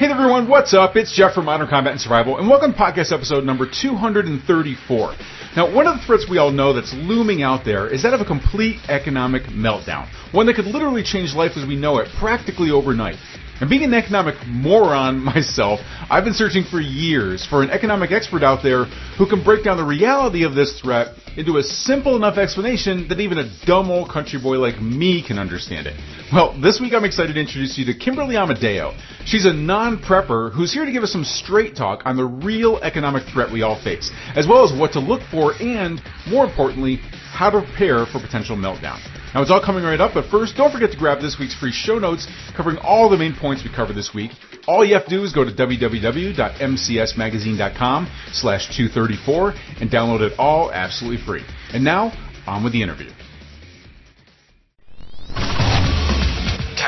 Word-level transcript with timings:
Hey 0.00 0.06
everyone, 0.06 0.48
what's 0.48 0.72
up? 0.72 0.96
It's 0.96 1.14
Jeff 1.14 1.34
from 1.34 1.44
Modern 1.44 1.68
Combat 1.68 1.92
and 1.92 2.00
Survival, 2.00 2.38
and 2.38 2.48
welcome 2.48 2.72
to 2.72 2.78
podcast 2.78 3.12
episode 3.12 3.44
number 3.44 3.66
234. 3.68 5.14
Now, 5.54 5.74
one 5.74 5.86
of 5.86 6.00
the 6.00 6.06
threats 6.06 6.24
we 6.26 6.38
all 6.38 6.50
know 6.50 6.72
that's 6.72 6.94
looming 6.94 7.42
out 7.42 7.66
there 7.66 7.86
is 7.86 8.02
that 8.02 8.14
of 8.14 8.22
a 8.22 8.24
complete 8.24 8.80
economic 8.88 9.42
meltdown, 9.52 10.08
one 10.32 10.46
that 10.46 10.54
could 10.54 10.64
literally 10.64 11.02
change 11.02 11.34
life 11.34 11.52
as 11.58 11.68
we 11.68 11.76
know 11.76 11.98
it 11.98 12.08
practically 12.18 12.70
overnight. 12.70 13.16
And 13.60 13.68
being 13.68 13.84
an 13.84 13.92
economic 13.92 14.36
moron 14.46 15.20
myself, 15.22 15.80
I've 16.08 16.24
been 16.24 16.34
searching 16.34 16.64
for 16.64 16.80
years 16.80 17.46
for 17.46 17.62
an 17.62 17.70
economic 17.70 18.10
expert 18.10 18.42
out 18.42 18.62
there 18.62 18.86
who 19.18 19.28
can 19.28 19.44
break 19.44 19.64
down 19.64 19.76
the 19.76 19.84
reality 19.84 20.44
of 20.44 20.54
this 20.54 20.80
threat 20.80 21.14
into 21.36 21.58
a 21.58 21.62
simple 21.62 22.16
enough 22.16 22.38
explanation 22.38 23.06
that 23.08 23.20
even 23.20 23.38
a 23.38 23.66
dumb 23.66 23.90
old 23.90 24.08
country 24.08 24.40
boy 24.40 24.58
like 24.58 24.80
me 24.80 25.22
can 25.24 25.38
understand 25.38 25.86
it. 25.86 25.94
Well, 26.32 26.58
this 26.60 26.80
week 26.80 26.94
I'm 26.94 27.04
excited 27.04 27.34
to 27.34 27.40
introduce 27.40 27.76
you 27.76 27.84
to 27.86 27.94
Kimberly 27.94 28.36
Amadeo. 28.36 28.94
She's 29.26 29.44
a 29.44 29.52
non-prepper 29.52 30.52
who's 30.52 30.72
here 30.72 30.84
to 30.84 30.92
give 30.92 31.02
us 31.02 31.12
some 31.12 31.24
straight 31.24 31.76
talk 31.76 32.02
on 32.06 32.16
the 32.16 32.24
real 32.24 32.78
economic 32.78 33.24
threat 33.32 33.52
we 33.52 33.62
all 33.62 33.80
face, 33.82 34.10
as 34.34 34.48
well 34.48 34.64
as 34.64 34.76
what 34.76 34.92
to 34.92 35.00
look 35.00 35.22
for 35.30 35.52
and, 35.60 36.00
more 36.28 36.46
importantly, 36.46 36.96
how 37.32 37.50
to 37.50 37.60
prepare 37.60 38.06
for 38.06 38.20
potential 38.20 38.56
meltdown. 38.56 38.98
Now 39.34 39.42
it's 39.42 39.50
all 39.50 39.60
coming 39.64 39.84
right 39.84 40.00
up, 40.00 40.14
but 40.14 40.28
first, 40.28 40.56
don't 40.56 40.72
forget 40.72 40.90
to 40.90 40.98
grab 40.98 41.20
this 41.20 41.38
week's 41.38 41.54
free 41.54 41.70
show 41.70 42.00
notes 42.00 42.26
covering 42.56 42.78
all 42.78 43.08
the 43.08 43.16
main 43.16 43.32
points 43.34 43.62
we 43.62 43.70
covered 43.70 43.94
this 43.94 44.12
week. 44.12 44.32
All 44.66 44.84
you 44.84 44.94
have 44.94 45.04
to 45.04 45.10
do 45.10 45.22
is 45.22 45.32
go 45.32 45.44
to 45.44 45.52
www.mcsmagazine.com 45.52 48.08
slash 48.32 48.76
234 48.76 49.54
and 49.80 49.88
download 49.88 50.22
it 50.22 50.32
all 50.38 50.72
absolutely 50.72 51.24
free. 51.24 51.44
And 51.72 51.84
now, 51.84 52.12
on 52.46 52.64
with 52.64 52.72
the 52.72 52.82
interview. 52.82 53.10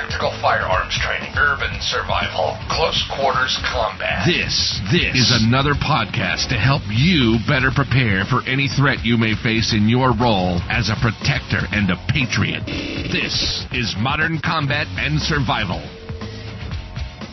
Tactical 0.03 0.35
firearms 0.43 0.99
training, 0.99 1.31
urban 1.39 1.71
survival, 1.81 2.59
close 2.69 3.07
quarters 3.15 3.57
combat. 3.63 4.27
This, 4.27 4.83
this 4.91 5.15
is 5.15 5.31
another 5.47 5.75
podcast 5.75 6.49
to 6.49 6.59
help 6.59 6.83
you 6.91 7.39
better 7.47 7.71
prepare 7.71 8.25
for 8.25 8.43
any 8.43 8.67
threat 8.67 9.07
you 9.07 9.17
may 9.17 9.37
face 9.39 9.73
in 9.73 9.89
your 9.89 10.11
role 10.11 10.59
as 10.67 10.91
a 10.91 10.99
protector 10.99 11.71
and 11.71 11.89
a 11.89 11.95
patriot. 12.11 12.67
This 13.15 13.65
is 13.71 13.95
Modern 13.97 14.41
Combat 14.43 14.89
and 14.99 15.23
Survival. 15.23 15.79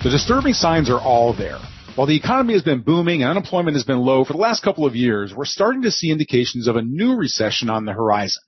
The 0.03 0.13
disturbing 0.13 0.53
signs 0.53 0.91
are 0.91 1.01
all 1.01 1.33
there. 1.33 1.57
While 1.95 2.05
the 2.05 2.17
economy 2.17 2.53
has 2.53 2.61
been 2.61 2.83
booming 2.83 3.23
and 3.23 3.31
unemployment 3.31 3.77
has 3.77 3.83
been 3.83 3.97
low 3.97 4.23
for 4.23 4.33
the 4.33 4.45
last 4.45 4.61
couple 4.61 4.85
of 4.85 4.95
years, 4.95 5.33
we're 5.33 5.45
starting 5.45 5.81
to 5.81 5.91
see 5.91 6.11
indications 6.11 6.67
of 6.67 6.75
a 6.75 6.83
new 6.83 7.15
recession 7.15 7.71
on 7.71 7.85
the 7.85 7.93
horizon. 7.93 8.43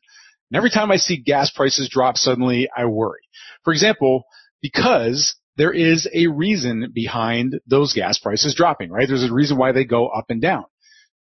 And 0.52 0.58
every 0.58 0.70
time 0.70 0.92
I 0.92 0.98
see 0.98 1.18
gas 1.18 1.50
prices 1.50 1.90
drop 1.90 2.18
suddenly, 2.18 2.70
I 2.76 2.86
worry. 2.86 3.22
For 3.64 3.72
example, 3.72 4.24
because 4.62 5.36
there 5.56 5.72
is 5.72 6.10
a 6.14 6.28
reason 6.28 6.92
behind 6.94 7.60
those 7.66 7.94
gas 7.94 8.18
prices 8.18 8.54
dropping, 8.56 8.92
right? 8.92 9.08
There's 9.08 9.24
a 9.24 9.34
reason 9.34 9.58
why 9.58 9.72
they 9.72 9.86
go 9.86 10.08
up 10.08 10.26
and 10.30 10.42
down. 10.42 10.66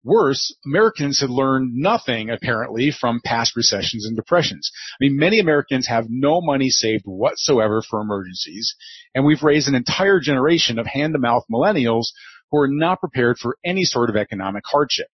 Worse, 0.03 0.57
Americans 0.65 1.21
had 1.21 1.29
learned 1.29 1.75
nothing 1.75 2.31
apparently 2.31 2.91
from 2.91 3.21
past 3.23 3.55
recessions 3.55 4.07
and 4.07 4.17
depressions. 4.17 4.71
I 4.95 5.05
mean, 5.05 5.17
many 5.19 5.39
Americans 5.39 5.87
have 5.89 6.07
no 6.09 6.41
money 6.41 6.71
saved 6.71 7.05
whatsoever 7.05 7.83
for 7.83 8.01
emergencies, 8.01 8.75
and 9.15 9.27
we've 9.27 9.43
raised 9.43 9.69
an 9.69 9.75
entire 9.75 10.19
generation 10.19 10.79
of 10.79 10.87
hand-to-mouth 10.87 11.45
millennials 11.53 12.07
who 12.51 12.59
are 12.59 12.69
not 12.69 13.01
prepared 13.01 13.39
for 13.39 13.59
any 13.63 13.85
sort 13.85 14.09
of 14.09 14.17
economic 14.17 14.65
hardship. 14.67 15.09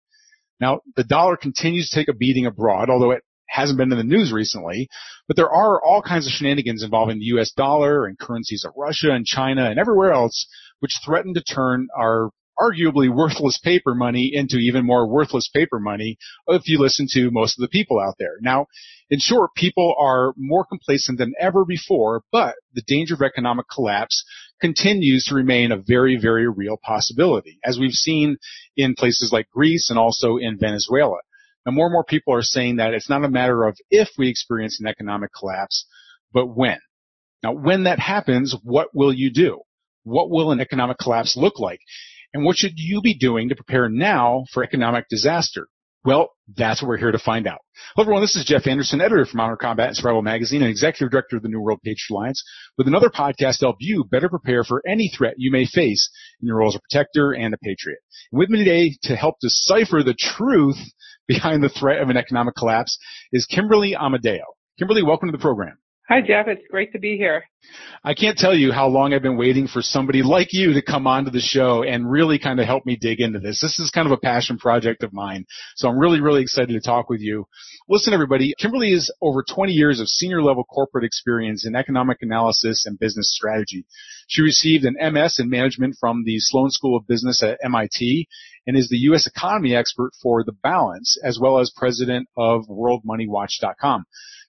Now, 0.60 0.80
the 0.94 1.04
dollar 1.04 1.36
continues 1.36 1.90
to 1.90 1.96
take 1.96 2.08
a 2.08 2.14
beating 2.14 2.46
abroad, 2.46 2.88
although 2.88 3.10
it 3.10 3.24
hasn't 3.48 3.78
been 3.78 3.92
in 3.92 3.98
the 3.98 4.04
news 4.04 4.32
recently, 4.32 4.88
but 5.26 5.36
there 5.36 5.50
are 5.50 5.82
all 5.82 6.02
kinds 6.02 6.26
of 6.26 6.32
shenanigans 6.32 6.82
involving 6.82 7.18
the 7.18 7.26
US 7.36 7.52
dollar 7.52 8.06
and 8.06 8.18
currencies 8.18 8.64
of 8.64 8.72
Russia 8.76 9.12
and 9.12 9.24
China 9.24 9.70
and 9.70 9.78
everywhere 9.78 10.12
else, 10.12 10.46
which 10.80 11.00
threaten 11.04 11.34
to 11.34 11.42
turn 11.42 11.88
our 11.96 12.30
arguably 12.58 13.14
worthless 13.14 13.58
paper 13.58 13.94
money 13.94 14.30
into 14.32 14.56
even 14.56 14.86
more 14.86 15.06
worthless 15.06 15.48
paper 15.54 15.78
money 15.78 16.16
if 16.48 16.68
you 16.68 16.78
listen 16.78 17.06
to 17.10 17.30
most 17.30 17.58
of 17.58 17.62
the 17.62 17.68
people 17.68 18.00
out 18.00 18.14
there. 18.18 18.36
Now, 18.40 18.66
in 19.10 19.18
short, 19.20 19.50
people 19.54 19.94
are 19.98 20.32
more 20.36 20.64
complacent 20.64 21.18
than 21.18 21.34
ever 21.38 21.64
before, 21.64 22.22
but 22.32 22.54
the 22.72 22.82
danger 22.86 23.14
of 23.14 23.22
economic 23.22 23.66
collapse 23.72 24.24
continues 24.60 25.26
to 25.26 25.34
remain 25.34 25.70
a 25.70 25.76
very, 25.76 26.16
very 26.16 26.48
real 26.48 26.78
possibility, 26.82 27.58
as 27.62 27.78
we've 27.78 27.92
seen 27.92 28.38
in 28.76 28.94
places 28.94 29.30
like 29.32 29.50
Greece 29.50 29.90
and 29.90 29.98
also 29.98 30.38
in 30.38 30.58
Venezuela. 30.58 31.18
Now, 31.66 31.72
more 31.72 31.86
and 31.86 31.92
more 31.92 32.04
people 32.04 32.32
are 32.32 32.42
saying 32.42 32.76
that 32.76 32.94
it's 32.94 33.10
not 33.10 33.24
a 33.24 33.28
matter 33.28 33.64
of 33.64 33.76
if 33.90 34.10
we 34.16 34.28
experience 34.28 34.80
an 34.80 34.86
economic 34.86 35.30
collapse, 35.36 35.84
but 36.32 36.46
when. 36.46 36.78
Now, 37.42 37.52
when 37.52 37.84
that 37.84 37.98
happens, 37.98 38.54
what 38.62 38.94
will 38.94 39.12
you 39.12 39.32
do? 39.32 39.62
What 40.04 40.30
will 40.30 40.52
an 40.52 40.60
economic 40.60 40.98
collapse 40.98 41.36
look 41.36 41.58
like? 41.58 41.80
And 42.32 42.44
what 42.44 42.56
should 42.56 42.74
you 42.76 43.02
be 43.02 43.14
doing 43.18 43.48
to 43.48 43.56
prepare 43.56 43.88
now 43.88 44.44
for 44.52 44.62
economic 44.62 45.08
disaster? 45.08 45.66
Well, 46.06 46.30
that's 46.56 46.80
what 46.80 46.88
we're 46.88 46.98
here 46.98 47.10
to 47.10 47.18
find 47.18 47.48
out. 47.48 47.58
Hello 47.96 48.04
everyone, 48.04 48.22
this 48.22 48.36
is 48.36 48.44
Jeff 48.44 48.68
Anderson, 48.68 49.00
editor 49.00 49.26
for 49.26 49.36
Modern 49.36 49.56
Combat 49.60 49.88
and 49.88 49.96
Survival 49.96 50.22
Magazine 50.22 50.62
and 50.62 50.70
executive 50.70 51.10
director 51.10 51.36
of 51.36 51.42
the 51.42 51.48
New 51.48 51.60
World 51.60 51.80
Patriot 51.82 52.12
Alliance 52.12 52.44
with 52.78 52.86
another 52.86 53.10
podcast 53.10 53.58
to 53.58 53.64
help 53.64 53.78
you 53.80 54.04
better 54.04 54.28
prepare 54.28 54.62
for 54.62 54.80
any 54.86 55.08
threat 55.08 55.34
you 55.36 55.50
may 55.50 55.66
face 55.66 56.08
in 56.40 56.46
your 56.46 56.58
role 56.58 56.68
as 56.68 56.76
a 56.76 56.80
protector 56.88 57.32
and 57.32 57.52
a 57.54 57.58
patriot. 57.58 57.98
And 58.30 58.38
with 58.38 58.50
me 58.50 58.58
today 58.58 58.96
to 59.02 59.16
help 59.16 59.40
decipher 59.40 60.04
the 60.04 60.14
truth 60.16 60.78
behind 61.26 61.64
the 61.64 61.68
threat 61.68 62.00
of 62.00 62.08
an 62.08 62.16
economic 62.16 62.54
collapse 62.54 62.96
is 63.32 63.44
Kimberly 63.44 63.96
Amadeo. 63.96 64.44
Kimberly, 64.78 65.02
welcome 65.02 65.28
to 65.28 65.36
the 65.36 65.42
program. 65.42 65.76
Hi, 66.08 66.20
Jeff. 66.20 66.46
It's 66.46 66.62
great 66.70 66.92
to 66.92 67.00
be 67.00 67.16
here. 67.16 67.42
I 68.04 68.14
can't 68.14 68.38
tell 68.38 68.54
you 68.54 68.70
how 68.70 68.86
long 68.86 69.12
I've 69.12 69.22
been 69.22 69.36
waiting 69.36 69.66
for 69.66 69.82
somebody 69.82 70.22
like 70.22 70.52
you 70.52 70.74
to 70.74 70.80
come 70.80 71.08
onto 71.08 71.32
the 71.32 71.40
show 71.40 71.82
and 71.82 72.08
really 72.08 72.38
kind 72.38 72.60
of 72.60 72.66
help 72.66 72.86
me 72.86 72.94
dig 72.94 73.18
into 73.18 73.40
this. 73.40 73.60
This 73.60 73.80
is 73.80 73.90
kind 73.90 74.06
of 74.06 74.12
a 74.12 74.16
passion 74.16 74.56
project 74.56 75.02
of 75.02 75.12
mine. 75.12 75.46
So 75.74 75.88
I'm 75.88 75.98
really, 75.98 76.20
really 76.20 76.42
excited 76.42 76.74
to 76.74 76.80
talk 76.80 77.10
with 77.10 77.20
you. 77.20 77.48
Listen, 77.88 78.14
everybody, 78.14 78.54
Kimberly 78.56 78.92
is 78.92 79.12
over 79.20 79.42
20 79.42 79.72
years 79.72 79.98
of 79.98 80.06
senior 80.06 80.42
level 80.42 80.62
corporate 80.62 81.02
experience 81.02 81.66
in 81.66 81.74
economic 81.74 82.18
analysis 82.20 82.86
and 82.86 82.96
business 83.00 83.34
strategy. 83.34 83.84
She 84.28 84.42
received 84.42 84.84
an 84.84 84.94
MS 85.12 85.40
in 85.40 85.50
management 85.50 85.96
from 85.98 86.22
the 86.24 86.38
Sloan 86.38 86.70
School 86.70 86.96
of 86.96 87.08
Business 87.08 87.42
at 87.42 87.58
MIT 87.64 88.28
and 88.64 88.76
is 88.76 88.88
the 88.88 88.98
U.S. 88.98 89.26
economy 89.26 89.74
expert 89.74 90.12
for 90.22 90.44
The 90.44 90.52
Balance, 90.52 91.18
as 91.24 91.40
well 91.40 91.58
as 91.58 91.72
president 91.76 92.28
of 92.36 92.66
WorldMoneyWatch.com. 92.68 94.04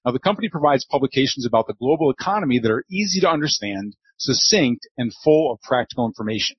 Now, 0.08 0.14
the 0.14 0.20
company 0.20 0.48
provides 0.48 0.86
publications 0.86 1.46
about 1.46 1.68
the 1.68 1.74
global 1.74 2.10
economy 2.10 2.60
that 2.60 2.72
are 2.72 2.86
easy 2.90 3.20
to 3.20 3.30
understand, 3.30 3.98
succinct, 4.16 4.88
and 4.98 5.12
full 5.14 5.52
of 5.52 5.60
practical 5.62 6.06
information. 6.06 6.56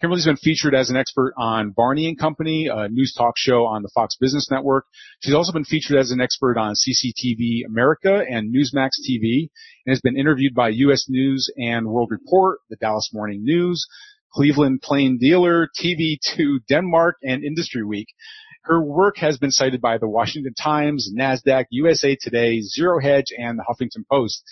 Kimberly's 0.00 0.24
been 0.24 0.38
featured 0.38 0.74
as 0.74 0.88
an 0.88 0.96
expert 0.96 1.34
on 1.36 1.74
Varney 1.74 2.06
and 2.06 2.18
Company, 2.18 2.68
a 2.72 2.88
news 2.88 3.12
talk 3.12 3.34
show 3.36 3.66
on 3.66 3.82
the 3.82 3.90
Fox 3.94 4.16
Business 4.18 4.50
Network. 4.50 4.86
She's 5.20 5.34
also 5.34 5.52
been 5.52 5.66
featured 5.66 5.98
as 5.98 6.10
an 6.10 6.22
expert 6.22 6.56
on 6.56 6.72
CCTV 6.72 7.66
America 7.66 8.24
and 8.30 8.50
Newsmax 8.54 8.92
TV, 9.06 9.50
and 9.84 9.92
has 9.92 10.00
been 10.00 10.18
interviewed 10.18 10.54
by 10.54 10.70
U.S. 10.70 11.04
News 11.06 11.50
and 11.58 11.86
World 11.88 12.08
Report, 12.10 12.60
the 12.70 12.76
Dallas 12.76 13.10
Morning 13.12 13.44
News, 13.44 13.86
Cleveland 14.32 14.80
Plain 14.80 15.18
Dealer, 15.18 15.68
TV2 15.78 16.60
Denmark, 16.66 17.16
and 17.22 17.44
Industry 17.44 17.84
Week. 17.84 18.08
Her 18.66 18.82
work 18.82 19.18
has 19.18 19.38
been 19.38 19.52
cited 19.52 19.80
by 19.80 19.98
the 19.98 20.08
Washington 20.08 20.52
Times, 20.52 21.08
NASDAQ, 21.16 21.66
USA 21.70 22.16
Today, 22.20 22.60
Zero 22.60 22.98
Hedge, 23.00 23.26
and 23.36 23.56
the 23.56 23.62
Huffington 23.62 24.04
Post. 24.10 24.42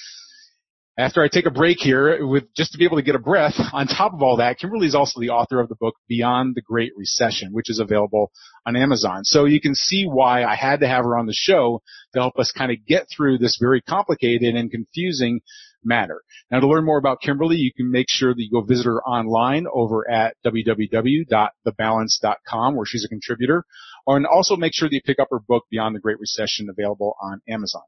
After 0.97 1.21
I 1.21 1.27
take 1.27 1.47
a 1.47 1.51
break 1.51 1.81
here, 1.81 2.25
with 2.25 2.45
just 2.55 2.71
to 2.71 2.79
be 2.79 2.85
able 2.85 2.99
to 2.99 3.03
get 3.03 3.17
a 3.17 3.19
breath, 3.19 3.55
on 3.73 3.89
top 3.89 4.15
of 4.15 4.23
all 4.23 4.37
that, 4.37 4.61
Kimberly 4.61 4.87
is 4.87 4.95
also 4.95 5.19
the 5.19 5.31
author 5.31 5.59
of 5.59 5.69
the 5.69 5.75
book 5.75 5.97
Beyond 6.07 6.55
the 6.55 6.63
Great 6.63 6.93
Recession, 6.97 7.53
which 7.53 7.69
is 7.69 7.81
available 7.81 8.31
on 8.65 8.77
Amazon. 8.77 9.25
So 9.25 9.47
you 9.47 9.61
can 9.61 9.75
see 9.75 10.05
why 10.05 10.45
I 10.45 10.55
had 10.55 10.79
to 10.81 10.87
have 10.87 11.05
her 11.05 11.17
on 11.17 11.27
the 11.27 11.35
show 11.35 11.83
to 12.13 12.21
help 12.21 12.39
us 12.39 12.53
kind 12.57 12.71
of 12.71 12.87
get 12.87 13.09
through 13.15 13.39
this 13.39 13.59
very 13.61 13.81
complicated 13.81 14.55
and 14.55 14.71
confusing 14.71 15.41
matter. 15.83 16.23
Now 16.53 16.61
to 16.61 16.69
learn 16.69 16.85
more 16.85 16.99
about 16.99 17.21
Kimberly, 17.21 17.57
you 17.57 17.73
can 17.77 17.91
make 17.91 18.07
sure 18.09 18.33
that 18.33 18.41
you 18.41 18.51
go 18.51 18.61
visit 18.61 18.87
her 18.87 19.03
online 19.03 19.67
over 19.73 20.09
at 20.09 20.37
www.thebalance.com 20.47 22.77
where 22.77 22.87
she's 22.87 23.05
a 23.05 23.09
contributor 23.09 23.65
and 24.07 24.27
also 24.27 24.57
make 24.57 24.73
sure 24.75 24.89
that 24.89 24.95
you 24.95 25.01
pick 25.05 25.19
up 25.19 25.29
her 25.31 25.41
book, 25.41 25.65
Beyond 25.71 25.95
the 25.95 26.01
Great 26.01 26.19
Recession, 26.19 26.69
available 26.69 27.17
on 27.21 27.41
Amazon. 27.49 27.83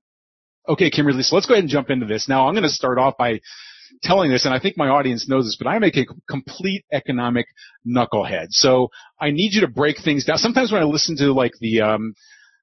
Okay, 0.68 0.90
Kimberly, 0.90 1.22
so 1.22 1.36
let's 1.36 1.46
go 1.46 1.54
ahead 1.54 1.62
and 1.62 1.70
jump 1.70 1.90
into 1.90 2.06
this. 2.06 2.28
Now, 2.28 2.48
I'm 2.48 2.54
going 2.54 2.64
to 2.64 2.68
start 2.68 2.98
off 2.98 3.16
by 3.16 3.40
telling 4.02 4.30
this, 4.30 4.44
and 4.44 4.54
I 4.54 4.58
think 4.58 4.76
my 4.76 4.88
audience 4.88 5.28
knows 5.28 5.44
this, 5.44 5.56
but 5.56 5.68
I 5.68 5.78
make 5.78 5.96
a 5.96 6.06
complete 6.28 6.84
economic 6.92 7.46
knucklehead. 7.86 8.48
So 8.50 8.88
I 9.20 9.30
need 9.30 9.52
you 9.52 9.60
to 9.60 9.68
break 9.68 9.98
things 10.02 10.24
down. 10.24 10.38
Sometimes 10.38 10.72
when 10.72 10.82
I 10.82 10.84
listen 10.84 11.16
to 11.18 11.32
like 11.32 11.52
the, 11.60 11.82
um, 11.82 12.14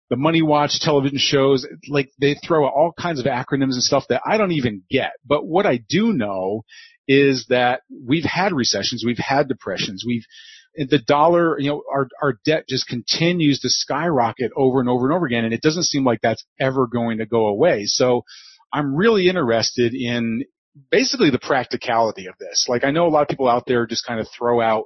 the 0.10 0.18
Money 0.18 0.42
Watch 0.42 0.80
television 0.82 1.18
shows, 1.18 1.66
like 1.88 2.12
they 2.20 2.36
throw 2.36 2.66
all 2.68 2.94
kinds 3.00 3.20
of 3.20 3.26
acronyms 3.26 3.74
and 3.74 3.84
stuff 3.84 4.04
that 4.10 4.22
I 4.26 4.38
don't 4.38 4.52
even 4.52 4.84
get. 4.90 5.14
But 5.26 5.46
what 5.46 5.66
I 5.66 5.78
do 5.78 6.12
know 6.12 6.64
is 7.08 7.46
that 7.50 7.82
we've 8.06 8.26
had 8.26 8.54
recessions, 8.54 9.04
we've 9.06 9.18
had 9.18 9.48
depressions, 9.48 10.04
we've 10.06 10.26
the 10.75 11.00
dollar, 11.00 11.60
you 11.60 11.70
know, 11.70 11.84
our, 11.92 12.08
our 12.22 12.40
debt 12.46 12.66
just 12.68 12.88
continues 12.88 13.60
to 13.60 13.70
skyrocket 13.70 14.52
over 14.56 14.80
and 14.80 14.90
over 14.90 15.06
and 15.06 15.16
over 15.16 15.25
again. 15.25 15.46
And 15.46 15.54
it 15.54 15.62
doesn't 15.62 15.84
seem 15.84 16.04
like 16.04 16.20
that's 16.22 16.46
ever 16.60 16.88
going 16.88 17.20
to 17.20 17.25
go 17.25 17.48
away. 17.48 17.84
So 17.86 18.24
I'm 18.72 18.96
really 18.96 19.28
interested 19.30 19.94
in 19.94 20.44
basically 20.90 21.30
the 21.30 21.40
practicality 21.40 22.28
of 22.28 22.36
this. 22.40 22.66
Like 22.68 22.84
I 22.84 22.92
know 22.92 23.08
a 23.08 23.10
lot 23.10 23.22
of 23.22 23.28
people 23.28 23.48
out 23.48 23.66
there 23.68 23.86
just 23.86 24.06
kind 24.06 24.20
of 24.20 24.28
throw 24.36 24.62
out, 24.62 24.86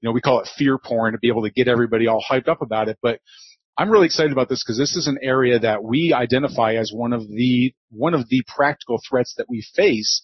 you 0.00 0.08
know, 0.08 0.12
we 0.12 0.20
call 0.20 0.40
it 0.40 0.48
fear 0.56 0.78
porn 0.78 1.12
to 1.12 1.18
be 1.18 1.28
able 1.28 1.42
to 1.42 1.50
get 1.50 1.68
everybody 1.68 2.06
all 2.06 2.24
hyped 2.28 2.48
up 2.48 2.62
about 2.62 2.88
it, 2.88 2.98
but 3.02 3.20
I'm 3.78 3.90
really 3.90 4.06
excited 4.06 4.32
about 4.32 4.48
this 4.48 4.64
because 4.64 4.78
this 4.78 4.96
is 4.96 5.06
an 5.06 5.18
area 5.22 5.58
that 5.58 5.84
we 5.84 6.14
identify 6.14 6.74
as 6.74 6.90
one 6.94 7.12
of 7.12 7.28
the 7.28 7.74
one 7.90 8.14
of 8.14 8.26
the 8.30 8.42
practical 8.46 8.98
threats 9.06 9.34
that 9.36 9.46
we 9.50 9.66
face 9.74 10.22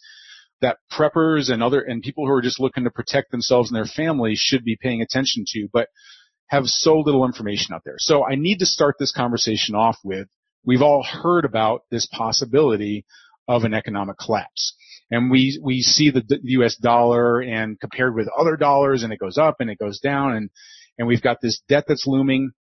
that 0.62 0.78
preppers 0.90 1.50
and 1.50 1.62
other 1.62 1.80
and 1.80 2.02
people 2.02 2.26
who 2.26 2.32
are 2.32 2.42
just 2.42 2.60
looking 2.60 2.84
to 2.84 2.90
protect 2.90 3.30
themselves 3.30 3.70
and 3.70 3.76
their 3.76 3.84
families 3.84 4.38
should 4.38 4.64
be 4.64 4.78
paying 4.80 5.02
attention 5.02 5.44
to, 5.48 5.68
but 5.72 5.88
have 6.46 6.66
so 6.66 6.98
little 6.98 7.24
information 7.24 7.74
out 7.74 7.82
there. 7.84 7.96
So 7.98 8.26
I 8.26 8.34
need 8.34 8.58
to 8.58 8.66
start 8.66 8.96
this 8.98 9.12
conversation 9.12 9.74
off 9.74 9.98
with 10.04 10.28
we've 10.64 10.82
all 10.82 11.02
heard 11.02 11.44
about 11.44 11.82
this 11.90 12.06
possibility 12.06 13.04
of 13.48 13.64
an 13.64 13.74
economic 13.74 14.16
collapse. 14.18 14.74
And 15.10 15.30
we, 15.30 15.60
we 15.62 15.82
see 15.82 16.10
the, 16.10 16.24
US 16.42 16.76
dollar 16.76 17.40
and 17.40 17.78
compared 17.78 18.14
with 18.14 18.28
other 18.38 18.56
dollars 18.56 19.02
and 19.02 19.12
it 19.12 19.18
goes 19.18 19.36
up 19.36 19.56
and 19.60 19.68
it 19.68 19.78
goes 19.78 19.98
down 19.98 20.34
and, 20.36 20.50
and 20.98 21.08
we've 21.08 21.22
got 21.22 21.40
this 21.42 21.60
debt 21.68 21.84
that's 21.88 22.06
looming 22.06 22.52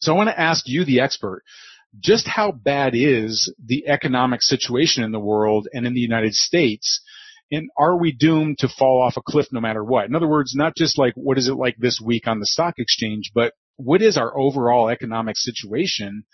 so 0.00 0.12
I 0.12 0.16
want 0.16 0.28
to 0.28 0.40
ask 0.40 0.68
you, 0.68 0.84
the 0.84 1.00
expert, 1.00 1.42
just 1.98 2.28
how 2.28 2.52
bad 2.52 2.94
is 2.94 3.52
the 3.64 3.88
economic 3.88 4.42
situation 4.42 5.02
in 5.02 5.12
the 5.12 5.18
world 5.18 5.68
and 5.72 5.86
in 5.86 5.94
the 5.94 6.00
United 6.00 6.34
States? 6.34 7.02
And 7.50 7.70
are 7.78 7.96
we 7.96 8.12
doomed 8.12 8.58
to 8.58 8.68
fall 8.68 9.02
off 9.02 9.16
a 9.16 9.22
cliff 9.22 9.46
no 9.52 9.60
matter 9.60 9.82
what? 9.82 10.06
In 10.06 10.14
other 10.14 10.28
words, 10.28 10.54
not 10.54 10.76
just 10.76 10.98
like 10.98 11.14
what 11.14 11.38
is 11.38 11.48
it 11.48 11.54
like 11.54 11.76
this 11.78 12.00
week 12.04 12.26
on 12.26 12.40
the 12.40 12.46
stock 12.46 12.74
exchange, 12.78 13.30
but 13.34 13.54
what 13.76 14.02
is 14.02 14.16
our 14.16 14.36
overall 14.36 14.88
economic 14.88 15.36
situation 15.36 16.24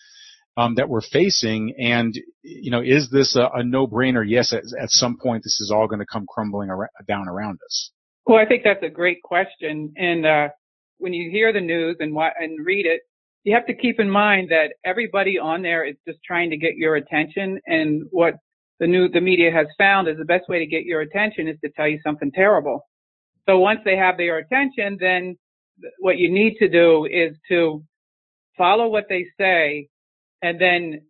um, 0.57 0.75
that 0.77 0.89
we're 0.89 1.01
facing? 1.01 1.75
And 1.79 2.15
you 2.43 2.71
know, 2.71 2.81
is 2.81 3.11
this 3.11 3.37
a, 3.37 3.49
a 3.55 3.65
no-brainer? 3.65 4.25
Yes, 4.27 4.53
at, 4.53 4.63
at, 4.81 4.91
some 4.91 5.17
point 5.23 5.45
this 5.45 5.61
is 5.61 5.71
all 5.75 5.87
going 5.87 6.01
to 6.01 6.07
come 6.11 6.27
crumbling 6.29 6.71
ar- 6.71 6.91
down 7.07 7.29
around 7.29 7.59
us. 7.65 7.93
Well, 8.27 8.39
I 8.39 8.47
think 8.47 8.63
that's 8.65 8.83
a 8.83 8.89
great 8.89 9.23
question. 9.23 9.93
And 9.97 10.27
uh, 10.27 10.49
when 10.99 11.13
you 11.13 11.31
hear 11.31 11.53
the 11.53 11.61
news 11.61 11.97
and, 12.01 12.17
and 12.17 12.67
read 12.67 12.87
it, 12.87 13.03
you 13.45 13.55
have 13.55 13.67
to 13.67 13.75
keep 13.75 14.01
in 14.01 14.09
mind 14.09 14.49
that 14.51 14.73
everybody 14.85 15.39
on 15.39 15.63
there 15.63 15.87
is 15.87 15.97
just 16.09 16.19
trying 16.25 16.51
to 16.51 16.57
get 16.57 16.77
your 16.77 16.97
attention 16.97 17.61
and 17.67 18.05
what 18.11 18.35
the 18.81 18.87
new 18.87 19.09
the 19.09 19.21
media 19.21 19.51
has 19.53 19.67
found 19.79 20.09
is 20.09 20.17
the 20.19 20.25
best 20.25 20.49
way 20.49 20.59
to 20.59 20.67
get 20.67 20.85
your 20.85 21.01
attention 21.01 21.49
is 21.49 21.57
to 21.65 21.71
tell 21.71 21.89
you 21.89 21.99
something 22.05 22.31
terrible. 22.33 22.87
So 23.49 23.59
once 23.59 23.81
they 23.85 23.97
have 23.97 24.17
their 24.17 24.39
attention, 24.39 24.97
then 25.01 25.37
what 25.99 26.19
you 26.19 26.31
need 26.31 26.57
to 26.59 26.69
do 26.69 27.07
is 27.07 27.37
to 27.49 27.85
follow 28.57 28.89
what 28.89 29.05
they 29.09 29.27
say 29.39 29.89
and 30.43 30.61
then 30.61 31.03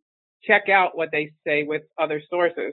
check 0.43 0.69
out 0.69 0.97
what 0.97 1.11
they 1.13 1.31
say 1.47 1.63
with 1.63 1.83
other 2.01 2.21
sources. 2.31 2.73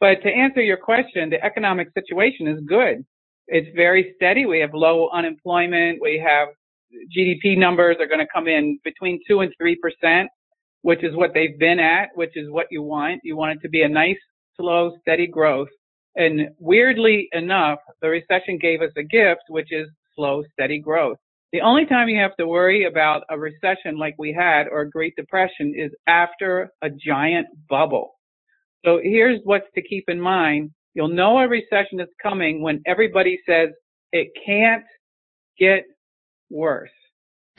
But 0.00 0.22
to 0.22 0.28
answer 0.28 0.62
your 0.62 0.76
question, 0.76 1.30
the 1.30 1.44
economic 1.44 1.88
situation 1.94 2.46
is 2.46 2.60
good. 2.66 3.04
It's 3.48 3.68
very 3.76 4.14
steady. 4.16 4.46
We 4.46 4.60
have 4.60 4.74
low 4.74 5.08
unemployment. 5.10 5.98
We 6.00 6.22
have 6.26 6.48
GDP 7.16 7.58
numbers 7.58 7.96
are 8.00 8.06
going 8.06 8.20
to 8.20 8.26
come 8.32 8.48
in 8.48 8.78
between 8.84 9.20
two 9.26 9.40
and 9.40 9.52
three 9.58 9.76
percent, 9.76 10.30
which 10.82 11.04
is 11.04 11.14
what 11.14 11.32
they've 11.34 11.58
been 11.58 11.78
at, 11.78 12.08
which 12.14 12.36
is 12.36 12.50
what 12.50 12.66
you 12.70 12.82
want. 12.82 13.20
You 13.22 13.36
want 13.36 13.58
it 13.58 13.62
to 13.62 13.68
be 13.68 13.82
a 13.82 13.88
nice, 13.88 14.18
slow, 14.56 14.92
steady 15.00 15.26
growth. 15.26 15.68
And 16.16 16.48
weirdly 16.58 17.28
enough, 17.32 17.78
the 18.02 18.08
recession 18.08 18.58
gave 18.60 18.82
us 18.82 18.92
a 18.96 19.02
gift, 19.02 19.42
which 19.48 19.68
is 19.70 19.88
slow, 20.14 20.42
steady 20.52 20.80
growth. 20.80 21.18
The 21.52 21.62
only 21.62 21.84
time 21.86 22.08
you 22.08 22.20
have 22.20 22.36
to 22.36 22.46
worry 22.46 22.84
about 22.84 23.24
a 23.28 23.38
recession 23.38 23.98
like 23.98 24.14
we 24.18 24.32
had 24.32 24.68
or 24.68 24.82
a 24.82 24.90
Great 24.90 25.14
Depression 25.16 25.74
is 25.76 25.90
after 26.06 26.70
a 26.82 26.90
giant 26.90 27.48
bubble. 27.68 28.12
So 28.84 29.00
here's 29.02 29.40
what's 29.44 29.66
to 29.74 29.82
keep 29.82 30.04
in 30.08 30.20
mind. 30.20 30.70
You'll 30.94 31.08
know 31.08 31.38
a 31.38 31.48
recession 31.48 32.00
is 32.00 32.08
coming 32.22 32.62
when 32.62 32.82
everybody 32.86 33.38
says 33.48 33.70
it 34.12 34.28
can't 34.46 34.84
get 35.58 35.84
worse. 36.50 36.90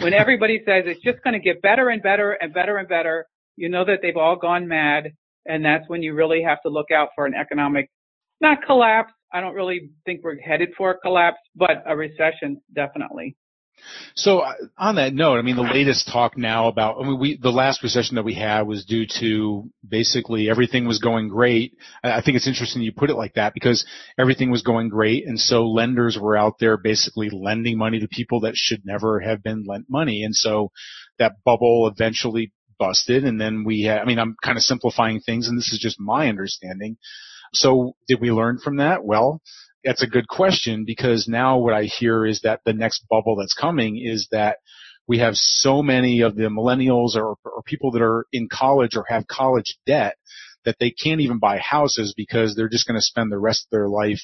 When 0.01 0.13
everybody 0.15 0.62
says 0.65 0.83
it's 0.88 1.01
just 1.01 1.24
going 1.24 1.33
to 1.33 1.39
get 1.39 1.62
better 1.62 1.89
and 1.89 2.01
better 2.01 2.31
and 2.31 2.51
better 2.51 2.77
and 2.77 2.88
better, 2.88 3.27
you 3.56 3.69
know 3.69 3.86
that 3.86 4.00
they've 4.01 4.18
all 4.18 4.36
gone 4.36 4.68
mad. 4.68 5.12
And 5.45 5.63
that's 5.63 5.88
when 5.89 6.01
you 6.01 6.15
really 6.15 6.42
have 6.42 6.62
to 6.63 6.69
look 6.69 6.92
out 6.92 7.09
for 7.15 7.25
an 7.27 7.33
economic, 7.36 7.89
not 8.42 8.63
collapse. 8.65 9.13
I 9.31 9.42
don't 9.42 9.53
really 9.53 9.92
think 10.06 10.24
we're 10.24 10.39
headed 10.39 10.69
for 10.77 10.92
a 10.92 10.98
collapse, 10.98 11.38
but 11.56 11.83
a 11.86 11.95
recession, 11.95 12.62
definitely. 12.74 13.36
So 14.16 14.39
uh, 14.39 14.54
on 14.78 14.95
that 14.95 15.13
note, 15.13 15.38
I 15.38 15.42
mean, 15.42 15.56
the 15.56 15.62
latest 15.62 16.07
talk 16.07 16.38
now 16.38 16.68
about, 16.68 16.98
I 17.00 17.04
mean, 17.04 17.19
we, 17.19 17.38
the 17.38 17.51
last 17.51 17.83
recession 17.83 18.16
that 18.16 18.24
we 18.24 18.33
had 18.33 18.63
was 18.63 18.86
due 18.86 19.06
to 19.19 19.69
basically 19.88 20.50
everything 20.50 20.88
was 20.88 21.00
going 21.00 21.30
great. 21.30 21.78
I 22.04 22.22
think 22.22 22.38
it's 22.38 22.48
interesting 22.48 22.81
you 22.81 22.92
put 22.92 23.10
it 23.10 23.16
like 23.16 23.36
that 23.36 23.54
because 23.54 23.86
everything 24.18 24.51
was 24.51 24.62
going 24.62 24.89
great. 24.89 25.25
And 25.25 25.39
so 25.39 25.68
lenders 25.68 26.18
were 26.19 26.38
out 26.38 26.56
there 26.60 26.78
basically 26.78 27.30
lending 27.30 27.78
money 27.78 28.00
to 28.00 28.07
people 28.07 28.42
that 28.42 28.56
should 28.56 28.86
never 28.86 29.19
have 29.19 29.44
been 29.44 29.66
lent 29.66 29.86
money. 29.89 30.24
And 30.24 30.36
so 30.36 30.72
that 31.19 31.44
bubble 31.45 31.92
eventually 31.94 32.51
busted. 32.80 33.24
And 33.24 33.39
then 33.39 33.63
we 33.63 33.83
had, 33.83 34.00
I 34.00 34.06
mean, 34.06 34.19
I'm 34.19 34.36
kind 34.44 34.57
of 34.57 34.63
simplifying 34.63 35.19
things 35.19 35.48
and 35.48 35.57
this 35.57 35.72
is 35.72 35.80
just 35.80 36.00
my 36.00 36.30
understanding. 36.30 36.98
So 37.54 37.95
did 38.07 38.22
we 38.22 38.31
learn 38.31 38.60
from 38.60 38.78
that? 38.78 39.04
Well, 39.04 39.42
that's 39.83 40.04
a 40.04 40.07
good 40.07 40.28
question 40.28 40.83
because 40.86 41.28
now 41.28 41.57
what 41.57 41.74
I 41.74 41.83
hear 41.83 42.25
is 42.25 42.42
that 42.42 42.62
the 42.66 42.74
next 42.74 43.06
bubble 43.10 43.36
that's 43.36 43.54
coming 43.54 43.98
is 43.98 44.28
that 44.31 44.57
we 45.07 45.19
have 45.19 45.36
so 45.36 45.81
many 45.81 46.22
of 46.22 46.36
the 46.36 46.44
millennials 46.44 47.16
or, 47.16 47.36
or 47.44 47.63
people 47.66 47.92
that 47.92 48.01
are 48.01 48.25
in 48.31 48.48
college 48.51 48.95
or 48.95 49.06
have 49.07 49.28
college 49.28 49.78
debt 49.86 50.16
that 50.63 50.78
they 50.80 50.92
can't 50.92 51.22
even 51.22 51.39
buy 51.39 51.57
houses 51.57 52.13
because 52.16 52.56
they're 52.56 52.69
just 52.69 52.88
going 52.88 52.98
to 52.98 53.01
spend 53.01 53.31
the 53.31 53.39
rest 53.39 53.66
of 53.66 53.72
their 53.72 53.89
life 53.89 54.22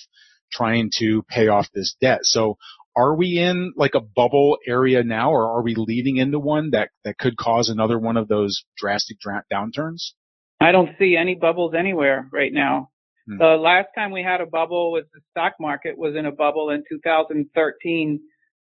trying 0.51 0.91
to 0.97 1.23
pay 1.23 1.47
off 1.47 1.67
this 1.73 1.95
debt. 1.99 2.19
So 2.23 2.57
are 2.95 3.15
we 3.15 3.37
in 3.39 3.73
like 3.75 3.95
a 3.95 3.99
bubble 3.99 4.57
area 4.67 5.03
now 5.03 5.31
or 5.31 5.57
are 5.57 5.63
we 5.63 5.75
leading 5.75 6.17
into 6.17 6.39
one 6.39 6.71
that, 6.71 6.89
that 7.03 7.17
could 7.17 7.37
cause 7.37 7.69
another 7.69 7.99
one 7.99 8.17
of 8.17 8.27
those 8.27 8.63
drastic 8.77 9.17
downturns? 9.51 10.11
I 10.59 10.71
don't 10.71 10.91
see 10.97 11.15
any 11.15 11.35
bubbles 11.35 11.73
anywhere 11.77 12.27
right 12.31 12.51
now. 12.51 12.89
Hmm. 13.27 13.37
The 13.37 13.57
last 13.57 13.87
time 13.95 14.11
we 14.11 14.23
had 14.23 14.41
a 14.41 14.45
bubble 14.45 14.91
was 14.91 15.03
the 15.13 15.21
stock 15.31 15.53
market 15.59 15.97
was 15.97 16.15
in 16.15 16.25
a 16.25 16.31
bubble 16.31 16.69
in 16.69 16.83
2013, 16.89 18.19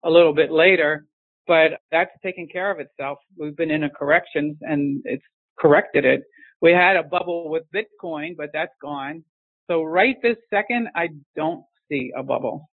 a 0.04 0.10
little 0.10 0.34
bit 0.34 0.52
later, 0.52 1.06
but 1.48 1.80
that's 1.92 2.12
taken 2.24 2.48
care 2.48 2.72
of 2.72 2.80
itself. 2.80 3.20
We've 3.38 3.56
been 3.56 3.72
in 3.72 3.84
a 3.84 3.90
correction 3.90 4.58
and 4.62 5.02
it's 5.06 5.24
corrected 5.58 6.06
it. 6.06 6.24
We 6.62 6.72
had 6.72 6.98
a 6.98 7.04
bubble 7.04 7.50
with 7.50 7.64
Bitcoin, 7.74 8.36
but 8.36 8.50
that's 8.54 8.74
gone. 8.82 9.24
So 9.70 9.84
right 9.84 10.16
this 10.22 10.38
second, 10.50 10.90
I 10.96 11.10
don't 11.36 11.64
see 11.90 12.12
a 12.16 12.24
bubble. 12.24 12.70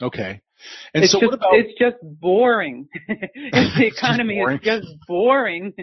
Okay. 0.00 0.40
And 0.94 1.04
it's 1.04 1.12
so 1.12 1.20
just, 1.20 1.34
about, 1.34 1.54
it's 1.54 1.78
just 1.78 1.96
boring. 2.02 2.88
the 3.08 3.86
economy 3.96 4.38
is 4.38 4.60
just 4.62 4.86
boring. 5.06 5.74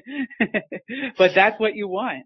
but 1.17 1.31
that's 1.35 1.59
what 1.59 1.75
you 1.75 1.87
want. 1.87 2.25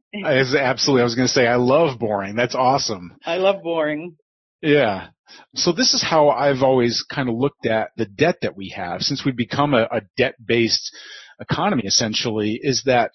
absolutely. 0.55 1.01
I 1.01 1.05
was 1.05 1.15
going 1.15 1.27
to 1.27 1.33
say 1.33 1.47
I 1.47 1.55
love 1.55 1.99
boring. 1.99 2.35
That's 2.35 2.55
awesome. 2.55 3.17
I 3.25 3.37
love 3.37 3.63
boring. 3.63 4.15
Yeah. 4.61 5.09
So 5.55 5.71
this 5.73 5.93
is 5.93 6.01
how 6.01 6.29
I've 6.29 6.63
always 6.63 7.03
kind 7.13 7.29
of 7.29 7.35
looked 7.35 7.65
at 7.65 7.89
the 7.97 8.05
debt 8.05 8.37
that 8.41 8.55
we 8.55 8.73
have 8.75 9.01
since 9.01 9.23
we've 9.25 9.35
become 9.35 9.73
a, 9.73 9.83
a 9.91 10.01
debt-based 10.15 10.95
economy 11.39 11.83
essentially 11.85 12.59
is 12.61 12.83
that 12.85 13.11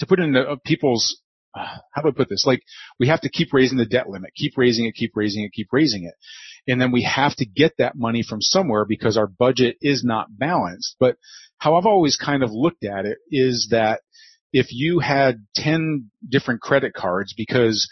to 0.00 0.06
put 0.06 0.20
into 0.20 0.40
uh, 0.40 0.56
people's 0.64 1.20
uh, 1.54 1.76
how 1.92 2.02
do 2.02 2.08
I 2.08 2.10
put 2.10 2.28
this? 2.28 2.44
Like 2.44 2.62
we 2.98 3.06
have 3.08 3.20
to 3.20 3.28
keep 3.28 3.52
raising 3.52 3.78
the 3.78 3.86
debt 3.86 4.08
limit, 4.08 4.32
keep 4.34 4.54
raising 4.56 4.86
it, 4.86 4.94
keep 4.94 5.12
raising 5.14 5.44
it, 5.44 5.52
keep 5.52 5.68
raising 5.72 6.04
it 6.04 6.14
and 6.66 6.80
then 6.80 6.92
we 6.92 7.02
have 7.02 7.34
to 7.36 7.44
get 7.44 7.74
that 7.78 7.96
money 7.96 8.22
from 8.22 8.40
somewhere 8.40 8.84
because 8.84 9.16
our 9.16 9.26
budget 9.26 9.76
is 9.80 10.02
not 10.04 10.28
balanced. 10.30 10.96
But 10.98 11.16
how 11.58 11.76
I've 11.76 11.86
always 11.86 12.16
kind 12.16 12.42
of 12.42 12.50
looked 12.52 12.84
at 12.84 13.04
it 13.06 13.18
is 13.30 13.68
that 13.70 14.00
if 14.52 14.68
you 14.70 15.00
had 15.00 15.46
10 15.56 16.10
different 16.28 16.60
credit 16.60 16.94
cards 16.94 17.34
because 17.36 17.88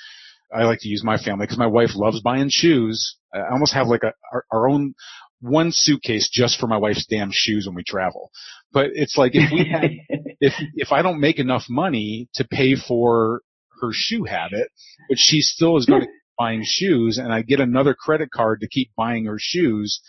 I 0.54 0.64
like 0.64 0.80
to 0.80 0.88
use 0.88 1.02
my 1.02 1.18
family 1.18 1.44
because 1.44 1.58
my 1.58 1.66
wife 1.66 1.90
loves 1.94 2.20
buying 2.20 2.48
shoes. 2.50 3.16
I 3.32 3.50
almost 3.50 3.74
have 3.74 3.86
like 3.88 4.02
a, 4.02 4.12
our, 4.32 4.44
our 4.50 4.68
own 4.68 4.94
one 5.40 5.72
suitcase 5.72 6.28
just 6.30 6.58
for 6.60 6.66
my 6.66 6.76
wife's 6.76 7.06
damn 7.06 7.30
shoes 7.32 7.66
when 7.66 7.74
we 7.74 7.82
travel. 7.82 8.30
But 8.72 8.90
it's 8.92 9.16
like 9.16 9.32
if 9.34 9.50
we 9.50 9.68
had, 9.70 9.90
if, 10.40 10.54
if 10.74 10.92
I 10.92 11.02
don't 11.02 11.20
make 11.20 11.38
enough 11.38 11.64
money 11.68 12.28
to 12.34 12.44
pay 12.44 12.76
for 12.76 13.40
her 13.80 13.90
shoe 13.92 14.24
habit, 14.24 14.68
but 15.08 15.18
she 15.18 15.40
still 15.40 15.76
is 15.76 15.86
going 15.86 16.02
to 16.02 16.08
buying 16.38 16.62
shoes 16.64 17.18
and 17.18 17.32
I 17.32 17.42
get 17.42 17.60
another 17.60 17.94
credit 17.94 18.30
card 18.30 18.60
to 18.60 18.68
keep 18.68 18.90
buying 18.96 19.26
her 19.26 19.38
shoes, 19.38 20.00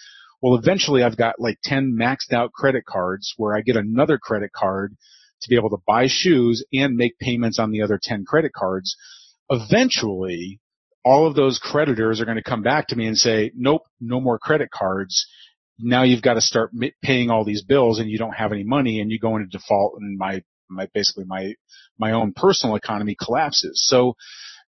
well, 0.42 0.56
eventually 0.56 1.04
I've 1.04 1.18
got 1.18 1.40
like 1.40 1.58
10 1.64 1.98
maxed 2.00 2.34
out 2.34 2.52
credit 2.52 2.86
cards 2.86 3.34
where 3.38 3.56
I 3.56 3.62
get 3.62 3.78
another 3.78 4.18
credit 4.18 4.52
card 4.52 4.96
to 5.42 5.50
be 5.50 5.56
able 5.56 5.70
to 5.70 5.82
buy 5.86 6.08
shoes 6.08 6.66
and 6.74 6.96
make 6.96 7.18
payments 7.20 7.60
on 7.60 7.72
the 7.72 7.82
other 7.82 8.00
10 8.02 8.26
credit 8.26 8.52
cards. 8.54 8.96
Eventually, 9.50 10.60
all 11.06 11.28
of 11.28 11.36
those 11.36 11.60
creditors 11.60 12.22
are 12.22 12.26
going 12.26 12.38
to 12.38 12.44
come 12.44 12.62
back 12.62 12.88
to 12.88 12.96
me 12.96 13.08
and 13.08 13.18
say, 13.18 13.52
nope, 13.56 13.84
no 14.00 14.20
more 14.20 14.40
credit 14.40 14.70
cards. 14.72 15.28
Now 15.80 16.04
you've 16.04 16.22
got 16.22 16.36
to 16.36 16.42
start 16.42 16.72
paying 17.02 17.30
all 17.30 17.44
these 17.44 17.64
bills 17.64 18.00
and 18.00 18.10
you 18.10 18.18
don't 18.18 18.36
have 18.36 18.52
any 18.52 18.64
money 18.64 19.00
and 19.00 19.12
you 19.12 19.20
go 19.20 19.36
into 19.36 19.48
default 19.48 19.96
and 20.00 20.18
my, 20.18 20.44
my, 20.70 20.88
basically 20.94 21.26
my, 21.26 21.54
my 21.98 22.12
own 22.12 22.34
personal 22.34 22.76
economy 22.76 23.16
collapses. 23.20 23.84
So 23.86 24.16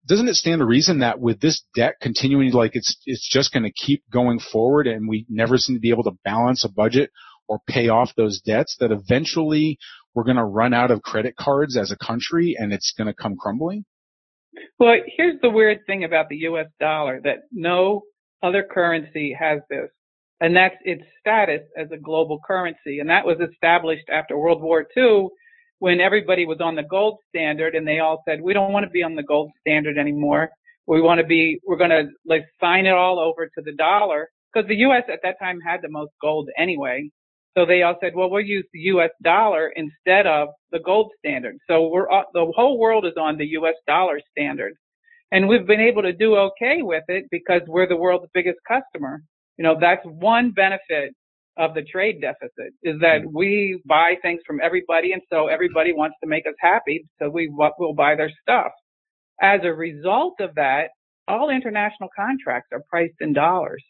doesn't 0.07 0.29
it 0.29 0.35
stand 0.35 0.59
to 0.59 0.65
reason 0.65 0.99
that 0.99 1.19
with 1.19 1.39
this 1.39 1.63
debt 1.75 1.95
continuing, 2.01 2.51
like 2.53 2.71
it's 2.75 2.97
it's 3.05 3.27
just 3.29 3.53
going 3.53 3.63
to 3.63 3.71
keep 3.71 4.03
going 4.11 4.39
forward, 4.39 4.87
and 4.87 5.07
we 5.07 5.25
never 5.29 5.57
seem 5.57 5.75
to 5.75 5.79
be 5.79 5.89
able 5.89 6.03
to 6.03 6.17
balance 6.23 6.63
a 6.63 6.69
budget 6.69 7.11
or 7.47 7.59
pay 7.67 7.89
off 7.89 8.11
those 8.15 8.41
debts, 8.41 8.75
that 8.79 8.91
eventually 8.91 9.77
we're 10.13 10.23
going 10.23 10.37
to 10.37 10.43
run 10.43 10.73
out 10.73 10.91
of 10.91 11.01
credit 11.01 11.35
cards 11.37 11.77
as 11.77 11.91
a 11.91 12.05
country, 12.05 12.55
and 12.57 12.73
it's 12.73 12.93
going 12.97 13.07
to 13.07 13.13
come 13.13 13.35
crumbling? 13.37 13.85
Well, 14.79 14.95
here's 15.15 15.39
the 15.41 15.49
weird 15.49 15.85
thing 15.85 16.03
about 16.03 16.29
the 16.29 16.37
U.S. 16.37 16.67
dollar 16.79 17.21
that 17.23 17.43
no 17.51 18.01
other 18.43 18.63
currency 18.69 19.35
has 19.39 19.59
this, 19.69 19.89
and 20.39 20.55
that's 20.55 20.75
its 20.83 21.03
status 21.19 21.61
as 21.77 21.91
a 21.91 21.97
global 21.97 22.39
currency, 22.45 22.99
and 22.99 23.09
that 23.09 23.25
was 23.25 23.37
established 23.39 24.09
after 24.11 24.37
World 24.37 24.61
War 24.61 24.85
II 24.95 25.29
when 25.79 25.99
everybody 26.01 26.45
was 26.45 26.59
on 26.61 26.75
the 26.75 26.83
gold 26.83 27.19
standard 27.29 27.75
and 27.75 27.87
they 27.87 27.99
all 27.99 28.23
said, 28.27 28.41
we 28.41 28.53
don't 28.53 28.73
want 28.73 28.85
to 28.85 28.89
be 28.89 29.03
on 29.03 29.15
the 29.15 29.23
gold 29.23 29.51
standard 29.61 29.97
anymore. 29.97 30.49
We 30.87 31.01
want 31.01 31.19
to 31.19 31.25
be, 31.25 31.59
we're 31.65 31.77
going 31.77 31.91
to 31.91 32.07
like 32.25 32.45
sign 32.61 32.85
it 32.85 32.93
all 32.93 33.19
over 33.19 33.45
to 33.45 33.61
the 33.61 33.73
dollar 33.73 34.29
because 34.53 34.67
the 34.67 34.75
U.S. 34.77 35.03
at 35.11 35.19
that 35.23 35.39
time 35.39 35.59
had 35.59 35.81
the 35.81 35.89
most 35.89 36.11
gold 36.21 36.49
anyway. 36.57 37.09
So 37.57 37.65
they 37.65 37.81
all 37.81 37.95
said, 38.01 38.13
well, 38.15 38.29
we'll 38.29 38.45
use 38.45 38.65
the 38.71 38.79
U.S. 38.79 39.09
dollar 39.23 39.73
instead 39.75 40.27
of 40.27 40.49
the 40.71 40.79
gold 40.79 41.11
standard. 41.19 41.57
So 41.67 41.87
we're, 41.87 42.07
the 42.33 42.51
whole 42.55 42.77
world 42.77 43.05
is 43.05 43.13
on 43.19 43.37
the 43.37 43.47
U.S. 43.47 43.75
dollar 43.87 44.19
standard. 44.31 44.73
And 45.31 45.47
we've 45.49 45.65
been 45.67 45.81
able 45.81 46.03
to 46.03 46.13
do 46.13 46.37
okay 46.37 46.81
with 46.81 47.03
it 47.07 47.25
because 47.31 47.61
we're 47.67 47.87
the 47.87 47.97
world's 47.97 48.29
biggest 48.33 48.59
customer. 48.67 49.21
You 49.57 49.63
know, 49.63 49.75
that's 49.79 50.03
one 50.05 50.51
benefit 50.51 51.13
of 51.57 51.73
the 51.73 51.81
trade 51.83 52.21
deficit 52.21 52.73
is 52.83 52.99
that 53.01 53.21
mm-hmm. 53.21 53.37
we 53.37 53.81
buy 53.85 54.15
things 54.21 54.41
from 54.45 54.59
everybody 54.61 55.13
and 55.13 55.21
so 55.31 55.47
everybody 55.47 55.93
wants 55.93 56.15
to 56.21 56.29
make 56.29 56.45
us 56.45 56.53
happy 56.59 57.05
so 57.19 57.29
we 57.29 57.49
will 57.49 57.93
buy 57.93 58.15
their 58.15 58.31
stuff. 58.41 58.71
As 59.41 59.61
a 59.63 59.73
result 59.73 60.35
of 60.39 60.55
that 60.55 60.89
all 61.27 61.49
international 61.49 62.09
contracts 62.15 62.69
are 62.71 62.83
priced 62.89 63.15
in 63.19 63.33
dollars. 63.33 63.83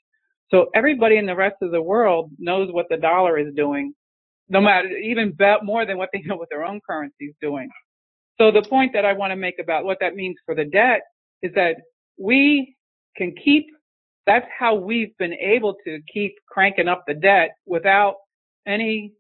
So 0.49 0.67
everybody 0.73 1.17
in 1.17 1.25
the 1.25 1.35
rest 1.35 1.57
of 1.61 1.71
the 1.71 1.81
world 1.81 2.31
knows 2.39 2.71
what 2.71 2.87
the 2.89 2.97
dollar 2.97 3.37
is 3.37 3.53
doing 3.55 3.93
no 4.49 4.61
matter 4.61 4.87
even 4.89 5.35
more 5.63 5.85
than 5.85 5.97
what 5.97 6.09
they 6.13 6.21
know 6.21 6.35
what 6.35 6.49
their 6.49 6.65
own 6.65 6.79
currency 6.87 7.25
is 7.25 7.35
doing. 7.41 7.69
So 8.37 8.51
the 8.51 8.61
point 8.61 8.93
that 8.93 9.05
i 9.05 9.13
want 9.13 9.31
to 9.31 9.35
make 9.35 9.59
about 9.59 9.83
what 9.83 9.97
that 9.99 10.15
means 10.15 10.37
for 10.45 10.55
the 10.55 10.65
debt 10.65 11.01
is 11.41 11.51
that 11.55 11.75
we 12.17 12.75
can 13.15 13.33
keep 13.43 13.65
that's 14.27 14.47
how 14.59 14.75
we've 14.75 15.17
been 15.17 15.33
able 15.33 15.75
to 15.85 16.01
keep 16.13 16.35
cranking 16.47 16.89
up 16.89 17.05
the 17.07 17.15
debt 17.15 17.51
without 17.65 18.15
any 18.67 19.13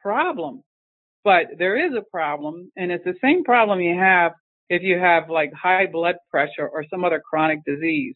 problem. 0.00 0.62
But 1.24 1.46
there 1.58 1.76
is 1.86 1.92
a 1.96 2.02
problem, 2.10 2.72
and 2.76 2.92
it's 2.92 3.04
the 3.04 3.16
same 3.22 3.44
problem 3.44 3.80
you 3.80 3.98
have 3.98 4.32
if 4.70 4.82
you 4.82 4.98
have 4.98 5.30
like 5.30 5.52
high 5.52 5.86
blood 5.86 6.16
pressure 6.30 6.68
or 6.68 6.86
some 6.90 7.04
other 7.04 7.22
chronic 7.28 7.60
disease. 7.66 8.14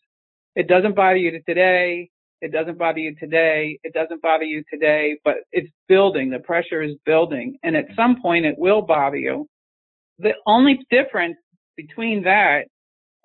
It 0.56 0.68
doesn't 0.68 0.96
bother 0.96 1.16
you 1.16 1.40
today. 1.46 2.10
It 2.40 2.52
doesn't 2.52 2.78
bother 2.78 3.00
you 3.00 3.16
today. 3.16 3.78
It 3.84 3.94
doesn't 3.94 4.22
bother 4.22 4.44
you 4.44 4.64
today, 4.72 5.18
but 5.24 5.36
it's 5.52 5.70
building. 5.88 6.30
The 6.30 6.40
pressure 6.40 6.82
is 6.82 6.96
building. 7.06 7.58
And 7.64 7.76
at 7.76 7.86
some 7.96 8.22
point 8.22 8.46
it 8.46 8.56
will 8.58 8.82
bother 8.82 9.16
you. 9.18 9.48
The 10.18 10.34
only 10.46 10.80
difference 10.90 11.36
between 11.76 12.24
that 12.24 12.66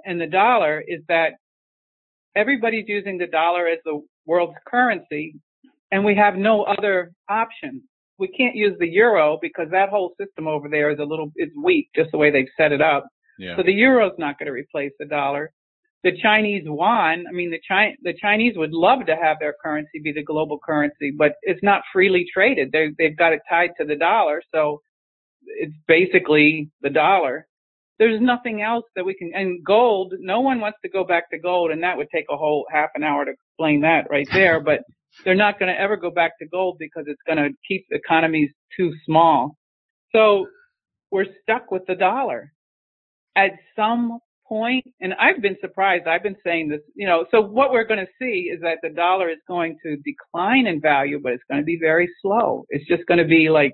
and 0.05 0.19
the 0.19 0.27
dollar 0.27 0.83
is 0.85 1.01
that 1.07 1.33
everybody's 2.35 2.85
using 2.87 3.17
the 3.17 3.27
dollar 3.27 3.67
as 3.67 3.79
the 3.85 4.01
world's 4.25 4.57
currency 4.67 5.35
and 5.91 6.05
we 6.05 6.15
have 6.15 6.35
no 6.35 6.63
other 6.63 7.11
option. 7.29 7.83
We 8.17 8.29
can't 8.29 8.55
use 8.55 8.77
the 8.79 8.87
euro 8.87 9.39
because 9.41 9.67
that 9.71 9.89
whole 9.89 10.13
system 10.19 10.47
over 10.47 10.69
there 10.69 10.91
is 10.91 10.99
a 10.99 11.03
little, 11.03 11.31
it's 11.35 11.53
weak 11.61 11.89
just 11.95 12.11
the 12.11 12.17
way 12.17 12.31
they've 12.31 12.47
set 12.55 12.71
it 12.71 12.81
up. 12.81 13.07
Yeah. 13.37 13.57
So 13.57 13.63
the 13.63 13.73
euro's 13.73 14.13
not 14.17 14.37
going 14.37 14.47
to 14.47 14.53
replace 14.53 14.91
the 14.99 15.05
dollar. 15.05 15.51
The 16.03 16.17
Chinese 16.21 16.63
yuan, 16.65 17.25
I 17.27 17.31
mean, 17.31 17.51
the 17.51 17.61
Chi- 17.67 17.95
the 18.01 18.13
Chinese 18.19 18.53
would 18.57 18.71
love 18.71 19.05
to 19.05 19.15
have 19.15 19.37
their 19.39 19.53
currency 19.63 19.99
be 20.03 20.11
the 20.11 20.23
global 20.23 20.59
currency, 20.63 21.11
but 21.15 21.33
it's 21.43 21.61
not 21.61 21.83
freely 21.93 22.25
traded. 22.31 22.71
They, 22.71 22.89
they've 22.97 23.17
got 23.17 23.33
it 23.33 23.41
tied 23.47 23.71
to 23.79 23.85
the 23.85 23.95
dollar. 23.95 24.41
So 24.53 24.81
it's 25.45 25.75
basically 25.87 26.69
the 26.81 26.89
dollar 26.89 27.47
there's 28.01 28.19
nothing 28.19 28.63
else 28.63 28.85
that 28.95 29.05
we 29.05 29.13
can, 29.13 29.31
and 29.35 29.63
gold, 29.63 30.15
no 30.17 30.39
one 30.39 30.59
wants 30.59 30.79
to 30.81 30.89
go 30.89 31.03
back 31.03 31.29
to 31.29 31.37
gold, 31.37 31.69
and 31.69 31.83
that 31.83 31.97
would 31.97 32.07
take 32.11 32.25
a 32.31 32.35
whole 32.35 32.65
half 32.73 32.89
an 32.95 33.03
hour 33.03 33.23
to 33.23 33.31
explain 33.31 33.81
that 33.81 34.09
right 34.09 34.27
there, 34.33 34.59
but 34.59 34.79
they're 35.23 35.35
not 35.35 35.59
going 35.59 35.71
to 35.71 35.79
ever 35.79 35.97
go 35.97 36.09
back 36.09 36.31
to 36.39 36.47
gold 36.47 36.77
because 36.79 37.03
it's 37.05 37.21
going 37.27 37.37
to 37.37 37.55
keep 37.67 37.85
economies 37.91 38.49
too 38.75 38.91
small. 39.05 39.55
So 40.13 40.47
we're 41.11 41.27
stuck 41.43 41.69
with 41.69 41.85
the 41.85 41.93
dollar. 41.93 42.51
At 43.35 43.51
some 43.75 44.17
point, 44.47 44.83
and 44.99 45.13
I've 45.13 45.39
been 45.39 45.57
surprised, 45.61 46.07
I've 46.07 46.23
been 46.23 46.37
saying 46.43 46.69
this, 46.69 46.81
you 46.95 47.05
know, 47.05 47.25
so 47.29 47.39
what 47.39 47.71
we're 47.71 47.85
going 47.85 48.03
to 48.03 48.11
see 48.19 48.49
is 48.51 48.61
that 48.61 48.79
the 48.81 48.89
dollar 48.89 49.29
is 49.29 49.37
going 49.47 49.77
to 49.85 49.95
decline 49.97 50.65
in 50.65 50.81
value, 50.81 51.19
but 51.21 51.33
it's 51.33 51.43
going 51.47 51.61
to 51.61 51.65
be 51.65 51.77
very 51.79 52.09
slow. 52.19 52.65
It's 52.69 52.87
just 52.87 53.05
going 53.05 53.19
to 53.19 53.25
be 53.25 53.49
like 53.49 53.73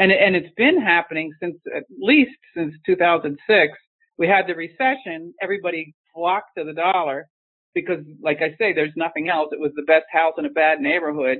and 0.00 0.10
and 0.10 0.34
it's 0.34 0.52
been 0.56 0.80
happening 0.80 1.30
since 1.40 1.56
at 1.76 1.84
least 2.00 2.36
since 2.56 2.74
2006. 2.86 3.78
We 4.18 4.26
had 4.26 4.46
the 4.48 4.54
recession. 4.54 5.34
Everybody 5.40 5.94
flocked 6.14 6.50
to 6.58 6.64
the 6.64 6.72
dollar 6.72 7.28
because, 7.74 8.04
like 8.22 8.38
I 8.38 8.56
say, 8.58 8.72
there's 8.72 8.92
nothing 8.96 9.28
else. 9.28 9.50
It 9.52 9.60
was 9.60 9.72
the 9.76 9.82
best 9.82 10.06
house 10.10 10.34
in 10.38 10.46
a 10.46 10.50
bad 10.50 10.80
neighborhood. 10.80 11.38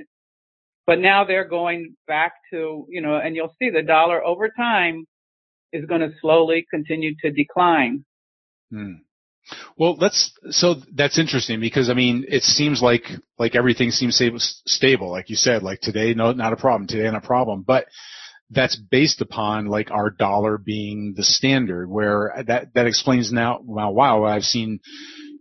But 0.87 0.99
now 0.99 1.25
they're 1.25 1.47
going 1.47 1.95
back 2.07 2.33
to, 2.51 2.85
you 2.89 3.01
know, 3.01 3.15
and 3.17 3.35
you'll 3.35 3.55
see 3.59 3.69
the 3.69 3.83
dollar 3.83 4.23
over 4.23 4.49
time 4.49 5.05
is 5.73 5.85
going 5.85 6.01
to 6.01 6.11
slowly 6.21 6.65
continue 6.69 7.13
to 7.23 7.31
decline. 7.31 8.05
Hmm. 8.71 8.93
Well, 9.77 9.95
that's 9.95 10.31
so 10.51 10.75
that's 10.93 11.17
interesting 11.17 11.59
because 11.59 11.89
I 11.89 11.93
mean, 11.93 12.25
it 12.27 12.43
seems 12.43 12.81
like 12.81 13.03
like 13.39 13.55
everything 13.55 13.89
seems 13.89 14.21
stable, 14.65 15.09
like 15.09 15.29
you 15.29 15.35
said. 15.35 15.63
Like 15.63 15.81
today, 15.81 16.13
no, 16.13 16.31
not 16.31 16.53
a 16.53 16.57
problem. 16.57 16.87
Today, 16.87 17.09
not 17.09 17.23
a 17.23 17.27
problem. 17.27 17.63
But 17.65 17.85
that's 18.51 18.75
based 18.75 19.21
upon 19.21 19.67
like 19.67 19.91
our 19.91 20.09
dollar 20.09 20.57
being 20.57 21.13
the 21.15 21.23
standard 21.23 21.89
where 21.89 22.43
that, 22.47 22.73
that 22.73 22.85
explains 22.85 23.31
now, 23.31 23.59
wow, 23.63 23.91
wow, 23.91 24.25
I've 24.25 24.43
seen 24.43 24.79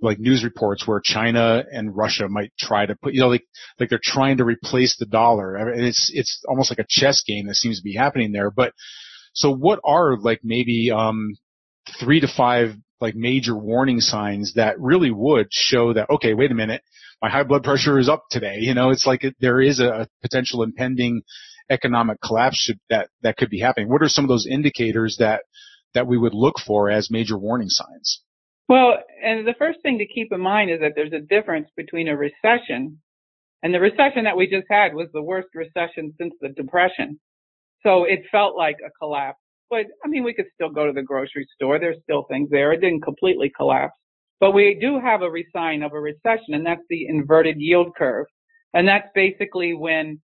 like 0.00 0.18
news 0.18 0.44
reports 0.44 0.86
where 0.86 1.00
China 1.02 1.62
and 1.70 1.94
Russia 1.94 2.28
might 2.28 2.52
try 2.58 2.86
to 2.86 2.94
put, 2.94 3.12
you 3.12 3.20
know, 3.20 3.28
like, 3.28 3.44
like 3.78 3.90
they're 3.90 4.00
trying 4.02 4.38
to 4.38 4.44
replace 4.44 4.96
the 4.96 5.06
dollar. 5.06 5.56
And 5.56 5.84
it's, 5.84 6.10
it's 6.14 6.42
almost 6.48 6.70
like 6.70 6.78
a 6.78 6.86
chess 6.88 7.22
game 7.26 7.48
that 7.48 7.56
seems 7.56 7.78
to 7.78 7.84
be 7.84 7.94
happening 7.94 8.32
there. 8.32 8.50
But 8.50 8.72
so 9.34 9.52
what 9.52 9.80
are 9.84 10.16
like 10.16 10.40
maybe, 10.44 10.90
um, 10.90 11.36
three 11.98 12.20
to 12.20 12.28
five 12.28 12.74
like 13.00 13.14
major 13.16 13.56
warning 13.56 14.00
signs 14.00 14.54
that 14.54 14.78
really 14.78 15.10
would 15.10 15.48
show 15.50 15.92
that, 15.94 16.10
okay, 16.10 16.34
wait 16.34 16.50
a 16.50 16.54
minute, 16.54 16.82
my 17.20 17.28
high 17.28 17.42
blood 17.42 17.64
pressure 17.64 17.98
is 17.98 18.08
up 18.08 18.24
today. 18.30 18.58
You 18.60 18.74
know, 18.74 18.90
it's 18.90 19.06
like 19.06 19.24
there 19.40 19.60
is 19.60 19.80
a 19.80 20.08
potential 20.22 20.62
impending 20.62 21.22
economic 21.70 22.18
collapse 22.22 22.56
should, 22.56 22.78
that, 22.90 23.08
that 23.22 23.36
could 23.36 23.50
be 23.50 23.60
happening? 23.60 23.88
What 23.88 24.02
are 24.02 24.08
some 24.08 24.24
of 24.24 24.28
those 24.28 24.46
indicators 24.46 25.16
that, 25.20 25.42
that 25.94 26.06
we 26.06 26.18
would 26.18 26.34
look 26.34 26.56
for 26.58 26.90
as 26.90 27.10
major 27.10 27.38
warning 27.38 27.68
signs? 27.68 28.22
Well, 28.68 28.94
and 29.24 29.46
the 29.46 29.54
first 29.58 29.80
thing 29.82 29.98
to 29.98 30.06
keep 30.06 30.28
in 30.32 30.40
mind 30.40 30.70
is 30.70 30.80
that 30.80 30.92
there's 30.94 31.12
a 31.12 31.20
difference 31.20 31.68
between 31.76 32.08
a 32.08 32.16
recession 32.16 32.98
and 33.62 33.74
the 33.74 33.80
recession 33.80 34.24
that 34.24 34.36
we 34.36 34.46
just 34.46 34.66
had 34.70 34.94
was 34.94 35.08
the 35.12 35.22
worst 35.22 35.48
recession 35.54 36.14
since 36.18 36.34
the 36.40 36.48
depression. 36.48 37.20
So 37.82 38.04
it 38.04 38.20
felt 38.30 38.56
like 38.56 38.76
a 38.84 38.90
collapse. 38.98 39.38
But 39.68 39.86
I 40.04 40.08
mean, 40.08 40.24
we 40.24 40.34
could 40.34 40.46
still 40.54 40.70
go 40.70 40.86
to 40.86 40.92
the 40.92 41.02
grocery 41.02 41.46
store. 41.54 41.78
There's 41.78 42.02
still 42.02 42.24
things 42.28 42.48
there. 42.50 42.72
It 42.72 42.80
didn't 42.80 43.02
completely 43.02 43.52
collapse. 43.54 43.94
But 44.40 44.52
we 44.52 44.78
do 44.80 44.98
have 44.98 45.20
a 45.22 45.30
sign 45.54 45.82
of 45.82 45.92
a 45.92 46.00
recession, 46.00 46.54
and 46.54 46.64
that's 46.64 46.80
the 46.88 47.06
inverted 47.06 47.56
yield 47.58 47.94
curve. 47.96 48.26
And 48.72 48.88
that's 48.88 49.08
basically 49.14 49.74
when 49.74 50.20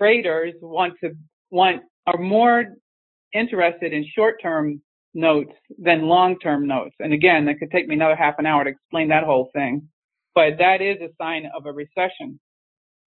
traders 0.00 0.54
want 0.62 0.94
to 1.02 1.10
want 1.50 1.82
are 2.06 2.18
more 2.18 2.64
interested 3.32 3.92
in 3.92 4.06
short-term 4.16 4.80
notes 5.14 5.52
than 5.78 6.02
long-term 6.02 6.66
notes. 6.66 6.94
And 7.00 7.12
again, 7.12 7.44
that 7.46 7.58
could 7.58 7.70
take 7.70 7.88
me 7.88 7.94
another 7.96 8.16
half 8.16 8.34
an 8.38 8.46
hour 8.46 8.64
to 8.64 8.70
explain 8.70 9.08
that 9.08 9.24
whole 9.24 9.50
thing. 9.52 9.88
But 10.34 10.58
that 10.58 10.80
is 10.80 10.98
a 11.00 11.10
sign 11.20 11.48
of 11.56 11.66
a 11.66 11.72
recession. 11.72 12.40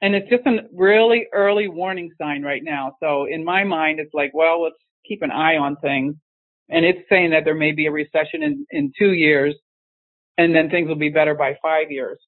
And 0.01 0.13
it's 0.13 0.29
just 0.29 0.45
a 0.45 0.67
really 0.73 1.27
early 1.33 1.69
warning 1.69 2.11
sign 2.21 2.43
right 2.43 2.61
now. 2.63 2.93
So 3.01 3.25
in 3.25 3.43
my 3.43 3.63
mind, 3.63 3.99
it's 3.99 4.13
like, 4.13 4.31
well, 4.33 4.63
let's 4.63 4.75
keep 5.07 5.21
an 5.21 5.31
eye 5.31 5.57
on 5.57 5.77
things. 5.77 6.15
And 6.69 6.85
it's 6.85 7.07
saying 7.09 7.31
that 7.31 7.45
there 7.45 7.55
may 7.55 7.71
be 7.71 7.87
a 7.87 7.91
recession 7.91 8.43
in, 8.43 8.65
in 8.71 8.91
two 8.97 9.13
years 9.13 9.55
and 10.37 10.53
then 10.53 10.69
things 10.69 10.87
will 10.87 10.95
be 10.95 11.09
better 11.09 11.35
by 11.35 11.57
five 11.61 11.89
years. 11.89 12.19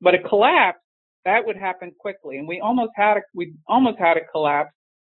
But 0.00 0.14
a 0.14 0.18
collapse 0.18 0.81
that 1.24 1.46
would 1.46 1.56
happen 1.56 1.92
quickly. 1.98 2.38
And 2.38 2.48
we 2.48 2.60
almost 2.60 2.92
had 2.96 3.16
a, 3.18 3.20
we 3.34 3.54
almost 3.68 3.98
had 3.98 4.16
a 4.16 4.26
collapse 4.32 4.72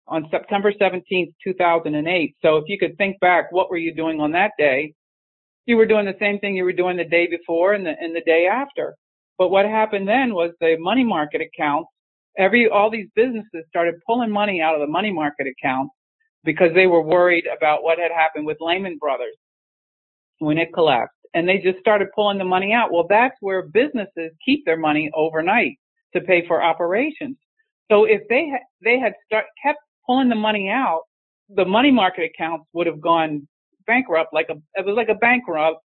on 0.08 0.28
September 0.30 0.72
17th, 0.72 1.32
2008. 1.44 2.36
So 2.42 2.56
if 2.56 2.64
you 2.66 2.78
could 2.78 2.96
think 2.98 3.20
back, 3.20 3.52
what 3.52 3.70
were 3.70 3.78
you 3.78 3.94
doing 3.94 4.20
on 4.20 4.32
that 4.32 4.52
day? 4.58 4.94
You 5.66 5.76
were 5.76 5.86
doing 5.86 6.06
the 6.06 6.16
same 6.18 6.38
thing 6.40 6.56
you 6.56 6.64
were 6.64 6.72
doing 6.72 6.96
the 6.96 7.04
day 7.04 7.28
before 7.28 7.72
and 7.74 7.86
the, 7.86 7.94
and 8.00 8.14
the 8.14 8.22
day 8.22 8.46
after. 8.46 8.96
But 9.38 9.50
what 9.50 9.64
happened 9.64 10.08
then 10.08 10.34
was 10.34 10.52
the 10.60 10.76
money 10.78 11.04
market 11.04 11.40
accounts, 11.40 11.88
every, 12.36 12.68
all 12.68 12.90
these 12.90 13.08
businesses 13.14 13.64
started 13.68 13.94
pulling 14.06 14.30
money 14.30 14.60
out 14.60 14.74
of 14.74 14.80
the 14.80 14.86
money 14.88 15.12
market 15.12 15.46
accounts 15.46 15.94
because 16.44 16.74
they 16.74 16.86
were 16.88 17.02
worried 17.02 17.44
about 17.56 17.84
what 17.84 17.98
had 17.98 18.10
happened 18.10 18.46
with 18.46 18.58
Lehman 18.60 18.98
Brothers 18.98 19.36
when 20.38 20.58
it 20.58 20.74
collapsed. 20.74 21.14
and 21.34 21.48
they 21.48 21.58
just 21.58 21.78
started 21.78 22.08
pulling 22.14 22.38
the 22.38 22.44
money 22.44 22.72
out. 22.72 22.92
Well, 22.92 23.06
that's 23.08 23.36
where 23.40 23.62
businesses 23.62 24.32
keep 24.44 24.64
their 24.64 24.76
money 24.76 25.10
overnight 25.14 25.78
to 26.14 26.20
pay 26.20 26.46
for 26.46 26.62
operations. 26.62 27.36
So 27.90 28.04
if 28.04 28.22
they 28.28 28.48
ha- 28.50 28.66
they 28.82 28.98
had 28.98 29.12
start, 29.26 29.46
kept 29.62 29.78
pulling 30.06 30.28
the 30.28 30.34
money 30.34 30.68
out, 30.68 31.02
the 31.48 31.64
money 31.64 31.90
market 31.90 32.30
accounts 32.34 32.66
would 32.72 32.86
have 32.86 33.00
gone 33.00 33.46
bankrupt 33.86 34.32
like 34.32 34.48
a 34.48 34.54
it 34.74 34.86
was 34.86 34.94
like 34.96 35.08
a 35.08 35.14
bankrupt 35.14 35.82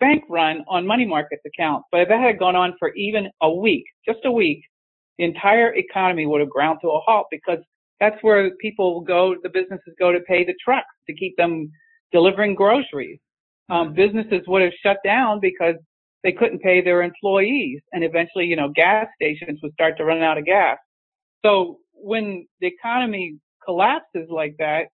bank 0.00 0.24
run 0.28 0.64
on 0.68 0.86
money 0.86 1.04
market 1.06 1.40
accounts. 1.46 1.86
But 1.90 2.02
if 2.02 2.08
that 2.08 2.20
had 2.20 2.38
gone 2.38 2.56
on 2.56 2.74
for 2.78 2.92
even 2.94 3.28
a 3.42 3.52
week, 3.52 3.84
just 4.06 4.20
a 4.24 4.30
week, 4.30 4.62
the 5.18 5.24
entire 5.24 5.74
economy 5.74 6.26
would 6.26 6.40
have 6.40 6.50
ground 6.50 6.78
to 6.82 6.88
a 6.88 7.00
halt 7.00 7.26
because 7.30 7.58
that's 8.00 8.16
where 8.22 8.50
people 8.60 9.00
go, 9.00 9.34
the 9.42 9.48
businesses 9.48 9.94
go 9.98 10.12
to 10.12 10.20
pay 10.20 10.44
the 10.44 10.54
trucks 10.64 10.86
to 11.08 11.14
keep 11.14 11.36
them 11.36 11.70
delivering 12.12 12.54
groceries. 12.54 13.18
Um, 13.70 13.94
businesses 13.94 14.42
would 14.46 14.62
have 14.62 14.72
shut 14.82 14.98
down 15.04 15.40
because 15.40 15.76
they 16.24 16.32
couldn't 16.32 16.62
pay 16.62 16.82
their 16.82 17.02
employees 17.02 17.80
and 17.92 18.02
eventually, 18.02 18.46
you 18.46 18.56
know, 18.56 18.70
gas 18.74 19.06
stations 19.14 19.60
would 19.62 19.72
start 19.74 19.96
to 19.98 20.04
run 20.04 20.22
out 20.22 20.38
of 20.38 20.46
gas. 20.46 20.78
So 21.44 21.78
when 21.92 22.48
the 22.60 22.66
economy 22.66 23.36
collapses 23.64 24.28
like 24.30 24.56
that, 24.58 24.86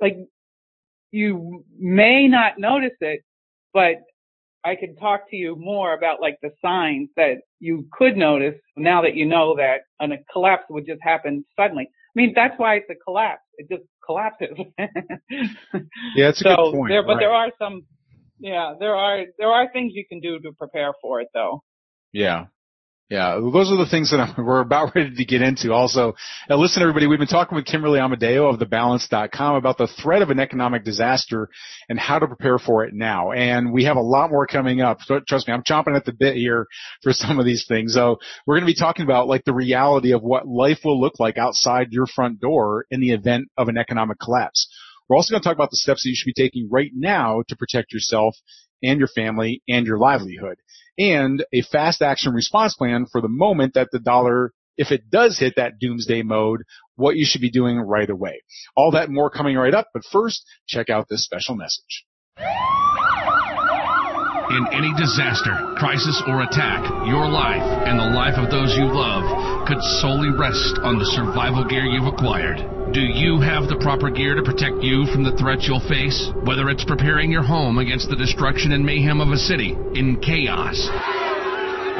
like 0.00 0.16
you 1.12 1.64
may 1.78 2.26
not 2.26 2.58
notice 2.58 2.96
it, 3.00 3.22
but 3.72 4.02
I 4.64 4.76
can 4.76 4.96
talk 4.96 5.30
to 5.30 5.36
you 5.36 5.56
more 5.56 5.94
about 5.94 6.20
like 6.20 6.38
the 6.42 6.50
signs 6.64 7.08
that 7.16 7.38
you 7.60 7.86
could 7.92 8.16
notice 8.16 8.54
now 8.76 9.02
that 9.02 9.14
you 9.14 9.26
know 9.26 9.56
that 9.56 9.82
a 10.00 10.16
collapse 10.32 10.64
would 10.68 10.86
just 10.86 11.00
happen 11.02 11.44
suddenly. 11.56 11.84
I 11.84 12.12
mean, 12.14 12.32
that's 12.34 12.54
why 12.58 12.76
it's 12.76 12.90
a 12.90 12.94
collapse. 12.94 13.42
It 13.56 13.68
just 13.70 13.84
collapses. 14.04 14.56
yeah, 14.78 16.28
it's 16.28 16.40
a 16.40 16.44
so 16.44 16.56
good 16.56 16.74
point. 16.74 16.90
There, 16.90 17.02
but 17.02 17.14
right. 17.14 17.20
there 17.20 17.32
are 17.32 17.50
some, 17.58 17.84
yeah, 18.42 18.74
there 18.78 18.96
are 18.96 19.24
there 19.38 19.48
are 19.48 19.70
things 19.72 19.92
you 19.94 20.04
can 20.06 20.20
do 20.20 20.40
to 20.40 20.52
prepare 20.52 20.92
for 21.00 21.20
it, 21.20 21.28
though. 21.32 21.62
Yeah. 22.12 22.46
Yeah, 23.12 23.34
those 23.34 23.70
are 23.70 23.76
the 23.76 23.88
things 23.90 24.10
that 24.10 24.38
we're 24.38 24.60
about 24.60 24.94
ready 24.94 25.14
to 25.14 25.24
get 25.26 25.42
into. 25.42 25.70
Also, 25.74 26.14
uh, 26.48 26.56
listen, 26.56 26.80
everybody, 26.82 27.06
we've 27.06 27.18
been 27.18 27.28
talking 27.28 27.56
with 27.56 27.66
Kimberly 27.66 28.00
Amadeo 28.00 28.48
of 28.48 28.58
thebalance.com 28.58 29.54
about 29.54 29.76
the 29.76 29.86
threat 29.86 30.22
of 30.22 30.30
an 30.30 30.40
economic 30.40 30.82
disaster 30.82 31.50
and 31.90 31.98
how 31.98 32.18
to 32.18 32.26
prepare 32.26 32.58
for 32.58 32.84
it 32.84 32.94
now. 32.94 33.32
And 33.32 33.70
we 33.70 33.84
have 33.84 33.98
a 33.98 34.00
lot 34.00 34.30
more 34.30 34.46
coming 34.46 34.80
up. 34.80 35.02
So, 35.02 35.20
trust 35.28 35.46
me, 35.46 35.52
I'm 35.52 35.62
chomping 35.62 35.94
at 35.94 36.06
the 36.06 36.14
bit 36.14 36.36
here 36.36 36.66
for 37.02 37.12
some 37.12 37.38
of 37.38 37.44
these 37.44 37.66
things. 37.68 37.92
So 37.92 38.18
we're 38.46 38.54
going 38.54 38.66
to 38.66 38.74
be 38.74 38.80
talking 38.80 39.04
about 39.04 39.28
like 39.28 39.44
the 39.44 39.52
reality 39.52 40.14
of 40.14 40.22
what 40.22 40.48
life 40.48 40.78
will 40.82 40.98
look 40.98 41.20
like 41.20 41.36
outside 41.36 41.88
your 41.90 42.06
front 42.06 42.40
door 42.40 42.86
in 42.90 43.02
the 43.02 43.12
event 43.12 43.48
of 43.58 43.68
an 43.68 43.76
economic 43.76 44.20
collapse. 44.20 44.71
We're 45.08 45.16
also 45.16 45.32
going 45.32 45.42
to 45.42 45.48
talk 45.48 45.56
about 45.56 45.70
the 45.70 45.76
steps 45.76 46.02
that 46.02 46.08
you 46.08 46.16
should 46.16 46.32
be 46.34 46.42
taking 46.42 46.68
right 46.70 46.90
now 46.94 47.42
to 47.48 47.56
protect 47.56 47.92
yourself 47.92 48.36
and 48.82 48.98
your 48.98 49.08
family 49.08 49.62
and 49.68 49.86
your 49.86 49.98
livelihood 49.98 50.58
and 50.98 51.44
a 51.52 51.62
fast 51.62 52.02
action 52.02 52.32
response 52.32 52.74
plan 52.74 53.06
for 53.10 53.20
the 53.20 53.28
moment 53.28 53.74
that 53.74 53.88
the 53.92 53.98
dollar, 53.98 54.52
if 54.76 54.90
it 54.90 55.10
does 55.10 55.38
hit 55.38 55.54
that 55.56 55.78
doomsday 55.78 56.22
mode, 56.22 56.62
what 56.96 57.16
you 57.16 57.24
should 57.24 57.40
be 57.40 57.50
doing 57.50 57.78
right 57.78 58.10
away. 58.10 58.42
All 58.76 58.92
that 58.92 59.10
more 59.10 59.30
coming 59.30 59.56
right 59.56 59.74
up, 59.74 59.88
but 59.94 60.04
first, 60.04 60.44
check 60.66 60.90
out 60.90 61.06
this 61.08 61.24
special 61.24 61.54
message. 61.54 62.04
In 64.52 64.68
any 64.68 64.92
disaster, 65.00 65.56
crisis, 65.78 66.22
or 66.28 66.42
attack, 66.42 66.84
your 67.08 67.26
life 67.26 67.64
and 67.88 67.98
the 67.98 68.12
life 68.12 68.36
of 68.36 68.50
those 68.50 68.76
you 68.76 68.84
love 68.84 69.24
could 69.66 69.80
solely 70.04 70.28
rest 70.28 70.76
on 70.84 70.98
the 70.98 71.08
survival 71.16 71.64
gear 71.64 71.86
you've 71.86 72.12
acquired. 72.12 72.60
Do 72.92 73.00
you 73.00 73.40
have 73.40 73.72
the 73.72 73.80
proper 73.80 74.10
gear 74.10 74.34
to 74.34 74.42
protect 74.42 74.84
you 74.84 75.06
from 75.06 75.24
the 75.24 75.32
threats 75.40 75.64
you'll 75.66 75.80
face? 75.88 76.28
Whether 76.44 76.68
it's 76.68 76.84
preparing 76.84 77.32
your 77.32 77.42
home 77.42 77.78
against 77.78 78.10
the 78.10 78.16
destruction 78.16 78.72
and 78.72 78.84
mayhem 78.84 79.22
of 79.22 79.32
a 79.32 79.38
city 79.38 79.72
in 79.94 80.20
chaos, 80.20 80.76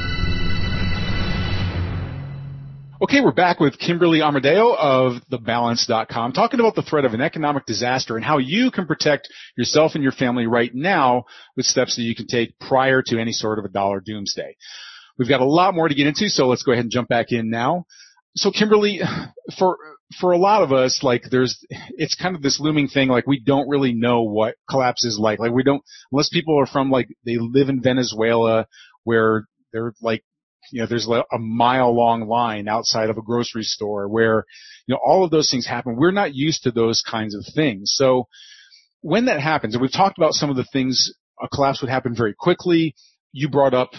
Okay, 3.05 3.21
we're 3.21 3.31
back 3.31 3.61
with 3.61 3.79
Kimberly 3.79 4.23
Amadeo 4.23 4.75
of 4.75 5.23
thebalance.com 5.31 6.33
talking 6.33 6.59
about 6.59 6.75
the 6.75 6.83
threat 6.83 7.05
of 7.05 7.15
an 7.15 7.21
economic 7.21 7.65
disaster 7.65 8.17
and 8.17 8.25
how 8.25 8.39
you 8.39 8.73
can 8.73 8.89
protect 8.89 9.29
yourself 9.57 9.95
and 9.95 10.03
your 10.03 10.11
family 10.11 10.49
right 10.49 10.75
now 10.75 11.27
with 11.57 11.65
steps 11.65 11.95
that 11.95 12.03
you 12.03 12.17
can 12.17 12.27
take 12.27 12.59
prior 12.59 13.03
to 13.03 13.21
any 13.21 13.31
sort 13.31 13.61
of 13.61 13.65
a 13.65 13.69
dollar 13.69 14.01
doomsday. 14.01 14.57
We've 15.17 15.29
got 15.29 15.41
a 15.41 15.47
lot 15.47 15.75
more 15.75 15.89
to 15.89 15.95
get 15.95 16.09
into, 16.09 16.29
so 16.29 16.49
let's 16.49 16.65
go 16.65 16.73
ahead 16.73 16.85
and 16.85 16.91
jump 16.91 17.09
back 17.09 17.31
in 17.31 17.51
now. 17.51 17.87
So 18.35 18.51
Kimberly, 18.51 19.01
for 19.59 19.77
for 20.21 20.33
a 20.33 20.39
lot 20.39 20.63
of 20.63 20.73
us, 20.73 21.03
like 21.03 21.25
there's, 21.31 21.65
it's 21.71 22.15
kind 22.15 22.37
of 22.37 22.43
this 22.43 22.61
looming 22.61 22.89
thing. 22.89 23.09
Like 23.09 23.27
we 23.27 23.41
don't 23.41 23.69
really 23.69 23.93
know 23.93 24.23
what 24.23 24.57
collapse 24.69 25.05
is 25.05 25.19
like. 25.19 25.39
Like 25.39 25.53
we 25.53 25.63
don't, 25.63 25.83
unless 26.11 26.29
people 26.29 26.59
are 26.61 26.67
from 26.67 26.91
like 26.91 27.09
they 27.25 27.37
live 27.39 27.69
in 27.69 27.83
Venezuela, 27.83 28.67
where 29.05 29.47
they're 29.73 29.95
like, 30.01 30.25
you 30.71 30.81
know, 30.81 30.87
there's 30.87 31.09
a 31.09 31.39
mile 31.39 31.95
long 31.95 32.29
line 32.29 32.69
outside 32.69 33.11
of 33.11 33.19
a 33.19 33.23
grocery 33.23 33.65
store 33.65 34.09
where, 34.09 34.45
you 34.87 34.95
know, 34.95 35.01
all 35.05 35.25
of 35.25 35.31
those 35.31 35.51
things 35.51 35.67
happen. 35.67 35.97
We're 35.97 36.13
not 36.13 36.35
used 36.35 36.63
to 36.63 36.71
those 36.71 37.03
kinds 37.03 37.35
of 37.35 37.45
things. 37.55 37.93
So 37.95 38.29
when 39.01 39.25
that 39.27 39.41
happens, 39.41 39.75
and 39.75 39.83
we've 39.83 39.93
talked 39.93 40.19
about 40.19 40.35
some 40.35 40.51
of 40.51 40.57
the 40.57 40.67
things, 40.73 41.13
a 41.43 41.49
collapse 41.49 41.81
would 41.83 41.91
happen 41.91 42.15
very 42.15 42.35
quickly. 42.35 42.95
You 43.33 43.49
brought 43.49 43.75
up 43.75 43.91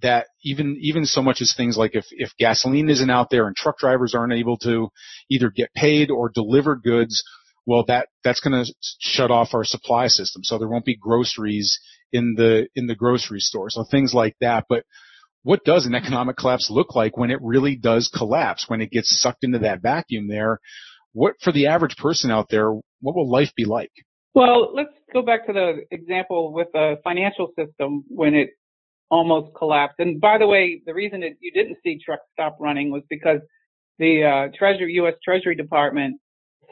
that 0.00 0.26
even 0.42 0.76
even 0.80 1.04
so 1.04 1.22
much 1.22 1.40
as 1.40 1.54
things 1.54 1.76
like 1.76 1.94
if 1.94 2.06
if 2.10 2.30
gasoline 2.38 2.88
isn't 2.88 3.10
out 3.10 3.28
there 3.30 3.46
and 3.46 3.54
truck 3.54 3.78
drivers 3.78 4.14
aren't 4.14 4.32
able 4.32 4.56
to 4.58 4.88
either 5.30 5.50
get 5.50 5.72
paid 5.74 6.10
or 6.10 6.30
deliver 6.30 6.76
goods, 6.76 7.22
well 7.66 7.84
that 7.86 8.08
that's 8.24 8.40
going 8.40 8.64
to 8.64 8.72
shut 9.00 9.30
off 9.30 9.54
our 9.54 9.64
supply 9.64 10.06
system. 10.06 10.42
So 10.44 10.58
there 10.58 10.68
won't 10.68 10.86
be 10.86 10.96
groceries 10.96 11.78
in 12.12 12.34
the 12.36 12.68
in 12.74 12.86
the 12.86 12.94
grocery 12.94 13.40
store. 13.40 13.68
So 13.70 13.84
things 13.84 14.14
like 14.14 14.36
that. 14.40 14.64
But 14.68 14.84
what 15.42 15.64
does 15.64 15.86
an 15.86 15.94
economic 15.94 16.36
collapse 16.36 16.70
look 16.70 16.94
like 16.94 17.16
when 17.16 17.30
it 17.30 17.38
really 17.42 17.76
does 17.76 18.10
collapse? 18.14 18.66
When 18.68 18.80
it 18.80 18.90
gets 18.90 19.20
sucked 19.20 19.44
into 19.44 19.58
that 19.60 19.82
vacuum 19.82 20.28
there? 20.28 20.58
What 21.12 21.34
for 21.42 21.52
the 21.52 21.66
average 21.66 21.96
person 21.96 22.30
out 22.30 22.48
there? 22.48 22.72
What 22.72 23.16
will 23.16 23.30
life 23.30 23.50
be 23.56 23.64
like? 23.64 23.90
Well, 24.34 24.74
let's 24.74 24.90
go 25.12 25.20
back 25.20 25.46
to 25.46 25.52
the 25.52 25.84
example 25.90 26.54
with 26.54 26.68
the 26.72 26.96
financial 27.04 27.52
system 27.58 28.04
when 28.08 28.34
it 28.34 28.50
almost 29.12 29.54
collapsed. 29.54 29.96
And 30.00 30.20
by 30.20 30.38
the 30.38 30.46
way, 30.48 30.82
the 30.86 30.94
reason 30.94 31.20
that 31.20 31.34
you 31.40 31.52
didn't 31.52 31.76
see 31.84 32.00
trucks 32.04 32.24
stop 32.32 32.56
running 32.58 32.90
was 32.90 33.02
because 33.10 33.40
the 33.98 34.24
uh, 34.24 34.56
Treasury, 34.58 34.94
U.S. 34.94 35.14
Treasury 35.22 35.54
Department 35.54 36.18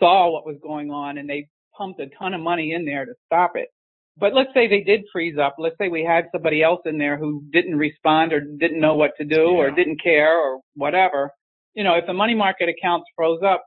saw 0.00 0.32
what 0.32 0.46
was 0.46 0.56
going 0.62 0.90
on 0.90 1.18
and 1.18 1.28
they 1.28 1.46
pumped 1.76 2.00
a 2.00 2.06
ton 2.18 2.34
of 2.34 2.40
money 2.40 2.72
in 2.72 2.84
there 2.86 3.04
to 3.04 3.12
stop 3.26 3.52
it. 3.56 3.68
But 4.16 4.34
let's 4.34 4.50
say 4.54 4.66
they 4.68 4.80
did 4.80 5.02
freeze 5.12 5.36
up. 5.38 5.56
Let's 5.58 5.76
say 5.78 5.88
we 5.88 6.02
had 6.02 6.24
somebody 6.32 6.62
else 6.62 6.80
in 6.86 6.98
there 6.98 7.18
who 7.18 7.44
didn't 7.52 7.76
respond 7.76 8.32
or 8.32 8.40
didn't 8.40 8.80
know 8.80 8.94
what 8.94 9.12
to 9.18 9.24
do 9.24 9.42
Yeah. 9.52 9.58
or 9.60 9.70
didn't 9.70 10.02
care 10.02 10.36
or 10.36 10.60
whatever. 10.74 11.30
You 11.74 11.84
know, 11.84 11.94
if 11.94 12.06
the 12.06 12.14
money 12.14 12.34
market 12.34 12.68
accounts 12.70 13.06
froze 13.14 13.40
up, 13.46 13.64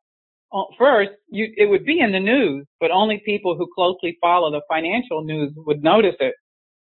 uh, 0.51 0.63
first, 0.77 1.11
you, 1.29 1.47
it 1.57 1.67
would 1.69 1.85
be 1.85 1.99
in 1.99 2.11
the 2.11 2.19
news, 2.19 2.65
but 2.79 2.91
only 2.91 3.21
people 3.25 3.55
who 3.55 3.67
closely 3.73 4.17
follow 4.21 4.51
the 4.51 4.61
financial 4.69 5.23
news 5.23 5.51
would 5.55 5.83
notice 5.83 6.15
it. 6.19 6.35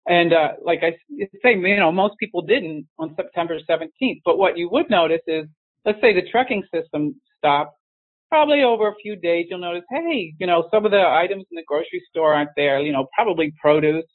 And 0.07 0.33
uh, 0.33 0.53
like 0.63 0.79
I 0.83 0.95
say, 1.43 1.55
you 1.55 1.77
know, 1.77 1.91
most 1.91 2.15
people 2.19 2.41
didn't 2.41 2.87
on 2.97 3.13
September 3.15 3.59
17th. 3.69 4.21
But 4.23 4.37
what 4.37 4.57
you 4.57 4.69
would 4.69 4.89
notice 4.89 5.21
is 5.27 5.45
let's 5.85 5.99
say 6.01 6.13
the 6.13 6.27
trucking 6.29 6.63
system 6.73 7.15
stops, 7.37 7.75
probably 8.29 8.63
over 8.63 8.89
a 8.89 8.95
few 9.01 9.15
days 9.15 9.47
you'll 9.49 9.59
notice, 9.59 9.83
hey, 9.89 10.33
you 10.39 10.47
know, 10.47 10.67
some 10.71 10.85
of 10.85 10.91
the 10.91 11.05
items 11.07 11.45
in 11.51 11.55
the 11.55 11.63
grocery 11.65 12.03
store 12.09 12.33
aren't 12.33 12.49
there, 12.55 12.79
you 12.81 12.91
know, 12.91 13.07
probably 13.15 13.53
produce, 13.61 14.05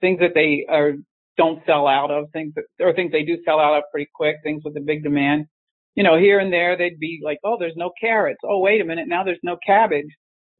things 0.00 0.18
that 0.20 0.32
they 0.34 0.66
are 0.68 0.94
don't 1.38 1.62
sell 1.64 1.86
out 1.86 2.10
of, 2.10 2.26
things 2.32 2.52
that, 2.56 2.64
or 2.84 2.92
things 2.92 3.10
they 3.10 3.22
do 3.22 3.38
sell 3.44 3.58
out 3.58 3.78
of 3.78 3.84
pretty 3.90 4.10
quick, 4.14 4.36
things 4.42 4.62
with 4.64 4.76
a 4.76 4.80
big 4.80 5.02
demand. 5.02 5.46
You 5.94 6.02
know, 6.02 6.18
here 6.18 6.40
and 6.40 6.52
there 6.52 6.76
they'd 6.76 6.98
be 6.98 7.20
like, 7.22 7.38
oh, 7.44 7.56
there's 7.58 7.76
no 7.76 7.90
carrots. 8.00 8.40
Oh, 8.44 8.58
wait 8.58 8.80
a 8.80 8.84
minute, 8.84 9.08
now 9.08 9.24
there's 9.24 9.38
no 9.42 9.56
cabbage. 9.64 10.06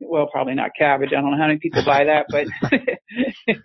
Well, 0.05 0.29
probably 0.31 0.55
not 0.55 0.71
cabbage. 0.79 1.11
I 1.13 1.21
don't 1.21 1.31
know 1.31 1.37
how 1.39 1.47
many 1.47 1.59
people 1.61 1.85
buy 1.85 2.05
that, 2.05 2.27
but 2.29 2.47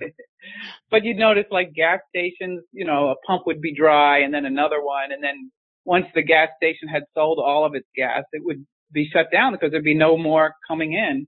but 0.91 1.03
you'd 1.03 1.17
notice 1.17 1.45
like 1.51 1.73
gas 1.73 1.99
stations, 2.09 2.63
you 2.71 2.85
know, 2.85 3.09
a 3.09 3.15
pump 3.27 3.43
would 3.47 3.61
be 3.61 3.75
dry 3.75 4.19
and 4.19 4.33
then 4.33 4.45
another 4.45 4.83
one, 4.83 5.11
and 5.11 5.23
then 5.23 5.51
once 5.85 6.05
the 6.15 6.23
gas 6.23 6.49
station 6.57 6.89
had 6.89 7.03
sold 7.15 7.39
all 7.39 7.65
of 7.65 7.75
its 7.75 7.87
gas, 7.95 8.23
it 8.33 8.43
would 8.45 8.65
be 8.91 9.09
shut 9.11 9.27
down 9.31 9.53
because 9.53 9.71
there'd 9.71 9.83
be 9.83 9.95
no 9.95 10.17
more 10.17 10.53
coming 10.67 10.93
in. 10.93 11.27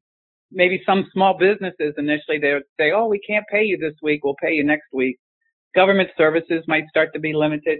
Maybe 0.51 0.81
some 0.85 1.07
small 1.13 1.37
businesses 1.37 1.93
initially 1.97 2.39
they 2.39 2.53
would 2.53 2.63
say, 2.79 2.91
"Oh, 2.91 3.07
we 3.07 3.19
can't 3.19 3.45
pay 3.51 3.63
you 3.63 3.77
this 3.77 3.95
week. 4.01 4.23
We'll 4.23 4.35
pay 4.41 4.53
you 4.53 4.63
next 4.63 4.87
week." 4.93 5.17
Government 5.75 6.09
services 6.17 6.63
might 6.67 6.87
start 6.89 7.13
to 7.13 7.19
be 7.19 7.33
limited, 7.33 7.79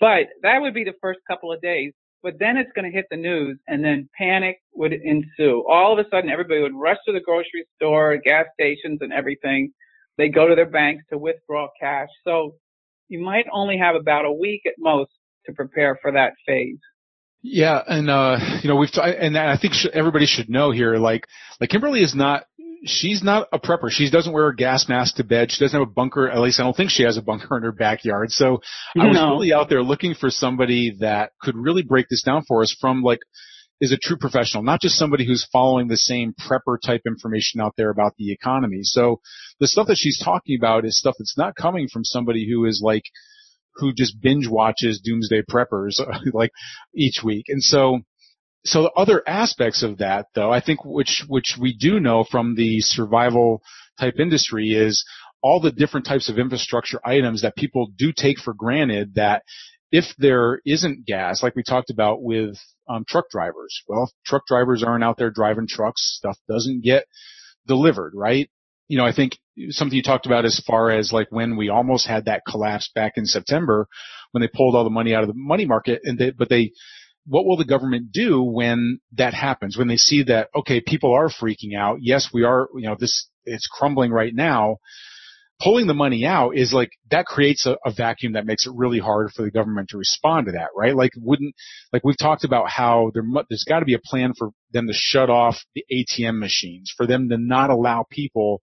but 0.00 0.26
that 0.42 0.60
would 0.60 0.74
be 0.74 0.84
the 0.84 0.94
first 1.00 1.20
couple 1.28 1.52
of 1.52 1.60
days. 1.60 1.92
But 2.22 2.34
then 2.38 2.56
it's 2.56 2.70
going 2.74 2.90
to 2.90 2.94
hit 2.94 3.06
the 3.10 3.16
news, 3.16 3.58
and 3.68 3.84
then 3.84 4.08
panic 4.18 4.58
would 4.74 4.92
ensue. 4.92 5.64
All 5.68 5.92
of 5.92 6.04
a 6.04 6.08
sudden, 6.10 6.30
everybody 6.30 6.60
would 6.60 6.74
rush 6.74 6.96
to 7.06 7.12
the 7.12 7.20
grocery 7.20 7.66
store, 7.76 8.16
gas 8.16 8.46
stations, 8.54 8.98
and 9.00 9.12
everything. 9.12 9.72
They 10.18 10.28
go 10.28 10.48
to 10.48 10.54
their 10.54 10.68
banks 10.68 11.04
to 11.10 11.18
withdraw 11.18 11.68
cash. 11.80 12.08
So 12.24 12.56
you 13.08 13.20
might 13.20 13.46
only 13.52 13.78
have 13.78 13.94
about 13.94 14.24
a 14.24 14.32
week 14.32 14.62
at 14.66 14.74
most 14.78 15.12
to 15.46 15.52
prepare 15.52 15.98
for 16.00 16.12
that 16.12 16.32
phase. 16.46 16.78
Yeah, 17.42 17.80
and 17.86 18.10
uh, 18.10 18.38
you 18.62 18.68
know 18.68 18.76
we've 18.76 18.90
t- 18.90 19.00
and 19.00 19.38
I 19.38 19.56
think 19.56 19.74
sh- 19.74 19.86
everybody 19.92 20.26
should 20.26 20.48
know 20.48 20.72
here, 20.72 20.96
like 20.96 21.26
like 21.60 21.70
Kimberly 21.70 22.00
is 22.00 22.14
not 22.14 22.44
she's 22.86 23.22
not 23.22 23.48
a 23.52 23.58
prepper. 23.58 23.90
She 23.90 24.10
doesn't 24.10 24.32
wear 24.32 24.48
a 24.48 24.56
gas 24.56 24.88
mask 24.88 25.16
to 25.16 25.24
bed. 25.24 25.50
She 25.50 25.62
doesn't 25.62 25.78
have 25.78 25.88
a 25.88 25.90
bunker. 25.90 26.28
At 26.30 26.40
least 26.40 26.60
I 26.60 26.62
don't 26.62 26.76
think 26.76 26.90
she 26.90 27.02
has 27.02 27.16
a 27.16 27.22
bunker 27.22 27.56
in 27.56 27.62
her 27.62 27.72
backyard. 27.72 28.30
So 28.30 28.60
I 28.98 29.06
was 29.06 29.16
really 29.16 29.52
out 29.52 29.68
there 29.68 29.82
looking 29.82 30.14
for 30.14 30.30
somebody 30.30 30.96
that 31.00 31.32
could 31.40 31.56
really 31.56 31.82
break 31.82 32.08
this 32.08 32.22
down 32.22 32.44
for 32.46 32.62
us 32.62 32.74
from 32.80 33.02
like 33.02 33.20
is 33.80 33.92
a 33.92 33.98
true 33.98 34.16
professional, 34.16 34.62
not 34.62 34.80
just 34.80 34.96
somebody 34.96 35.26
who's 35.26 35.46
following 35.52 35.88
the 35.88 35.98
same 35.98 36.32
prepper 36.32 36.78
type 36.82 37.02
information 37.06 37.60
out 37.60 37.74
there 37.76 37.90
about 37.90 38.14
the 38.16 38.32
economy. 38.32 38.80
So 38.82 39.20
the 39.60 39.66
stuff 39.66 39.88
that 39.88 39.98
she's 39.98 40.18
talking 40.18 40.56
about 40.58 40.86
is 40.86 40.98
stuff 40.98 41.16
that's 41.18 41.36
not 41.36 41.56
coming 41.56 41.88
from 41.92 42.04
somebody 42.04 42.48
who 42.50 42.64
is 42.64 42.80
like 42.82 43.04
who 43.74 43.92
just 43.92 44.20
binge 44.20 44.48
watches 44.48 45.00
doomsday 45.04 45.42
preppers 45.50 46.00
like 46.32 46.50
each 46.94 47.22
week. 47.22 47.46
And 47.48 47.62
so 47.62 48.00
so 48.66 48.82
the 48.82 48.92
other 48.92 49.22
aspects 49.26 49.82
of 49.82 49.98
that 49.98 50.26
though, 50.34 50.52
I 50.52 50.60
think 50.60 50.84
which 50.84 51.24
which 51.28 51.56
we 51.60 51.74
do 51.74 52.00
know 52.00 52.24
from 52.24 52.54
the 52.54 52.80
survival 52.80 53.62
type 53.98 54.18
industry 54.18 54.70
is 54.70 55.04
all 55.42 55.60
the 55.60 55.72
different 55.72 56.06
types 56.06 56.28
of 56.28 56.38
infrastructure 56.38 57.00
items 57.04 57.42
that 57.42 57.56
people 57.56 57.88
do 57.96 58.12
take 58.14 58.38
for 58.38 58.54
granted 58.54 59.14
that 59.14 59.42
if 59.92 60.04
there 60.18 60.60
isn't 60.66 61.06
gas, 61.06 61.42
like 61.42 61.54
we 61.54 61.62
talked 61.62 61.90
about 61.90 62.22
with 62.22 62.56
um, 62.88 63.04
truck 63.06 63.30
drivers, 63.30 63.82
well, 63.86 64.10
truck 64.24 64.42
drivers 64.46 64.82
aren't 64.82 65.04
out 65.04 65.16
there 65.16 65.30
driving 65.30 65.68
trucks, 65.68 66.16
stuff 66.18 66.36
doesn't 66.48 66.82
get 66.82 67.04
delivered, 67.66 68.12
right? 68.14 68.50
You 68.88 68.98
know, 68.98 69.06
I 69.06 69.12
think 69.12 69.38
something 69.70 69.96
you 69.96 70.02
talked 70.02 70.26
about 70.26 70.44
as 70.44 70.62
far 70.66 70.90
as 70.90 71.12
like 71.12 71.28
when 71.30 71.56
we 71.56 71.68
almost 71.68 72.06
had 72.06 72.24
that 72.24 72.42
collapse 72.46 72.90
back 72.94 73.12
in 73.16 73.26
September 73.26 73.88
when 74.32 74.42
they 74.42 74.48
pulled 74.48 74.74
all 74.74 74.84
the 74.84 74.90
money 74.90 75.14
out 75.14 75.22
of 75.22 75.28
the 75.28 75.34
money 75.36 75.66
market 75.66 76.00
and 76.04 76.18
they, 76.18 76.30
but 76.30 76.48
they, 76.48 76.72
what 77.26 77.44
will 77.44 77.56
the 77.56 77.64
government 77.64 78.12
do 78.12 78.42
when 78.42 79.00
that 79.12 79.34
happens? 79.34 79.76
When 79.76 79.88
they 79.88 79.96
see 79.96 80.24
that, 80.24 80.48
okay, 80.54 80.80
people 80.80 81.12
are 81.12 81.28
freaking 81.28 81.76
out. 81.76 81.98
Yes, 82.00 82.28
we 82.32 82.44
are, 82.44 82.68
you 82.74 82.88
know, 82.88 82.96
this, 82.98 83.28
it's 83.44 83.68
crumbling 83.70 84.12
right 84.12 84.34
now. 84.34 84.76
Pulling 85.60 85.86
the 85.86 85.94
money 85.94 86.26
out 86.26 86.50
is 86.50 86.72
like, 86.72 86.90
that 87.10 87.24
creates 87.24 87.64
a, 87.64 87.78
a 87.84 87.90
vacuum 87.90 88.34
that 88.34 88.44
makes 88.44 88.66
it 88.66 88.74
really 88.76 88.98
hard 88.98 89.30
for 89.34 89.42
the 89.42 89.50
government 89.50 89.88
to 89.88 89.98
respond 89.98 90.46
to 90.46 90.52
that, 90.52 90.68
right? 90.76 90.94
Like 90.94 91.12
wouldn't, 91.16 91.54
like 91.92 92.04
we've 92.04 92.18
talked 92.18 92.44
about 92.44 92.68
how 92.68 93.10
there, 93.14 93.22
mu- 93.22 93.42
there's 93.48 93.64
got 93.66 93.80
to 93.80 93.86
be 93.86 93.94
a 93.94 94.00
plan 94.04 94.34
for 94.36 94.50
them 94.72 94.86
to 94.86 94.92
shut 94.94 95.30
off 95.30 95.56
the 95.74 95.84
ATM 95.90 96.38
machines, 96.38 96.92
for 96.94 97.06
them 97.06 97.30
to 97.30 97.38
not 97.38 97.70
allow 97.70 98.04
people 98.10 98.60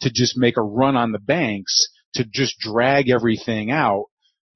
to 0.00 0.10
just 0.10 0.36
make 0.36 0.56
a 0.56 0.62
run 0.62 0.96
on 0.96 1.12
the 1.12 1.18
banks 1.18 1.88
to 2.14 2.24
just 2.24 2.58
drag 2.58 3.10
everything 3.10 3.70
out 3.70 4.06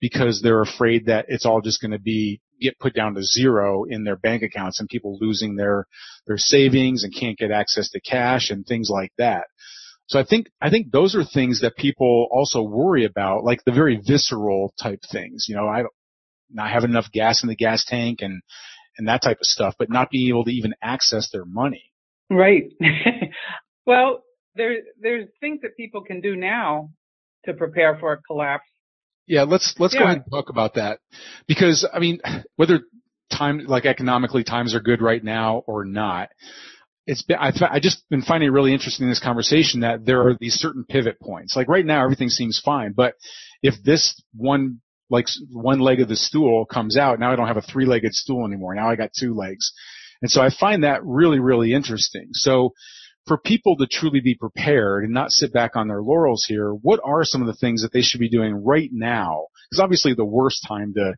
because 0.01 0.41
they're 0.43 0.63
afraid 0.63 1.07
that 1.07 1.27
it's 1.29 1.47
all 1.47 1.61
just 1.61 1.81
going 1.81 1.93
to 1.93 1.99
be 1.99 2.41
get 2.61 2.79
put 2.79 2.95
down 2.95 3.15
to 3.15 3.23
zero 3.23 3.85
in 3.85 4.05
their 4.05 4.17
bank 4.17 4.43
accounts 4.43 4.81
and 4.81 4.89
people 4.89 5.19
losing 5.21 5.57
their 5.57 5.87
their 6.27 6.39
savings 6.39 7.05
and 7.05 7.15
can't 7.15 7.39
get 7.39 7.51
access 7.51 7.91
to 7.91 8.01
cash 8.01 8.51
and 8.51 8.67
things 8.67 8.89
like 8.91 9.13
that. 9.19 9.45
So 10.07 10.19
I 10.19 10.25
think 10.25 10.49
I 10.61 10.71
think 10.71 10.91
those 10.91 11.15
are 11.15 11.25
things 11.25 11.63
that 11.63 11.77
people 11.77 12.29
also 12.31 12.63
worry 12.63 13.05
about, 13.05 13.45
like 13.45 13.65
the 13.65 13.73
very 13.73 14.01
visceral 14.07 14.75
type 14.81 15.01
things. 15.11 15.47
You 15.49 15.57
know, 15.57 15.67
I 15.67 15.79
don't 15.79 15.93
not 16.51 16.71
having 16.71 16.91
enough 16.91 17.11
gas 17.13 17.43
in 17.43 17.49
the 17.49 17.57
gas 17.57 17.85
tank 17.87 18.19
and 18.21 18.43
and 18.97 19.09
that 19.09 19.23
type 19.23 19.39
of 19.41 19.47
stuff, 19.47 19.75
but 19.79 19.91
not 19.91 20.11
being 20.11 20.29
able 20.29 20.45
to 20.45 20.53
even 20.53 20.75
access 20.83 21.31
their 21.31 21.45
money. 21.45 21.93
Right. 22.31 22.65
well, 23.87 24.23
there 24.55 24.77
there's 25.01 25.29
things 25.41 25.61
that 25.63 25.77
people 25.77 26.03
can 26.03 26.21
do 26.21 26.37
now 26.37 26.91
to 27.45 27.55
prepare 27.55 27.97
for 27.99 28.13
a 28.13 28.23
collapse. 28.23 28.69
Yeah, 29.27 29.45
let's 29.45 29.75
let's 29.79 29.95
go 29.95 30.05
ahead 30.05 30.19
and 30.19 30.31
talk 30.31 30.51
about 30.51 30.75
that 30.75 30.99
because 31.47 31.89
I 31.91 31.99
mean, 31.99 32.21
whether 32.57 32.81
time 33.31 33.65
like 33.67 33.87
economically 33.87 34.45
times 34.45 34.75
are 34.75 34.81
good 34.81 35.01
right 35.01 35.23
now 35.23 35.63
or 35.67 35.85
not, 35.85 36.29
it's 37.07 37.23
been 37.23 37.39
I've 37.39 37.55
I 37.63 37.81
just 37.81 38.09
been 38.11 38.23
finding 38.23 38.49
it 38.49 38.53
really 38.53 38.73
interesting 38.73 39.05
in 39.05 39.11
this 39.11 39.23
conversation 39.23 39.81
that 39.81 40.05
there 40.05 40.27
are 40.29 40.37
these 40.39 40.55
certain 40.55 40.85
pivot 40.85 41.21
points. 41.21 41.57
Like 41.57 41.69
right 41.69 41.85
now, 41.85 42.03
everything 42.03 42.29
seems 42.29 42.61
fine, 42.63 42.93
but 42.93 43.15
if 43.63 43.75
this 43.83 44.23
one 44.35 44.81
like 45.11 45.27
one 45.53 45.81
leg 45.81 46.01
of 46.01 46.09
the 46.09 46.17
stool 46.17 46.67
comes 46.67 46.97
out, 46.97 47.19
now 47.19 47.33
I 47.33 47.37
don't 47.37 47.47
have 47.47 47.59
a 47.59 47.63
three-legged 47.63 48.15
stool 48.15 48.47
anymore. 48.47 48.75
Now 48.75 48.91
I 48.91 48.97
got 48.97 49.11
two 49.19 49.35
legs, 49.35 49.73
and 50.23 50.31
so 50.31 50.41
I 50.43 50.51
find 50.51 50.85
that 50.85 51.05
really 51.05 51.41
really 51.41 51.73
interesting. 51.73 52.29
So 52.33 52.73
for 53.27 53.39
people 53.39 53.77
to 53.77 53.87
truly 53.87 54.21
be 54.21 54.35
prepared 54.35 55.05
and 55.05 55.13
not 55.13 55.31
sit 55.31 55.53
back 55.53 55.77
on 55.77 55.89
their 55.89 56.03
laurels 56.03 56.45
here, 56.47 56.71
what 56.71 57.01
are 57.05 57.25
some 57.25 57.41
of 57.41 57.47
the 57.47 57.55
things 57.55 57.83
that 57.83 57.93
they 57.93 58.03
should 58.03 58.21
be 58.21 58.29
doing 58.29 58.65
right 58.65 58.91
now? 58.93 59.47
Because 59.71 59.83
obviously 59.83 60.15
the 60.15 60.25
worst 60.25 60.65
time 60.67 60.93
to 60.95 61.15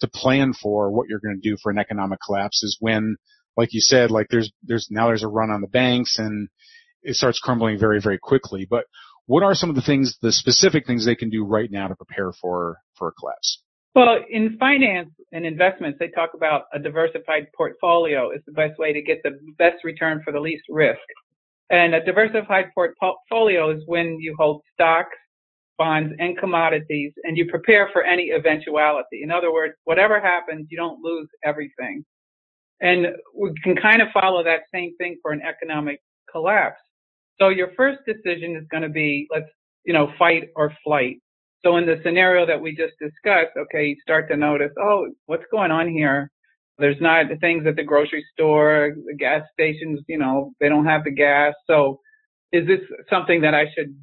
to 0.00 0.08
plan 0.08 0.54
for 0.54 0.90
what 0.90 1.08
you're 1.08 1.20
going 1.20 1.38
to 1.38 1.48
do 1.48 1.58
for 1.62 1.70
an 1.70 1.78
economic 1.78 2.18
collapse 2.24 2.62
is 2.62 2.78
when, 2.80 3.16
like 3.56 3.68
you 3.72 3.80
said, 3.80 4.10
like 4.10 4.28
there's 4.30 4.50
there's 4.62 4.88
now 4.90 5.08
there's 5.08 5.22
a 5.22 5.28
run 5.28 5.50
on 5.50 5.60
the 5.60 5.68
banks 5.68 6.18
and 6.18 6.48
it 7.02 7.16
starts 7.16 7.38
crumbling 7.38 7.78
very 7.78 8.00
very 8.00 8.18
quickly. 8.18 8.66
But 8.68 8.84
what 9.26 9.42
are 9.42 9.54
some 9.54 9.68
of 9.68 9.76
the 9.76 9.82
things, 9.82 10.16
the 10.22 10.32
specific 10.32 10.86
things 10.86 11.04
they 11.04 11.14
can 11.14 11.30
do 11.30 11.44
right 11.44 11.70
now 11.70 11.88
to 11.88 11.94
prepare 11.94 12.32
for 12.40 12.78
for 12.94 13.08
a 13.08 13.12
collapse? 13.12 13.62
Well, 13.94 14.18
in 14.30 14.56
finance 14.58 15.10
and 15.32 15.44
investments, 15.44 15.98
they 15.98 16.08
talk 16.08 16.30
about 16.34 16.62
a 16.72 16.78
diversified 16.78 17.48
portfolio 17.56 18.30
is 18.30 18.40
the 18.46 18.52
best 18.52 18.78
way 18.78 18.92
to 18.92 19.02
get 19.02 19.22
the 19.22 19.32
best 19.58 19.84
return 19.84 20.22
for 20.24 20.32
the 20.32 20.40
least 20.40 20.62
risk. 20.68 21.00
And 21.70 21.94
a 21.94 22.04
diversified 22.04 22.66
portfolio 22.74 23.70
is 23.70 23.82
when 23.86 24.18
you 24.20 24.34
hold 24.38 24.62
stocks, 24.74 25.16
bonds, 25.78 26.12
and 26.18 26.36
commodities, 26.36 27.12
and 27.22 27.38
you 27.38 27.46
prepare 27.46 27.88
for 27.92 28.02
any 28.02 28.32
eventuality. 28.32 29.22
In 29.22 29.30
other 29.30 29.52
words, 29.52 29.74
whatever 29.84 30.20
happens, 30.20 30.66
you 30.68 30.76
don't 30.76 31.00
lose 31.00 31.28
everything. 31.44 32.04
And 32.80 33.08
we 33.36 33.52
can 33.62 33.76
kind 33.76 34.02
of 34.02 34.08
follow 34.12 34.42
that 34.42 34.62
same 34.74 34.96
thing 34.96 35.18
for 35.22 35.32
an 35.32 35.42
economic 35.42 36.00
collapse. 36.30 36.80
So 37.38 37.48
your 37.48 37.70
first 37.76 38.00
decision 38.06 38.56
is 38.56 38.64
going 38.70 38.82
to 38.82 38.88
be, 38.88 39.28
let's, 39.32 39.46
you 39.84 39.92
know, 39.92 40.12
fight 40.18 40.48
or 40.56 40.74
flight. 40.84 41.18
So 41.64 41.76
in 41.76 41.86
the 41.86 42.00
scenario 42.02 42.46
that 42.46 42.60
we 42.60 42.74
just 42.74 42.94
discussed, 43.00 43.56
okay, 43.56 43.86
you 43.86 43.96
start 44.02 44.28
to 44.30 44.36
notice, 44.36 44.72
oh, 44.80 45.08
what's 45.26 45.44
going 45.50 45.70
on 45.70 45.88
here? 45.88 46.30
There's 46.80 47.00
not 47.00 47.28
the 47.28 47.36
things 47.36 47.66
at 47.66 47.76
the 47.76 47.84
grocery 47.84 48.24
store, 48.32 48.94
the 49.06 49.14
gas 49.14 49.42
stations, 49.52 50.00
you 50.08 50.18
know, 50.18 50.52
they 50.60 50.68
don't 50.68 50.86
have 50.86 51.04
the 51.04 51.10
gas. 51.10 51.54
So 51.66 52.00
is 52.52 52.66
this 52.66 52.80
something 53.08 53.42
that 53.42 53.54
I 53.54 53.64
should, 53.74 53.94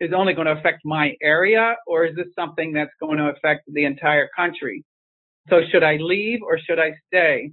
is 0.00 0.12
only 0.16 0.32
going 0.32 0.46
to 0.46 0.52
affect 0.52 0.80
my 0.84 1.12
area 1.22 1.76
or 1.86 2.06
is 2.06 2.16
this 2.16 2.26
something 2.34 2.72
that's 2.72 2.90
going 3.00 3.18
to 3.18 3.28
affect 3.28 3.62
the 3.72 3.84
entire 3.84 4.28
country? 4.34 4.84
So 5.48 5.60
should 5.70 5.82
I 5.82 5.96
leave 5.96 6.40
or 6.42 6.58
should 6.58 6.78
I 6.78 6.92
stay? 7.06 7.52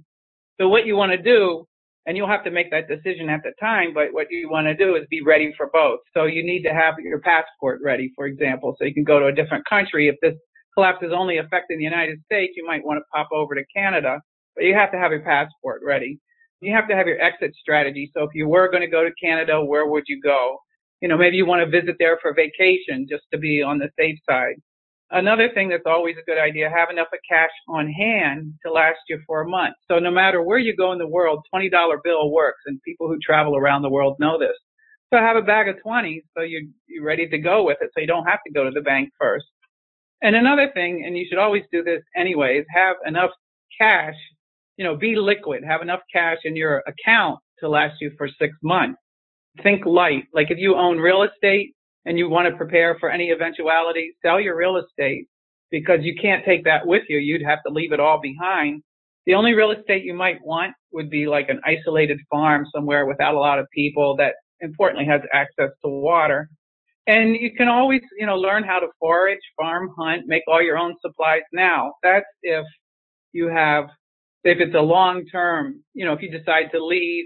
So 0.60 0.68
what 0.68 0.86
you 0.86 0.96
want 0.96 1.12
to 1.12 1.18
do, 1.18 1.66
and 2.06 2.16
you'll 2.16 2.28
have 2.28 2.44
to 2.44 2.50
make 2.50 2.70
that 2.70 2.88
decision 2.88 3.28
at 3.28 3.42
the 3.42 3.52
time, 3.60 3.92
but 3.92 4.12
what 4.12 4.28
you 4.30 4.48
want 4.50 4.66
to 4.66 4.74
do 4.74 4.96
is 4.96 5.02
be 5.10 5.20
ready 5.20 5.52
for 5.56 5.68
both. 5.72 6.00
So 6.14 6.24
you 6.24 6.42
need 6.42 6.62
to 6.62 6.70
have 6.70 6.94
your 6.98 7.20
passport 7.20 7.80
ready, 7.84 8.10
for 8.16 8.26
example, 8.26 8.74
so 8.78 8.84
you 8.84 8.94
can 8.94 9.04
go 9.04 9.20
to 9.20 9.26
a 9.26 9.32
different 9.32 9.68
country. 9.68 10.08
If 10.08 10.16
this 10.22 10.34
collapse 10.74 11.02
is 11.02 11.12
only 11.14 11.38
affecting 11.38 11.78
the 11.78 11.84
United 11.84 12.18
States, 12.24 12.54
you 12.56 12.66
might 12.66 12.84
want 12.84 12.98
to 12.98 13.04
pop 13.12 13.28
over 13.32 13.54
to 13.54 13.62
Canada, 13.76 14.20
but 14.58 14.66
you 14.66 14.74
have 14.74 14.90
to 14.90 14.98
have 14.98 15.12
your 15.12 15.20
passport 15.20 15.82
ready. 15.84 16.18
You 16.60 16.74
have 16.74 16.88
to 16.88 16.96
have 16.96 17.06
your 17.06 17.20
exit 17.20 17.54
strategy. 17.54 18.10
So 18.12 18.24
if 18.24 18.30
you 18.34 18.48
were 18.48 18.68
going 18.68 18.80
to 18.80 18.88
go 18.88 19.04
to 19.04 19.12
Canada, 19.22 19.64
where 19.64 19.86
would 19.86 20.02
you 20.08 20.20
go? 20.20 20.58
You 21.00 21.08
know, 21.08 21.16
maybe 21.16 21.36
you 21.36 21.46
want 21.46 21.62
to 21.64 21.80
visit 21.80 21.94
there 22.00 22.18
for 22.20 22.34
vacation 22.34 23.06
just 23.08 23.22
to 23.32 23.38
be 23.38 23.62
on 23.62 23.78
the 23.78 23.88
safe 23.96 24.18
side. 24.28 24.56
another 25.12 25.48
thing 25.54 25.68
that's 25.68 25.86
always 25.86 26.16
a 26.20 26.24
good 26.28 26.38
idea, 26.38 26.68
have 26.68 26.90
enough 26.90 27.06
of 27.12 27.20
cash 27.30 27.52
on 27.68 27.88
hand 27.88 28.52
to 28.66 28.72
last 28.72 28.98
you 29.08 29.20
for 29.28 29.42
a 29.42 29.48
month. 29.48 29.76
So 29.88 30.00
no 30.00 30.10
matter 30.10 30.42
where 30.42 30.58
you 30.58 30.74
go 30.74 30.90
in 30.90 30.98
the 30.98 31.06
world, 31.06 31.46
$20 31.54 31.70
bill 32.02 32.32
works 32.32 32.62
and 32.66 32.82
people 32.82 33.06
who 33.06 33.18
travel 33.24 33.56
around 33.56 33.82
the 33.82 33.90
world 33.90 34.16
know 34.18 34.40
this. 34.40 34.56
So 35.12 35.20
have 35.20 35.36
a 35.36 35.42
bag 35.42 35.68
of 35.68 35.80
20 35.80 36.22
so 36.36 36.42
you're, 36.42 36.62
you're 36.88 37.04
ready 37.04 37.28
to 37.28 37.38
go 37.38 37.64
with 37.64 37.78
it 37.80 37.90
so 37.94 38.00
you 38.00 38.08
don't 38.08 38.26
have 38.26 38.40
to 38.46 38.52
go 38.52 38.64
to 38.64 38.72
the 38.72 38.82
bank 38.82 39.10
first. 39.18 39.46
And 40.20 40.34
another 40.34 40.68
thing, 40.74 41.04
and 41.06 41.16
you 41.16 41.26
should 41.28 41.38
always 41.38 41.62
do 41.72 41.84
this 41.84 42.02
anyways, 42.16 42.64
have 42.74 42.96
enough 43.06 43.30
cash, 43.80 44.16
you 44.78 44.84
know, 44.84 44.96
be 44.96 45.16
liquid, 45.16 45.62
have 45.64 45.82
enough 45.82 46.00
cash 46.10 46.38
in 46.44 46.56
your 46.56 46.82
account 46.86 47.38
to 47.58 47.68
last 47.68 47.96
you 48.00 48.12
for 48.16 48.28
six 48.38 48.54
months. 48.62 48.98
Think 49.62 49.84
light. 49.84 50.24
Like 50.32 50.50
if 50.50 50.58
you 50.58 50.76
own 50.76 50.96
real 50.98 51.22
estate, 51.22 51.74
and 52.08 52.18
you 52.18 52.28
want 52.28 52.48
to 52.48 52.56
prepare 52.56 52.96
for 52.98 53.10
any 53.10 53.30
eventuality, 53.30 54.12
sell 54.24 54.40
your 54.40 54.56
real 54.56 54.78
estate 54.78 55.26
because 55.70 55.98
you 56.00 56.14
can't 56.20 56.42
take 56.44 56.64
that 56.64 56.86
with 56.86 57.02
you. 57.10 57.18
You'd 57.18 57.42
have 57.42 57.58
to 57.66 57.72
leave 57.72 57.92
it 57.92 58.00
all 58.00 58.18
behind. 58.18 58.82
The 59.26 59.34
only 59.34 59.52
real 59.52 59.72
estate 59.72 60.04
you 60.04 60.14
might 60.14 60.38
want 60.42 60.72
would 60.90 61.10
be 61.10 61.26
like 61.26 61.50
an 61.50 61.60
isolated 61.66 62.18
farm 62.30 62.66
somewhere 62.74 63.04
without 63.04 63.34
a 63.34 63.38
lot 63.38 63.58
of 63.58 63.66
people 63.74 64.16
that 64.16 64.32
importantly 64.60 65.04
has 65.04 65.20
access 65.34 65.68
to 65.84 65.90
water. 65.90 66.48
And 67.06 67.36
you 67.36 67.50
can 67.54 67.68
always, 67.68 68.00
you 68.18 68.24
know, 68.24 68.36
learn 68.36 68.64
how 68.64 68.78
to 68.78 68.86
forage, 68.98 69.38
farm, 69.58 69.90
hunt, 69.98 70.22
make 70.26 70.44
all 70.48 70.62
your 70.62 70.78
own 70.78 70.94
supplies 71.02 71.42
now. 71.52 71.92
That's 72.02 72.24
if 72.42 72.64
you 73.32 73.48
have, 73.48 73.84
if 74.44 74.58
it's 74.60 74.74
a 74.74 74.80
long 74.80 75.26
term, 75.26 75.82
you 75.94 76.04
know, 76.04 76.12
if 76.12 76.22
you 76.22 76.30
decide 76.30 76.70
to 76.72 76.84
leave 76.84 77.24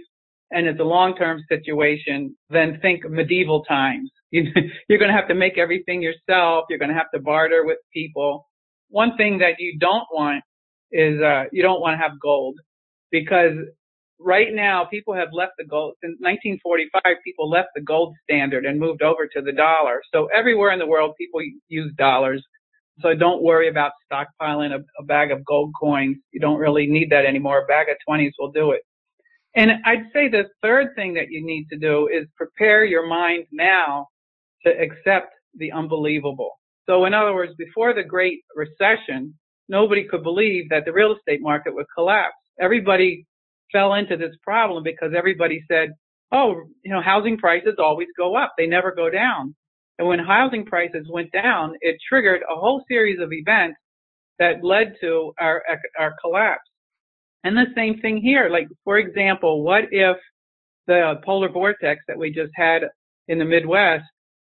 and 0.51 0.66
it's 0.66 0.81
a 0.81 0.85
long 0.85 1.16
term 1.16 1.42
situation, 1.48 2.37
then 2.51 2.79
think 2.83 3.09
medieval 3.09 3.64
times 3.64 4.11
you, 4.31 4.44
you're 4.88 4.98
going 4.98 5.11
to 5.11 5.16
have 5.16 5.29
to 5.29 5.35
make 5.35 5.59
everything 5.59 6.03
yourself. 6.03 6.64
You're 6.68 6.79
going 6.79 6.90
to 6.90 6.96
have 6.96 7.11
to 7.14 7.20
barter 7.20 7.64
with 7.64 7.79
people. 7.92 8.48
One 8.88 9.16
thing 9.16 9.38
that 9.38 9.55
you 9.59 9.79
don't 9.79 10.07
want 10.12 10.42
is 10.90 11.20
uh, 11.20 11.44
you 11.53 11.62
don't 11.62 11.81
want 11.81 11.94
to 11.94 12.03
have 12.03 12.20
gold 12.20 12.57
because 13.11 13.53
right 14.18 14.48
now 14.53 14.85
people 14.85 15.14
have 15.14 15.29
left 15.33 15.53
the 15.59 15.64
gold 15.64 15.94
since 16.03 16.16
1945 16.20 17.03
people 17.25 17.51
left 17.51 17.68
the 17.75 17.81
gold 17.81 18.14
standard 18.22 18.64
and 18.64 18.79
moved 18.79 19.03
over 19.03 19.27
to 19.27 19.42
the 19.42 19.53
dollar 19.53 20.01
so 20.12 20.29
everywhere 20.35 20.70
in 20.70 20.79
the 20.79 20.87
world 20.87 21.12
people 21.18 21.40
use 21.68 21.92
dollars 21.98 22.44
so 23.00 23.14
don't 23.14 23.42
worry 23.42 23.68
about 23.68 23.92
stockpiling 24.11 24.72
a, 24.74 24.81
a 25.00 25.05
bag 25.05 25.31
of 25.33 25.44
gold 25.44 25.72
coins 25.81 26.16
you 26.33 26.40
don't 26.40 26.59
really 26.59 26.87
need 26.87 27.11
that 27.11 27.24
anymore 27.26 27.62
a 27.62 27.66
bag 27.66 27.88
of 27.88 27.96
20s 28.09 28.33
will 28.38 28.52
do 28.52 28.72
it 28.72 28.83
and 29.57 29.72
i'd 29.87 30.05
say 30.12 30.28
the 30.28 30.44
third 30.62 30.88
thing 30.96 31.14
that 31.14 31.31
you 31.31 31.44
need 31.44 31.66
to 31.70 31.78
do 31.78 32.09
is 32.09 32.26
prepare 32.37 32.85
your 32.85 33.07
mind 33.07 33.44
now 33.52 34.07
to 34.66 34.70
accept 34.70 35.35
the 35.57 35.72
unbelievable. 35.72 36.52
So 36.88 37.05
in 37.05 37.14
other 37.14 37.35
words, 37.35 37.52
before 37.59 37.94
the 37.94 38.02
Great 38.05 38.40
Recession, 38.57 39.35
nobody 39.68 40.05
could 40.09 40.22
believe 40.22 40.68
that 40.70 40.85
the 40.85 40.92
real 40.92 41.14
estate 41.16 41.40
market 41.42 41.74
would 41.74 41.87
collapse. 41.94 42.35
Everybody 42.61 43.26
fell 43.72 43.94
into 43.94 44.16
this 44.16 44.35
problem 44.42 44.83
because 44.83 45.12
everybody 45.16 45.62
said, 45.70 45.90
oh, 46.33 46.62
you 46.85 46.92
know, 46.92 47.00
housing 47.02 47.38
prices 47.38 47.74
always 47.78 48.09
go 48.18 48.37
up. 48.37 48.55
They 48.59 48.66
never 48.66 48.94
go 48.94 49.11
down. 49.11 49.55
And 50.03 50.09
when 50.09 50.19
housing 50.19 50.65
prices 50.65 51.07
went 51.09 51.31
down, 51.31 51.77
it 51.81 51.97
triggered 52.09 52.43
a 52.51 52.57
whole 52.57 52.83
series 52.88 53.21
of 53.21 53.33
events 53.33 53.79
that 54.41 54.65
led 54.65 54.97
to 55.01 55.33
our, 55.38 55.62
our 55.97 56.12
collapse. 56.21 56.69
And 57.45 57.57
the 57.57 57.67
same 57.77 58.01
thing 58.01 58.17
here. 58.17 58.49
Like, 58.51 58.67
for 58.83 58.99
example, 58.99 59.62
what 59.62 59.85
if 59.93 60.17
the 60.88 61.21
polar 61.25 61.51
vortex 61.51 62.01
that 62.09 62.19
we 62.19 62.33
just 62.33 62.51
had 62.57 62.83
in 63.29 63.38
the 63.38 63.45
Midwest 63.45 64.03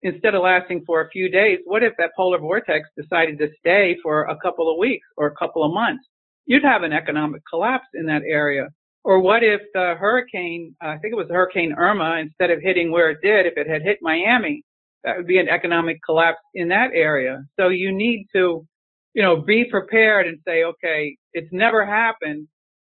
instead 0.01 0.34
of 0.34 0.43
lasting 0.43 0.86
for 0.86 1.01
a 1.01 1.10
few 1.10 1.29
days, 1.29 1.60
what 1.65 1.84
if 1.84 1.91
that 1.97 2.12
polar 2.15 2.39
vortex 2.39 2.88
decided 2.95 3.38
to 3.39 3.49
stay 3.60 3.97
for 4.01 4.23
a 4.23 4.38
couple 4.38 4.71
of 4.71 4.77
weeks 4.77 5.06
or 5.17 5.27
a 5.27 5.36
couple 5.36 5.65
of 5.65 5.73
months? 5.73 6.06
You'd 6.45 6.63
have 6.63 6.84
an 6.84 6.93
economic 6.93 7.41
collapse 7.49 7.88
in 7.95 8.06
that 8.06 8.21
area. 8.25 8.69
Or 9.03 9.19
what 9.19 9.43
if 9.43 9.60
the 9.73 9.95
hurricane, 9.99 10.73
I 10.82 10.95
think 10.99 11.12
it 11.12 11.17
was 11.17 11.27
Hurricane 11.29 11.73
Irma, 11.77 12.19
instead 12.21 12.49
of 12.49 12.62
hitting 12.62 12.93
where 12.93 13.10
it 13.10 13.17
did, 13.21 13.45
if 13.45 13.58
it 13.58 13.67
had 13.67 13.82
hit 13.82 13.97
Miami, 14.01 14.63
that 15.03 15.17
would 15.17 15.27
be 15.27 15.37
an 15.37 15.49
economic 15.49 15.99
collapse 16.05 16.39
in 16.53 16.69
that 16.69 16.91
area. 16.93 17.43
So 17.59 17.69
you 17.69 17.91
need 17.91 18.27
to, 18.35 18.65
you 19.13 19.21
know, 19.21 19.41
be 19.41 19.65
prepared 19.65 20.27
and 20.27 20.39
say, 20.47 20.63
okay, 20.63 21.17
it's 21.33 21.51
never 21.51 21.85
happened. 21.85 22.47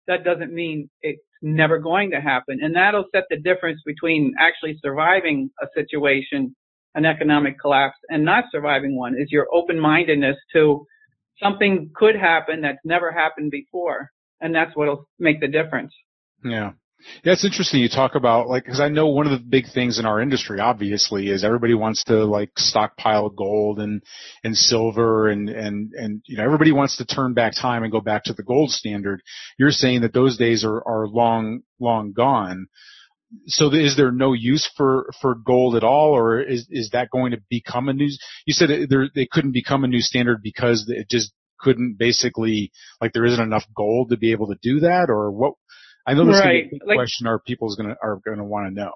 That 0.07 0.25
doesn't 0.25 0.53
mean 0.53 0.89
it's 1.03 1.21
never 1.43 1.79
going 1.79 2.13
to 2.13 2.21
happen. 2.21 2.59
And 2.63 2.77
that'll 2.77 3.07
set 3.15 3.25
the 3.29 3.39
difference 3.39 3.81
between 3.85 4.35
actually 4.39 4.79
surviving 4.83 5.51
a 5.61 5.67
situation 5.75 6.55
an 6.97 7.05
economic 7.05 7.61
collapse 7.61 7.99
and 8.09 8.25
not 8.25 8.45
surviving 8.51 8.97
one 8.97 9.15
is 9.15 9.31
your 9.31 9.47
open-mindedness 9.53 10.37
to 10.55 10.87
something 11.41 11.91
could 11.95 12.17
happen 12.17 12.63
that's 12.63 12.79
never 12.85 13.13
happened 13.13 13.51
before. 13.51 14.11
And 14.41 14.55
that's 14.55 14.75
what'll 14.75 15.07
make 15.19 15.41
the 15.41 15.47
difference. 15.47 15.93
Yeah. 16.43 16.73
Yeah, 17.25 17.33
it's 17.33 17.45
interesting 17.45 17.81
you 17.81 17.89
talk 17.89 18.15
about 18.15 18.49
like 18.49 18.65
because 18.65 18.81
I 18.81 18.89
know 18.89 19.09
one 19.09 19.27
of 19.27 19.33
the 19.33 19.45
big 19.45 19.67
things 19.73 19.99
in 19.99 20.07
our 20.07 20.21
industry 20.21 20.61
obviously 20.61 21.29
is 21.29 21.45
everybody 21.45 21.75
wants 21.75 22.05
to 22.05 22.25
like 22.25 22.51
stockpile 22.57 23.31
gold 23.31 23.79
and 23.79 24.03
and 24.45 24.57
silver 24.57 25.29
and 25.29 25.49
and 25.49 25.93
and 25.93 26.23
you 26.27 26.37
know 26.37 26.45
everybody 26.45 26.73
wants 26.73 26.97
to 26.99 27.05
turn 27.05 27.35
back 27.35 27.55
time 27.55 27.83
and 27.83 27.93
go 27.93 28.01
back 28.01 28.25
to 28.25 28.33
the 28.33 28.43
gold 28.43 28.71
standard. 28.71 29.23
You're 29.59 29.71
saying 29.71 30.03
that 30.03 30.13
those 30.13 30.37
days 30.37 30.65
are 30.65 30.87
are 30.87 31.07
long 31.07 31.61
long 31.81 32.13
gone 32.13 32.67
so 33.47 33.73
is 33.73 33.97
there 33.97 34.13
no 34.13 34.33
use 34.33 34.69
for 34.77 35.11
for 35.21 35.35
gold 35.35 35.77
at 35.77 35.85
all, 35.85 36.17
or 36.17 36.41
is 36.41 36.67
is 36.71 36.91
that 36.91 37.11
going 37.11 37.33
to 37.33 37.43
become 37.51 37.89
a 37.89 37.93
new? 37.93 38.09
You 38.47 38.55
said 38.55 38.71
there 38.89 39.09
they 39.15 39.27
couldn't 39.31 39.53
become 39.53 39.85
a 39.85 39.89
new 39.89 40.01
standard 40.01 40.43
because 40.43 40.87
it 40.89 41.09
just 41.11 41.33
couldn't 41.59 41.97
basically 41.99 42.71
like 43.01 43.13
there 43.13 43.25
isn't 43.25 43.43
enough 43.43 43.65
gold 43.75 44.11
to 44.11 44.17
be 44.17 44.33
able 44.33 44.49
to 44.49 44.59
do 44.63 44.81
that, 44.81 45.11
or 45.11 45.31
what? 45.31 45.55
I 46.07 46.15
know 46.15 46.27
this 46.27 46.41
right. 46.41 46.67
is 46.71 46.81
a 46.83 46.87
like, 46.87 46.97
question 46.97 47.27
our 47.27 47.39
people's 47.41 47.77
gonna 47.77 47.97
are 48.03 48.21
gonna 48.25 48.45
want 48.45 48.69
to 48.69 48.75
know. 48.75 48.93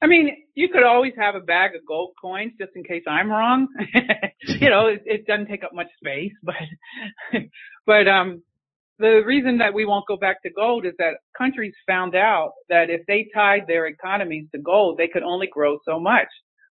I 0.00 0.06
mean, 0.06 0.30
you 0.54 0.68
could 0.68 0.82
always 0.82 1.12
have 1.16 1.34
a 1.34 1.40
bag 1.40 1.74
of 1.76 1.82
gold 1.86 2.14
coins 2.20 2.52
just 2.58 2.72
in 2.74 2.82
case 2.84 3.04
I'm 3.06 3.30
wrong. 3.30 3.68
you 4.42 4.68
know, 4.68 4.86
it, 4.86 5.02
it 5.04 5.26
doesn't 5.26 5.46
take 5.46 5.62
up 5.62 5.72
much 5.74 5.88
space, 5.96 6.32
but 6.42 7.42
but 7.86 8.08
um 8.08 8.42
the 8.98 9.22
reason 9.26 9.58
that 9.58 9.74
we 9.74 9.84
won't 9.84 10.06
go 10.06 10.16
back 10.16 10.42
to 10.42 10.50
gold 10.50 10.86
is 10.86 10.92
that 10.98 11.14
countries 11.36 11.74
found 11.86 12.14
out 12.14 12.52
that 12.68 12.88
if 12.88 13.00
they 13.06 13.26
tied 13.34 13.66
their 13.66 13.86
economies 13.86 14.46
to 14.52 14.60
gold, 14.60 14.96
they 14.96 15.08
could 15.08 15.24
only 15.24 15.48
grow 15.48 15.78
so 15.84 15.98
much. 15.98 16.28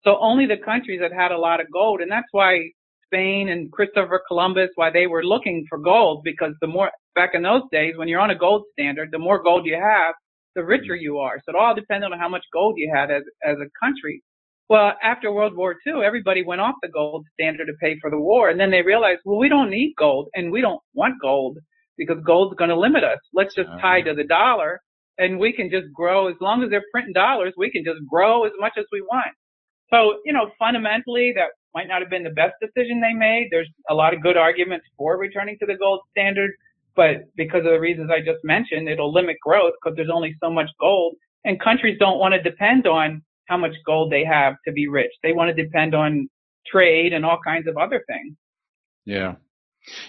So 0.03 0.17
only 0.19 0.45
the 0.45 0.57
countries 0.63 1.01
that 1.01 1.11
had 1.11 1.31
a 1.31 1.37
lot 1.37 1.59
of 1.59 1.67
gold, 1.71 2.01
and 2.01 2.09
that's 2.09 2.27
why 2.31 2.69
Spain 3.05 3.49
and 3.49 3.71
Christopher 3.71 4.21
Columbus, 4.27 4.69
why 4.75 4.89
they 4.89 5.07
were 5.07 5.23
looking 5.23 5.65
for 5.69 5.77
gold, 5.77 6.23
because 6.23 6.53
the 6.61 6.67
more, 6.67 6.91
back 7.15 7.31
in 7.33 7.41
those 7.41 7.63
days, 7.71 7.93
when 7.97 8.07
you're 8.07 8.19
on 8.19 8.31
a 8.31 8.37
gold 8.37 8.63
standard, 8.73 9.09
the 9.11 9.19
more 9.19 9.41
gold 9.41 9.65
you 9.65 9.75
have, 9.75 10.15
the 10.55 10.63
richer 10.63 10.95
you 10.95 11.19
are. 11.19 11.39
So 11.43 11.51
it 11.51 11.55
all 11.55 11.75
depended 11.75 12.11
on 12.11 12.19
how 12.19 12.29
much 12.29 12.43
gold 12.53 12.75
you 12.77 12.91
had 12.93 13.11
as, 13.11 13.23
as 13.43 13.57
a 13.57 13.69
country. 13.83 14.23
Well, 14.69 14.93
after 15.03 15.31
World 15.31 15.55
War 15.55 15.75
II, 15.85 16.03
everybody 16.05 16.43
went 16.43 16.61
off 16.61 16.75
the 16.81 16.87
gold 16.87 17.25
standard 17.33 17.67
to 17.67 17.73
pay 17.81 17.97
for 17.99 18.09
the 18.09 18.19
war. 18.19 18.49
And 18.49 18.59
then 18.59 18.71
they 18.71 18.81
realized, 18.81 19.21
well, 19.25 19.37
we 19.37 19.49
don't 19.49 19.69
need 19.69 19.93
gold 19.97 20.29
and 20.33 20.51
we 20.51 20.61
don't 20.61 20.81
want 20.93 21.21
gold 21.21 21.57
because 21.97 22.17
gold's 22.25 22.55
going 22.55 22.69
to 22.69 22.79
limit 22.79 23.03
us. 23.03 23.19
Let's 23.33 23.53
just 23.53 23.69
tie 23.81 24.01
to 24.01 24.13
the 24.13 24.23
dollar 24.23 24.81
and 25.17 25.39
we 25.39 25.53
can 25.53 25.69
just 25.69 25.93
grow 25.93 26.27
as 26.27 26.35
long 26.41 26.63
as 26.63 26.69
they're 26.69 26.85
printing 26.91 27.13
dollars, 27.13 27.53
we 27.57 27.71
can 27.71 27.83
just 27.83 27.99
grow 28.09 28.45
as 28.45 28.51
much 28.59 28.73
as 28.77 28.85
we 28.91 29.01
want. 29.01 29.33
So, 29.89 30.19
you 30.25 30.33
know, 30.33 30.49
fundamentally 30.57 31.33
that 31.35 31.49
might 31.75 31.87
not 31.87 32.01
have 32.01 32.09
been 32.09 32.23
the 32.23 32.31
best 32.31 32.53
decision 32.61 33.01
they 33.01 33.13
made. 33.13 33.49
There's 33.51 33.69
a 33.89 33.93
lot 33.93 34.13
of 34.13 34.21
good 34.21 34.37
arguments 34.37 34.85
for 34.97 35.17
returning 35.17 35.57
to 35.59 35.65
the 35.65 35.75
gold 35.75 36.01
standard, 36.11 36.51
but 36.95 37.25
because 37.35 37.59
of 37.59 37.71
the 37.71 37.79
reasons 37.79 38.09
I 38.11 38.19
just 38.19 38.43
mentioned, 38.43 38.87
it'll 38.87 39.13
limit 39.13 39.37
growth 39.41 39.73
because 39.81 39.95
there's 39.95 40.09
only 40.13 40.35
so 40.41 40.49
much 40.49 40.69
gold 40.79 41.15
and 41.45 41.59
countries 41.59 41.97
don't 41.99 42.19
want 42.19 42.33
to 42.33 42.41
depend 42.41 42.87
on 42.87 43.21
how 43.45 43.57
much 43.57 43.73
gold 43.85 44.11
they 44.11 44.23
have 44.23 44.55
to 44.65 44.71
be 44.71 44.87
rich. 44.87 45.11
They 45.21 45.33
want 45.33 45.55
to 45.55 45.63
depend 45.63 45.93
on 45.93 46.29
trade 46.65 47.13
and 47.13 47.25
all 47.25 47.39
kinds 47.45 47.67
of 47.67 47.77
other 47.77 48.03
things. 48.07 48.35
Yeah. 49.05 49.35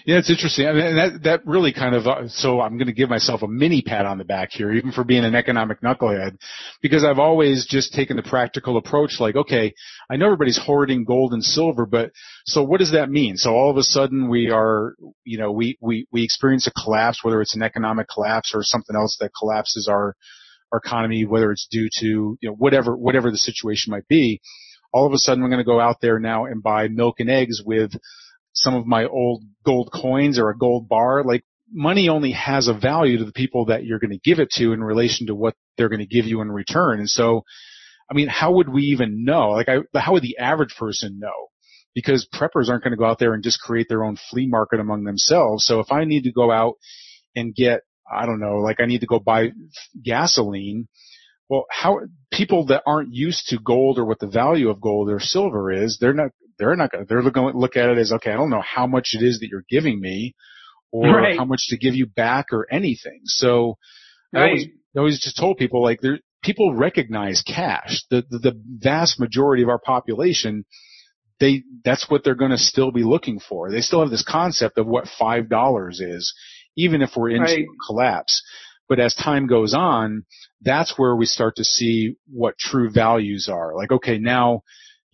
Yeah, 0.05 0.19
it's 0.19 0.29
interesting. 0.29 0.67
I 0.67 0.73
mean, 0.73 0.95
that 0.95 1.23
that 1.23 1.45
really 1.45 1.73
kind 1.73 1.95
of 1.95 2.07
uh, 2.07 2.27
so 2.29 2.61
I'm 2.61 2.77
going 2.77 2.87
to 2.87 2.93
give 2.93 3.09
myself 3.09 3.41
a 3.41 3.47
mini 3.47 3.81
pat 3.81 4.05
on 4.05 4.17
the 4.17 4.23
back 4.23 4.51
here, 4.51 4.71
even 4.71 4.93
for 4.93 5.03
being 5.03 5.25
an 5.25 5.35
economic 5.35 5.81
knucklehead, 5.81 6.37
because 6.81 7.03
I've 7.03 7.19
always 7.19 7.65
just 7.65 7.93
taken 7.93 8.15
the 8.15 8.23
practical 8.23 8.77
approach. 8.77 9.19
Like, 9.19 9.35
okay, 9.35 9.73
I 10.09 10.15
know 10.15 10.27
everybody's 10.27 10.57
hoarding 10.57 11.03
gold 11.03 11.33
and 11.33 11.43
silver, 11.43 11.85
but 11.85 12.11
so 12.45 12.63
what 12.63 12.79
does 12.79 12.93
that 12.93 13.09
mean? 13.09 13.35
So 13.35 13.51
all 13.51 13.69
of 13.69 13.75
a 13.75 13.83
sudden 13.83 14.29
we 14.29 14.49
are, 14.49 14.95
you 15.25 15.37
know, 15.37 15.51
we 15.51 15.77
we 15.81 16.07
we 16.09 16.23
experience 16.23 16.67
a 16.67 16.71
collapse, 16.71 17.23
whether 17.23 17.41
it's 17.41 17.55
an 17.55 17.61
economic 17.61 18.07
collapse 18.07 18.53
or 18.55 18.63
something 18.63 18.95
else 18.95 19.17
that 19.19 19.31
collapses 19.37 19.89
our 19.89 20.15
our 20.71 20.79
economy, 20.79 21.25
whether 21.25 21.51
it's 21.51 21.67
due 21.69 21.89
to 21.99 22.37
you 22.39 22.49
know 22.49 22.53
whatever 22.53 22.95
whatever 22.95 23.29
the 23.29 23.37
situation 23.37 23.91
might 23.91 24.07
be. 24.07 24.39
All 24.93 25.05
of 25.05 25.11
a 25.11 25.17
sudden, 25.17 25.43
we're 25.43 25.49
going 25.49 25.59
to 25.59 25.65
go 25.65 25.81
out 25.81 25.97
there 26.01 26.19
now 26.19 26.45
and 26.45 26.63
buy 26.63 26.87
milk 26.87 27.19
and 27.19 27.29
eggs 27.29 27.61
with 27.65 27.91
some 28.55 28.75
of 28.75 28.85
my 28.87 29.05
old 29.05 29.43
gold 29.65 29.91
coins 29.93 30.39
or 30.39 30.49
a 30.49 30.57
gold 30.57 30.89
bar, 30.89 31.23
like 31.23 31.43
money 31.71 32.09
only 32.09 32.31
has 32.31 32.67
a 32.67 32.73
value 32.73 33.17
to 33.17 33.25
the 33.25 33.31
people 33.31 33.65
that 33.65 33.85
you're 33.85 33.99
going 33.99 34.11
to 34.11 34.29
give 34.29 34.39
it 34.39 34.49
to 34.51 34.73
in 34.73 34.83
relation 34.83 35.27
to 35.27 35.35
what 35.35 35.55
they're 35.77 35.89
going 35.89 35.99
to 35.99 36.05
give 36.05 36.25
you 36.25 36.41
in 36.41 36.51
return. 36.51 36.99
And 36.99 37.09
so, 37.09 37.43
I 38.09 38.13
mean, 38.13 38.27
how 38.27 38.53
would 38.53 38.69
we 38.69 38.83
even 38.83 39.25
know? 39.25 39.51
Like, 39.51 39.67
I, 39.69 39.99
how 39.99 40.13
would 40.13 40.23
the 40.23 40.37
average 40.37 40.75
person 40.77 41.19
know 41.19 41.49
because 41.95 42.27
preppers 42.31 42.67
aren't 42.69 42.83
going 42.83 42.91
to 42.91 42.97
go 42.97 43.05
out 43.05 43.17
there 43.17 43.33
and 43.33 43.41
just 43.41 43.61
create 43.61 43.87
their 43.89 44.03
own 44.03 44.17
flea 44.29 44.45
market 44.45 44.79
among 44.79 45.05
themselves. 45.05 45.65
So 45.65 45.79
if 45.79 45.91
I 45.91 46.03
need 46.03 46.23
to 46.23 46.31
go 46.31 46.51
out 46.51 46.75
and 47.35 47.55
get, 47.55 47.81
I 48.11 48.25
don't 48.25 48.41
know, 48.41 48.57
like 48.57 48.79
I 48.79 48.85
need 48.85 49.01
to 49.01 49.07
go 49.07 49.17
buy 49.17 49.51
gasoline, 50.03 50.87
well, 51.49 51.65
how 51.71 52.01
people 52.31 52.65
that 52.67 52.83
aren't 52.85 53.13
used 53.13 53.47
to 53.47 53.59
gold 53.59 53.97
or 53.97 54.05
what 54.05 54.19
the 54.19 54.27
value 54.27 54.69
of 54.69 54.81
gold 54.81 55.09
or 55.09 55.19
silver 55.19 55.71
is, 55.71 55.97
they're 55.99 56.13
not, 56.13 56.31
they're 56.57 56.75
not 56.75 56.91
going 56.91 57.05
to, 57.05 57.07
they're 57.07 57.29
going 57.29 57.53
to 57.53 57.59
look 57.59 57.75
at 57.75 57.89
it 57.89 57.97
as, 57.97 58.11
okay, 58.11 58.31
I 58.31 58.35
don't 58.35 58.49
know 58.49 58.61
how 58.61 58.87
much 58.87 59.09
it 59.13 59.23
is 59.23 59.39
that 59.39 59.47
you're 59.47 59.65
giving 59.69 59.99
me 59.99 60.35
or 60.91 61.09
right. 61.09 61.37
how 61.37 61.45
much 61.45 61.67
to 61.69 61.77
give 61.77 61.95
you 61.95 62.05
back 62.05 62.47
or 62.51 62.67
anything. 62.71 63.21
So 63.25 63.77
right. 64.33 64.41
I, 64.41 64.45
always, 64.47 64.65
I 64.95 64.99
always 64.99 65.19
just 65.19 65.37
told 65.37 65.57
people 65.57 65.81
like 65.81 66.01
there, 66.01 66.19
people 66.43 66.73
recognize 66.73 67.41
cash. 67.41 68.03
The, 68.09 68.23
the, 68.29 68.39
the 68.39 68.61
vast 68.79 69.19
majority 69.19 69.63
of 69.63 69.69
our 69.69 69.79
population, 69.79 70.65
they, 71.39 71.63
that's 71.83 72.09
what 72.09 72.23
they're 72.23 72.35
going 72.35 72.51
to 72.51 72.57
still 72.57 72.91
be 72.91 73.03
looking 73.03 73.39
for. 73.39 73.71
They 73.71 73.81
still 73.81 74.01
have 74.01 74.11
this 74.11 74.25
concept 74.27 74.77
of 74.77 74.87
what 74.87 75.05
$5 75.19 75.89
is, 75.99 76.33
even 76.77 77.01
if 77.01 77.11
we're 77.15 77.31
into 77.31 77.43
right. 77.43 77.65
collapse. 77.87 78.41
But 78.87 78.99
as 78.99 79.15
time 79.15 79.47
goes 79.47 79.73
on, 79.73 80.25
that's 80.61 80.93
where 80.97 81.15
we 81.15 81.25
start 81.25 81.55
to 81.57 81.63
see 81.63 82.15
what 82.31 82.57
true 82.57 82.91
values 82.91 83.49
are. 83.51 83.75
Like, 83.75 83.91
okay, 83.91 84.19
now 84.19 84.61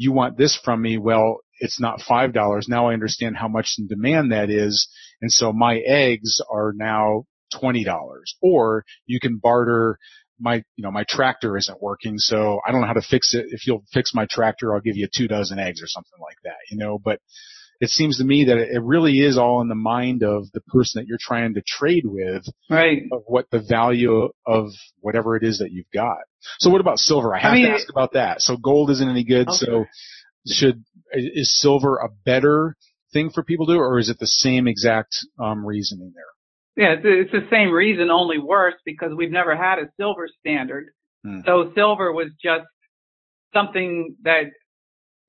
you 0.02 0.12
want 0.12 0.36
this 0.36 0.60
from 0.64 0.82
me. 0.82 0.98
Well, 0.98 1.42
it's 1.60 1.80
not 1.80 2.00
$5. 2.00 2.68
Now 2.68 2.90
I 2.90 2.94
understand 2.94 3.38
how 3.38 3.48
much 3.48 3.76
in 3.78 3.88
demand 3.88 4.32
that 4.32 4.50
is. 4.50 4.90
And 5.22 5.32
so 5.32 5.54
my 5.54 5.78
eggs 5.78 6.42
are 6.52 6.74
now 6.76 7.26
$20 7.54 7.86
or 8.42 8.84
you 9.06 9.20
can 9.20 9.38
barter 9.38 10.00
my, 10.40 10.64
you 10.76 10.84
know, 10.84 10.90
my 10.90 11.06
tractor 11.08 11.56
isn't 11.56 11.84
working. 11.84 12.18
So 12.18 12.60
I 12.66 12.72
don't 12.72 12.82
know 12.82 12.88
how 12.88 12.94
to 12.94 13.02
fix 13.02 13.36
it. 13.36 13.46
If 13.50 13.68
you'll 13.68 13.84
fix 13.94 14.16
my 14.16 14.26
tractor, 14.28 14.74
I'll 14.74 14.82
give 14.82 14.98
you 14.98 15.08
two 15.16 15.28
dozen 15.28 15.60
eggs 15.60 15.84
or 15.84 15.88
something 15.88 16.20
like 16.20 16.38
that, 16.46 16.58
you 16.72 16.78
know, 16.78 16.98
but 16.98 17.20
it 17.82 17.90
seems 17.90 18.20
to 18.20 18.24
me 18.24 18.46
that 18.46 18.58
it 18.60 18.82
really 18.84 19.20
is 19.20 19.40
all 19.40 19.60
in 19.62 19.68
the 19.68 19.74
mind 19.74 20.22
of 20.22 20.46
the 20.54 20.62
person 20.62 21.02
that 21.02 21.08
you're 21.08 21.18
trying 21.20 21.56
to 21.56 21.64
trade 21.66 22.04
with. 22.06 22.46
Right. 22.70 23.02
Of 23.12 23.24
what 23.26 23.48
the 23.52 23.60
value 23.60 24.30
of 24.46 24.68
whatever 25.00 25.36
it 25.36 25.44
is 25.44 25.58
that 25.60 25.72
you've 25.72 25.90
got. 25.92 26.20
So 26.60 26.70
what 26.70 26.80
about 26.80 27.00
silver? 27.00 27.36
I 27.36 27.40
have 27.40 27.54
I 27.54 27.56
mean, 27.56 27.66
to 27.66 27.74
ask 27.74 27.90
about 27.90 28.14
that. 28.14 28.42
So 28.42 28.56
gold 28.56 28.92
isn't 28.92 29.10
any 29.10 29.24
good. 29.24 29.48
Okay. 29.48 29.66
So 29.66 29.86
should, 30.46 30.84
is 31.12 31.60
silver 31.60 31.98
a 31.98 32.10
better 32.24 32.78
thing 33.14 33.32
for 33.32 33.44
people 33.44 33.66
to 33.66 33.74
do 33.74 33.80
or 33.80 33.98
is 33.98 34.10
it 34.10 34.20
the 34.20 34.28
same 34.28 34.68
exact, 34.68 35.16
um, 35.40 35.66
reasoning 35.66 36.14
there? 36.14 36.86
Yeah, 36.86 36.96
it's 37.04 37.32
the 37.32 37.48
same 37.50 37.72
reason, 37.72 38.12
only 38.12 38.38
worse 38.38 38.76
because 38.86 39.12
we've 39.16 39.32
never 39.32 39.58
had 39.58 39.80
a 39.80 39.90
silver 39.98 40.28
standard. 40.40 40.92
Hmm. 41.26 41.40
So 41.48 41.72
silver 41.74 42.14
was 42.14 42.28
just 42.42 42.66
something 43.56 44.18
that 44.22 44.44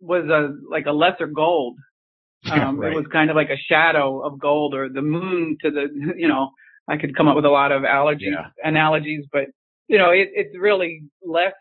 was 0.01 0.27
a, 0.27 0.53
like 0.71 0.85
a 0.85 0.93
lesser 0.93 1.27
gold. 1.27 1.79
Um, 2.51 2.79
right. 2.79 2.93
It 2.93 2.97
was 2.97 3.07
kind 3.13 3.31
of 3.31 3.37
like 3.37 3.51
a 3.51 3.57
shadow 3.57 4.21
of 4.21 4.39
gold 4.39 4.75
or 4.75 4.89
the 4.89 5.03
moon 5.03 5.57
to 5.63 5.71
the, 5.71 5.89
you 6.17 6.29
know, 6.29 6.51
I 6.89 6.97
could 6.97 7.17
come 7.17 7.29
up 7.29 7.37
with 7.37 7.45
a 7.45 7.51
lot 7.51 7.73
of 7.73 7.83
allergies, 7.83 8.33
yeah. 8.33 8.49
analogies, 8.65 9.25
but 9.33 9.47
you 9.89 9.99
know, 9.99 10.11
it, 10.11 10.31
it's 10.33 10.57
really 10.59 11.05
less 11.25 11.53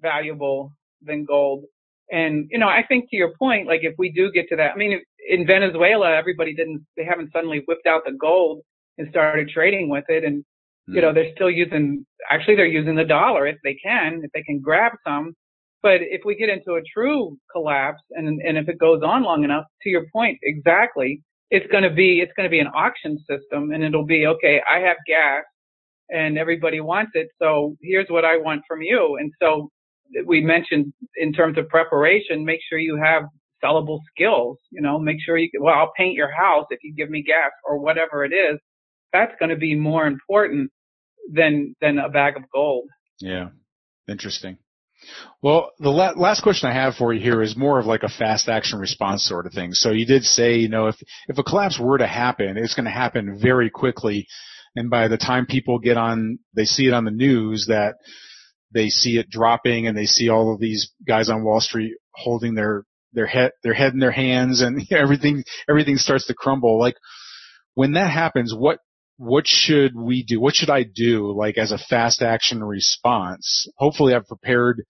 valuable 0.00 0.72
than 1.02 1.24
gold. 1.24 1.64
And, 2.10 2.48
you 2.50 2.58
know, 2.58 2.68
I 2.68 2.84
think 2.86 3.10
to 3.10 3.16
your 3.16 3.32
point, 3.38 3.66
like 3.66 3.80
if 3.82 3.94
we 3.98 4.10
do 4.10 4.30
get 4.32 4.48
to 4.48 4.56
that, 4.56 4.72
I 4.72 4.76
mean, 4.76 5.00
in 5.28 5.46
Venezuela, 5.46 6.14
everybody 6.14 6.54
didn't, 6.54 6.86
they 6.96 7.04
haven't 7.04 7.32
suddenly 7.32 7.62
whipped 7.66 7.86
out 7.86 8.02
the 8.04 8.12
gold 8.12 8.62
and 8.98 9.08
started 9.10 9.48
trading 9.48 9.88
with 9.88 10.04
it. 10.08 10.24
And, 10.24 10.44
mm. 10.88 10.94
you 10.94 11.00
know, 11.00 11.10
hmm. 11.10 11.14
they're 11.14 11.32
still 11.34 11.50
using, 11.50 12.04
actually 12.30 12.56
they're 12.56 12.66
using 12.66 12.96
the 12.96 13.04
dollar 13.04 13.46
if 13.46 13.56
they 13.62 13.74
can, 13.74 14.22
if 14.24 14.30
they 14.32 14.42
can 14.42 14.60
grab 14.60 14.92
some. 15.06 15.34
But 15.82 16.00
if 16.02 16.22
we 16.24 16.36
get 16.36 16.50
into 16.50 16.74
a 16.74 16.82
true 16.92 17.38
collapse 17.52 18.02
and, 18.10 18.40
and 18.42 18.58
if 18.58 18.68
it 18.68 18.78
goes 18.78 19.02
on 19.02 19.22
long 19.22 19.44
enough, 19.44 19.64
to 19.82 19.88
your 19.88 20.04
point, 20.12 20.38
exactly, 20.42 21.22
it's 21.50 21.66
going 21.70 21.84
to 21.84 21.90
be, 21.90 22.20
it's 22.20 22.32
going 22.36 22.46
to 22.46 22.50
be 22.50 22.60
an 22.60 22.68
auction 22.68 23.18
system 23.28 23.72
and 23.72 23.82
it'll 23.82 24.04
be, 24.06 24.26
okay, 24.26 24.60
I 24.70 24.80
have 24.80 24.96
gas 25.06 25.44
and 26.10 26.36
everybody 26.36 26.80
wants 26.80 27.12
it. 27.14 27.28
So 27.40 27.76
here's 27.80 28.08
what 28.08 28.24
I 28.24 28.36
want 28.36 28.62
from 28.68 28.82
you. 28.82 29.16
And 29.18 29.32
so 29.40 29.70
we 30.26 30.40
mentioned 30.42 30.92
in 31.16 31.32
terms 31.32 31.56
of 31.56 31.68
preparation, 31.68 32.44
make 32.44 32.60
sure 32.68 32.78
you 32.78 33.00
have 33.02 33.24
sellable 33.62 34.00
skills, 34.14 34.58
you 34.70 34.80
know, 34.82 34.98
make 34.98 35.18
sure 35.24 35.38
you, 35.38 35.48
well, 35.60 35.74
I'll 35.74 35.92
paint 35.96 36.14
your 36.14 36.32
house 36.32 36.66
if 36.70 36.80
you 36.82 36.94
give 36.94 37.10
me 37.10 37.22
gas 37.22 37.52
or 37.64 37.78
whatever 37.78 38.24
it 38.24 38.32
is. 38.32 38.58
That's 39.12 39.32
going 39.38 39.50
to 39.50 39.56
be 39.56 39.74
more 39.74 40.06
important 40.06 40.70
than, 41.32 41.74
than 41.80 41.98
a 41.98 42.08
bag 42.08 42.36
of 42.36 42.44
gold. 42.52 42.88
Yeah. 43.18 43.48
Interesting. 44.08 44.58
Well, 45.42 45.72
the 45.78 45.90
la- 45.90 46.12
last 46.12 46.42
question 46.42 46.68
I 46.68 46.74
have 46.74 46.96
for 46.96 47.12
you 47.12 47.20
here 47.20 47.42
is 47.42 47.56
more 47.56 47.78
of 47.78 47.86
like 47.86 48.02
a 48.02 48.08
fast 48.08 48.48
action 48.48 48.78
response 48.78 49.24
sort 49.24 49.46
of 49.46 49.52
thing. 49.52 49.72
So 49.72 49.90
you 49.90 50.04
did 50.04 50.24
say, 50.24 50.56
you 50.56 50.68
know, 50.68 50.88
if, 50.88 50.96
if 51.28 51.38
a 51.38 51.42
collapse 51.42 51.78
were 51.80 51.98
to 51.98 52.06
happen, 52.06 52.56
it's 52.56 52.74
going 52.74 52.84
to 52.84 52.90
happen 52.90 53.38
very 53.40 53.70
quickly. 53.70 54.26
And 54.76 54.90
by 54.90 55.08
the 55.08 55.16
time 55.16 55.46
people 55.46 55.78
get 55.78 55.96
on, 55.96 56.38
they 56.54 56.64
see 56.64 56.86
it 56.86 56.94
on 56.94 57.04
the 57.04 57.10
news 57.10 57.66
that 57.68 57.94
they 58.72 58.88
see 58.88 59.18
it 59.18 59.30
dropping 59.30 59.86
and 59.86 59.96
they 59.96 60.06
see 60.06 60.28
all 60.28 60.52
of 60.52 60.60
these 60.60 60.92
guys 61.06 61.28
on 61.28 61.44
Wall 61.44 61.60
Street 61.60 61.94
holding 62.14 62.54
their, 62.54 62.84
their 63.12 63.26
head, 63.26 63.52
their 63.64 63.74
head 63.74 63.92
in 63.92 63.98
their 63.98 64.12
hands 64.12 64.60
and 64.60 64.86
everything, 64.92 65.42
everything 65.68 65.96
starts 65.96 66.26
to 66.26 66.34
crumble. 66.34 66.78
Like 66.78 66.96
when 67.74 67.92
that 67.92 68.10
happens, 68.10 68.54
what 68.54 68.78
what 69.20 69.46
should 69.46 69.94
we 69.94 70.24
do? 70.24 70.40
What 70.40 70.54
should 70.54 70.70
I 70.70 70.82
do 70.82 71.36
like 71.36 71.58
as 71.58 71.72
a 71.72 71.78
fast 71.78 72.22
action 72.22 72.64
response? 72.64 73.68
Hopefully 73.76 74.14
I've 74.14 74.26
prepared 74.26 74.84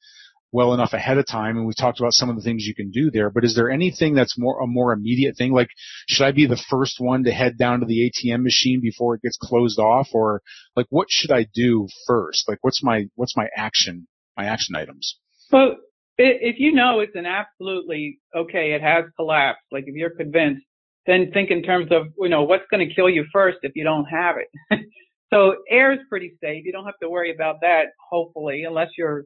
well 0.52 0.72
enough 0.72 0.92
ahead 0.92 1.18
of 1.18 1.26
time 1.26 1.56
and 1.56 1.66
we 1.66 1.72
talked 1.76 1.98
about 1.98 2.12
some 2.12 2.30
of 2.30 2.36
the 2.36 2.42
things 2.42 2.64
you 2.64 2.74
can 2.74 2.92
do 2.92 3.10
there, 3.10 3.28
but 3.28 3.42
is 3.42 3.56
there 3.56 3.68
anything 3.68 4.14
that's 4.14 4.38
more, 4.38 4.62
a 4.62 4.68
more 4.68 4.92
immediate 4.92 5.36
thing? 5.36 5.52
Like 5.52 5.70
should 6.06 6.24
I 6.24 6.30
be 6.30 6.46
the 6.46 6.62
first 6.70 7.00
one 7.00 7.24
to 7.24 7.32
head 7.32 7.58
down 7.58 7.80
to 7.80 7.86
the 7.86 8.08
ATM 8.08 8.44
machine 8.44 8.80
before 8.80 9.16
it 9.16 9.22
gets 9.22 9.36
closed 9.36 9.80
off 9.80 10.10
or 10.12 10.42
like 10.76 10.86
what 10.90 11.08
should 11.10 11.32
I 11.32 11.48
do 11.52 11.88
first? 12.06 12.48
Like 12.48 12.58
what's 12.60 12.84
my, 12.84 13.06
what's 13.16 13.36
my 13.36 13.48
action, 13.56 14.06
my 14.36 14.44
action 14.44 14.76
items? 14.76 15.18
Well, 15.50 15.74
if 16.18 16.60
you 16.60 16.72
know 16.72 17.00
it's 17.00 17.16
an 17.16 17.26
absolutely 17.26 18.20
okay, 18.36 18.74
it 18.74 18.82
has 18.82 19.06
collapsed, 19.16 19.64
like 19.72 19.84
if 19.88 19.96
you're 19.96 20.10
convinced, 20.14 20.62
then 21.11 21.33
think 21.33 21.51
in 21.51 21.62
terms 21.62 21.88
of, 21.90 22.07
you 22.18 22.29
know, 22.29 22.44
what's 22.44 22.64
going 22.70 22.87
to 22.87 22.94
kill 22.94 23.11
you 23.11 23.25
first 23.33 23.59
if 23.62 23.73
you 23.75 23.83
don't 23.83 24.05
have 24.05 24.37
it. 24.37 24.81
so 25.33 25.57
air 25.68 25.92
is 25.92 25.99
pretty 26.09 26.37
safe. 26.40 26.64
You 26.64 26.70
don't 26.70 26.85
have 26.85 26.99
to 27.03 27.11
worry 27.11 27.35
about 27.35 27.57
that, 27.62 27.87
hopefully, 28.11 28.62
unless 28.64 28.88
you're 28.96 29.25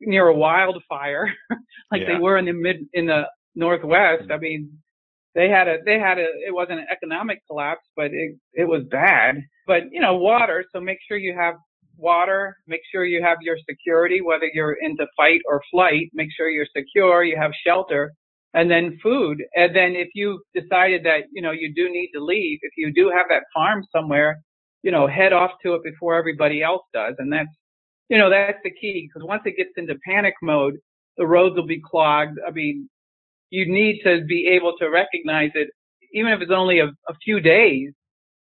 near 0.00 0.26
a 0.26 0.36
wildfire 0.36 1.32
like 1.92 2.02
yeah. 2.02 2.14
they 2.14 2.18
were 2.20 2.36
in 2.36 2.44
the 2.44 2.52
mid, 2.52 2.86
in 2.92 3.06
the 3.06 3.22
Northwest. 3.54 4.24
Mm-hmm. 4.24 4.32
I 4.32 4.38
mean, 4.38 4.78
they 5.34 5.48
had 5.48 5.68
a, 5.68 5.78
they 5.86 5.98
had 5.98 6.18
a, 6.18 6.26
it 6.46 6.52
wasn't 6.52 6.80
an 6.80 6.86
economic 6.92 7.38
collapse, 7.46 7.86
but 7.96 8.06
it, 8.12 8.36
it 8.52 8.68
was 8.68 8.82
bad. 8.90 9.36
But, 9.66 9.84
you 9.90 10.02
know, 10.02 10.16
water. 10.16 10.64
So 10.74 10.80
make 10.80 10.98
sure 11.08 11.16
you 11.16 11.34
have 11.34 11.54
water. 11.96 12.58
Make 12.66 12.82
sure 12.92 13.06
you 13.06 13.22
have 13.22 13.38
your 13.40 13.56
security, 13.66 14.20
whether 14.20 14.50
you're 14.52 14.76
into 14.82 15.06
fight 15.16 15.40
or 15.48 15.62
flight. 15.70 16.10
Make 16.12 16.28
sure 16.36 16.50
you're 16.50 16.66
secure. 16.76 17.24
You 17.24 17.38
have 17.40 17.52
shelter 17.66 18.12
and 18.54 18.70
then 18.70 18.98
food. 19.02 19.42
And 19.54 19.74
then 19.74 19.92
if 19.96 20.08
you 20.14 20.42
decided 20.54 21.04
that, 21.04 21.24
you 21.32 21.42
know, 21.42 21.52
you 21.52 21.72
do 21.74 21.90
need 21.90 22.10
to 22.14 22.24
leave, 22.24 22.58
if 22.62 22.72
you 22.76 22.92
do 22.92 23.10
have 23.14 23.26
that 23.30 23.44
farm 23.54 23.84
somewhere, 23.94 24.40
you 24.82 24.90
know, 24.90 25.06
head 25.06 25.32
off 25.32 25.52
to 25.62 25.74
it 25.74 25.82
before 25.84 26.16
everybody 26.16 26.62
else 26.62 26.82
does. 26.92 27.14
And 27.18 27.32
that's, 27.32 27.48
you 28.08 28.18
know, 28.18 28.28
that's 28.28 28.58
the 28.64 28.70
key 28.70 29.08
because 29.08 29.26
once 29.26 29.42
it 29.46 29.56
gets 29.56 29.70
into 29.76 29.94
panic 30.06 30.34
mode, 30.42 30.78
the 31.16 31.26
roads 31.26 31.56
will 31.56 31.66
be 31.66 31.80
clogged. 31.80 32.38
I 32.46 32.50
mean, 32.50 32.88
you 33.50 33.70
need 33.70 34.00
to 34.04 34.24
be 34.24 34.48
able 34.48 34.74
to 34.78 34.88
recognize 34.88 35.50
it, 35.54 35.68
even 36.12 36.32
if 36.32 36.40
it's 36.40 36.50
only 36.50 36.80
a, 36.80 36.86
a 36.86 37.14
few 37.24 37.40
days 37.40 37.92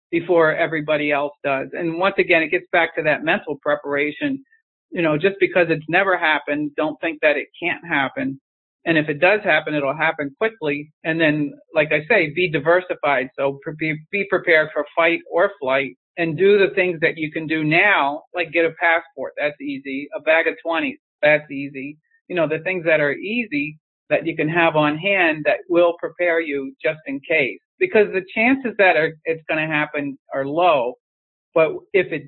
before 0.09 0.53
everybody 0.53 1.11
else 1.11 1.33
does. 1.43 1.67
And 1.73 1.97
once 1.97 2.15
again, 2.17 2.41
it 2.41 2.49
gets 2.49 2.65
back 2.71 2.95
to 2.95 3.03
that 3.03 3.23
mental 3.23 3.57
preparation. 3.61 4.43
You 4.89 5.01
know, 5.01 5.17
just 5.17 5.35
because 5.39 5.67
it's 5.69 5.85
never 5.87 6.17
happened, 6.17 6.71
don't 6.75 6.99
think 6.99 7.19
that 7.21 7.37
it 7.37 7.47
can't 7.61 7.85
happen 7.87 8.41
and 8.85 8.97
if 8.97 9.09
it 9.09 9.19
does 9.19 9.41
happen, 9.43 9.75
it'll 9.75 9.95
happen 9.95 10.35
quickly. 10.37 10.91
And 11.03 11.19
then, 11.19 11.53
like 11.73 11.91
I 11.91 12.01
say, 12.09 12.31
be 12.33 12.49
diversified. 12.49 13.29
So 13.37 13.59
be, 13.77 13.95
be 14.11 14.25
prepared 14.29 14.69
for 14.73 14.85
fight 14.95 15.19
or 15.31 15.51
flight 15.59 15.97
and 16.17 16.37
do 16.37 16.57
the 16.57 16.73
things 16.73 16.99
that 17.01 17.17
you 17.17 17.31
can 17.31 17.47
do 17.47 17.63
now, 17.63 18.23
like 18.33 18.51
get 18.51 18.65
a 18.65 18.71
passport. 18.79 19.33
That's 19.37 19.59
easy. 19.61 20.07
A 20.15 20.21
bag 20.21 20.47
of 20.47 20.55
20s. 20.65 20.97
That's 21.21 21.49
easy. 21.51 21.97
You 22.27 22.35
know, 22.35 22.47
the 22.47 22.59
things 22.59 22.85
that 22.85 22.99
are 22.99 23.13
easy 23.13 23.77
that 24.09 24.25
you 24.25 24.35
can 24.35 24.49
have 24.49 24.75
on 24.75 24.97
hand 24.97 25.43
that 25.45 25.59
will 25.69 25.93
prepare 25.99 26.41
you 26.41 26.73
just 26.83 26.99
in 27.05 27.19
case. 27.27 27.59
Because 27.79 28.07
the 28.13 28.25
chances 28.35 28.73
that 28.77 28.97
are, 28.97 29.13
it's 29.25 29.43
going 29.47 29.59
to 29.59 29.73
happen 29.73 30.17
are 30.33 30.45
low. 30.45 30.95
But 31.53 31.71
if 31.93 32.11
it 32.11 32.23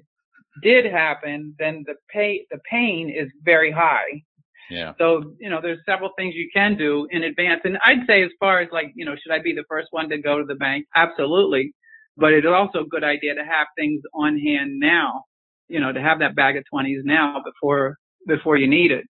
did 0.62 0.86
happen, 0.86 1.56
then 1.58 1.84
the 1.86 1.96
pay, 2.12 2.46
the 2.52 2.60
pain 2.70 3.10
is 3.10 3.30
very 3.44 3.72
high. 3.72 4.22
Yeah. 4.70 4.94
So, 4.98 5.36
you 5.40 5.50
know, 5.50 5.60
there's 5.62 5.80
several 5.86 6.12
things 6.18 6.36
you 6.36 6.50
can 6.54 6.78
do 6.78 7.08
in 7.12 7.24
advance. 7.24 7.62
And 7.64 7.78
I'd 7.84 8.08
say 8.08 8.24
as 8.24 8.32
far 8.40 8.62
as 8.62 8.70
like, 8.72 8.92
you 8.96 9.06
know, 9.06 9.16
should 9.22 9.34
I 9.34 9.42
be 9.42 9.54
the 9.54 9.66
first 9.70 9.90
one 9.92 10.10
to 10.10 10.18
go 10.18 10.40
to 10.40 10.46
the 10.46 10.56
bank? 10.56 10.86
Absolutely. 10.96 11.74
But 12.18 12.34
it's 12.34 12.48
also 12.48 12.80
a 12.80 12.88
good 12.88 13.04
idea 13.04 13.36
to 13.36 13.44
have 13.44 13.68
things 13.78 14.02
on 14.14 14.38
hand 14.38 14.80
now, 14.80 15.24
you 15.68 15.80
know, 15.80 15.92
to 15.92 16.02
have 16.02 16.20
that 16.20 16.36
bag 16.36 16.58
of 16.58 16.64
20s 16.74 17.04
now 17.04 17.42
before, 17.44 17.98
before 18.28 18.58
you 18.58 18.68
need 18.68 18.92
it. 18.92 19.06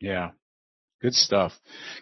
Yeah. 0.00 0.30
Good 1.02 1.14
stuff. 1.14 1.52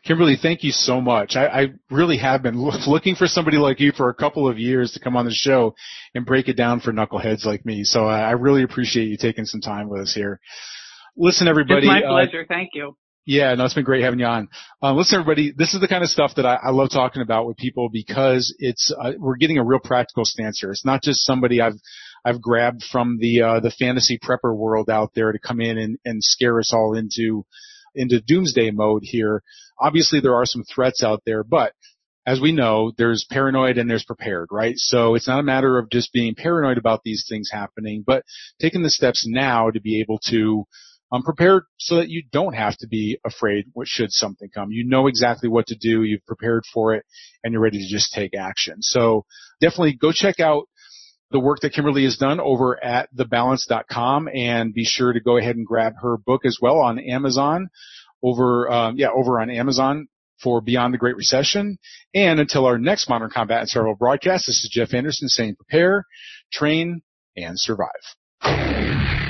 Kimberly, 0.05 0.37
thank 0.41 0.63
you 0.63 0.73
so 0.73 1.01
much. 1.01 1.35
I, 1.35 1.47
I 1.47 1.67
really 1.91 2.19
have 2.19 2.43
been 2.43 2.61
looking 2.61 3.15
for 3.15 3.27
somebody 3.27 3.57
like 3.57 3.81
you 3.81 3.93
for 3.93 4.11
a 4.11 4.15
couple 4.15 4.47
of 4.47 4.59
years 4.59 4.93
to 4.93 5.01
come 5.01 5.17
on 5.17 5.25
the 5.25 5.33
show 5.33 5.75
and 6.15 6.27
break 6.27 6.49
it 6.49 6.57
down 6.57 6.81
for 6.81 6.93
knuckleheads 6.93 7.47
like 7.47 7.65
me. 7.65 7.83
So 7.83 8.05
I, 8.05 8.21
I 8.21 8.31
really 8.33 8.63
appreciate 8.63 9.09
you 9.09 9.17
taking 9.17 9.47
some 9.47 9.63
time 9.63 9.89
with 9.89 10.03
us 10.03 10.13
here. 10.15 10.39
Listen, 11.17 11.49
everybody. 11.49 11.87
It's 11.87 11.87
my 11.87 12.03
uh, 12.03 12.11
pleasure. 12.11 12.43
Uh, 12.43 12.49
thank 12.49 12.71
you. 12.75 12.97
Yeah, 13.27 13.55
no, 13.55 13.65
it's 13.65 13.75
been 13.75 13.85
great 13.85 14.03
having 14.03 14.19
you 14.19 14.27
on. 14.27 14.49
Um, 14.83 14.97
listen, 14.97 15.21
everybody, 15.21 15.53
this 15.57 15.75
is 15.75 15.81
the 15.81 15.89
kind 15.89 16.03
of 16.03 16.09
stuff 16.09 16.33
that 16.37 16.47
I, 16.47 16.55
I 16.65 16.71
love 16.71 16.89
talking 16.91 17.23
about 17.23 17.47
with 17.47 17.59
people 17.59 17.89
because 17.93 18.55
it's 18.59 18.93
uh, 18.99 19.13
we're 19.19 19.37
getting 19.37 19.59
a 19.59 19.65
real 19.65 19.79
practical 19.79 20.25
stance 20.25 20.61
here. 20.61 20.71
It's 20.71 20.87
not 20.87 21.03
just 21.03 21.25
somebody 21.25 21.61
I've 21.61 21.79
I've 22.25 22.41
grabbed 22.41 22.83
from 22.83 23.19
the 23.21 23.43
uh, 23.43 23.61
the 23.61 23.71
fantasy 23.71 24.19
prepper 24.19 24.57
world 24.57 24.89
out 24.91 25.13
there 25.15 25.33
to 25.33 25.39
come 25.39 25.61
in 25.61 25.79
and, 25.79 25.99
and 26.05 26.25
scare 26.25 26.59
us 26.59 26.73
all 26.73 26.97
into 26.97 27.45
into 27.95 28.21
doomsday 28.21 28.71
mode 28.71 29.03
here. 29.05 29.43
Obviously, 29.79 30.21
there 30.21 30.35
are 30.35 30.47
some 30.47 30.65
threats 30.65 31.03
out 31.03 31.23
there, 31.27 31.45
but 31.45 31.73
as 32.27 32.41
we 32.41 32.53
know, 32.53 32.93
there's 32.97 33.27
paranoid 33.31 33.79
and 33.79 33.91
there's 33.91 34.05
prepared, 34.05 34.49
right? 34.51 34.75
So 34.77 35.15
it's 35.15 35.27
not 35.27 35.41
a 35.41 35.45
matter 35.45 35.79
of 35.79 35.91
just 35.91 36.13
being 36.13 36.35
paranoid 36.35 36.79
about 36.79 37.01
these 37.03 37.27
things 37.29 37.49
happening, 37.51 38.05
but 38.07 38.25
taking 38.61 38.83
the 38.83 38.91
steps 38.91 39.27
now 39.27 39.71
to 39.71 39.81
be 39.81 40.01
able 40.01 40.21
to 40.27 40.65
um, 41.13 41.23
prepared 41.23 41.65
so 41.79 41.97
that 41.97 42.09
you 42.09 42.23
don't 42.31 42.55
have 42.55 42.77
to 42.79 42.87
be 42.87 43.19
afraid 43.25 43.67
what 43.73 43.89
should 43.89 44.13
something 44.13 44.49
come. 44.55 44.71
You 44.71 44.85
know 44.87 45.07
exactly 45.07 45.49
what 45.49 45.67
to 45.69 45.77
do, 45.77 46.03
you've 46.03 46.25
prepared 46.27 46.65
for 46.73 46.95
it, 46.95 47.05
and 47.43 47.53
you're 47.53 47.63
ready 47.63 47.79
to 47.79 47.89
just 47.89 48.13
take 48.13 48.35
action. 48.35 48.77
So 48.81 49.25
definitely 49.61 49.95
go 49.95 50.13
check 50.13 50.41
out 50.41 50.69
the 51.31 51.41
work 51.41 51.61
that 51.61 51.73
Kimberly 51.73 52.05
has 52.05 52.17
done 52.17 52.41
over 52.41 52.83
at 52.83 53.09
thebalance.com 53.15 54.29
and 54.35 54.75
be 54.75 54.85
sure 54.85 55.13
to 55.13 55.21
go 55.21 55.37
ahead 55.37 55.57
and 55.57 55.67
grab 55.67 55.95
her 56.03 56.17
book 56.17 56.45
as 56.45 56.59
well 56.61 56.79
on 56.79 56.99
Amazon 56.99 57.69
over, 58.23 58.71
um, 58.71 58.97
yeah, 58.99 59.09
over 59.15 59.41
on 59.41 59.51
Amazon 59.51 60.09
for 60.43 60.61
Beyond 60.61 60.95
the 60.95 60.99
Great 60.99 61.17
Recession. 61.17 61.79
And 62.15 62.41
until 62.41 62.67
our 62.67 62.79
next 62.79 63.09
Modern 63.09 63.31
Combat 63.31 63.61
and 63.61 63.69
Survival 63.69 63.95
broadcast, 63.95 64.47
this 64.47 64.65
is 64.65 64.71
Jeff 64.73 64.95
Anderson 64.95 65.29
saying 65.29 65.57
prepare, 65.57 66.05
train, 66.53 67.03
and 67.37 67.59
survive. 67.59 69.30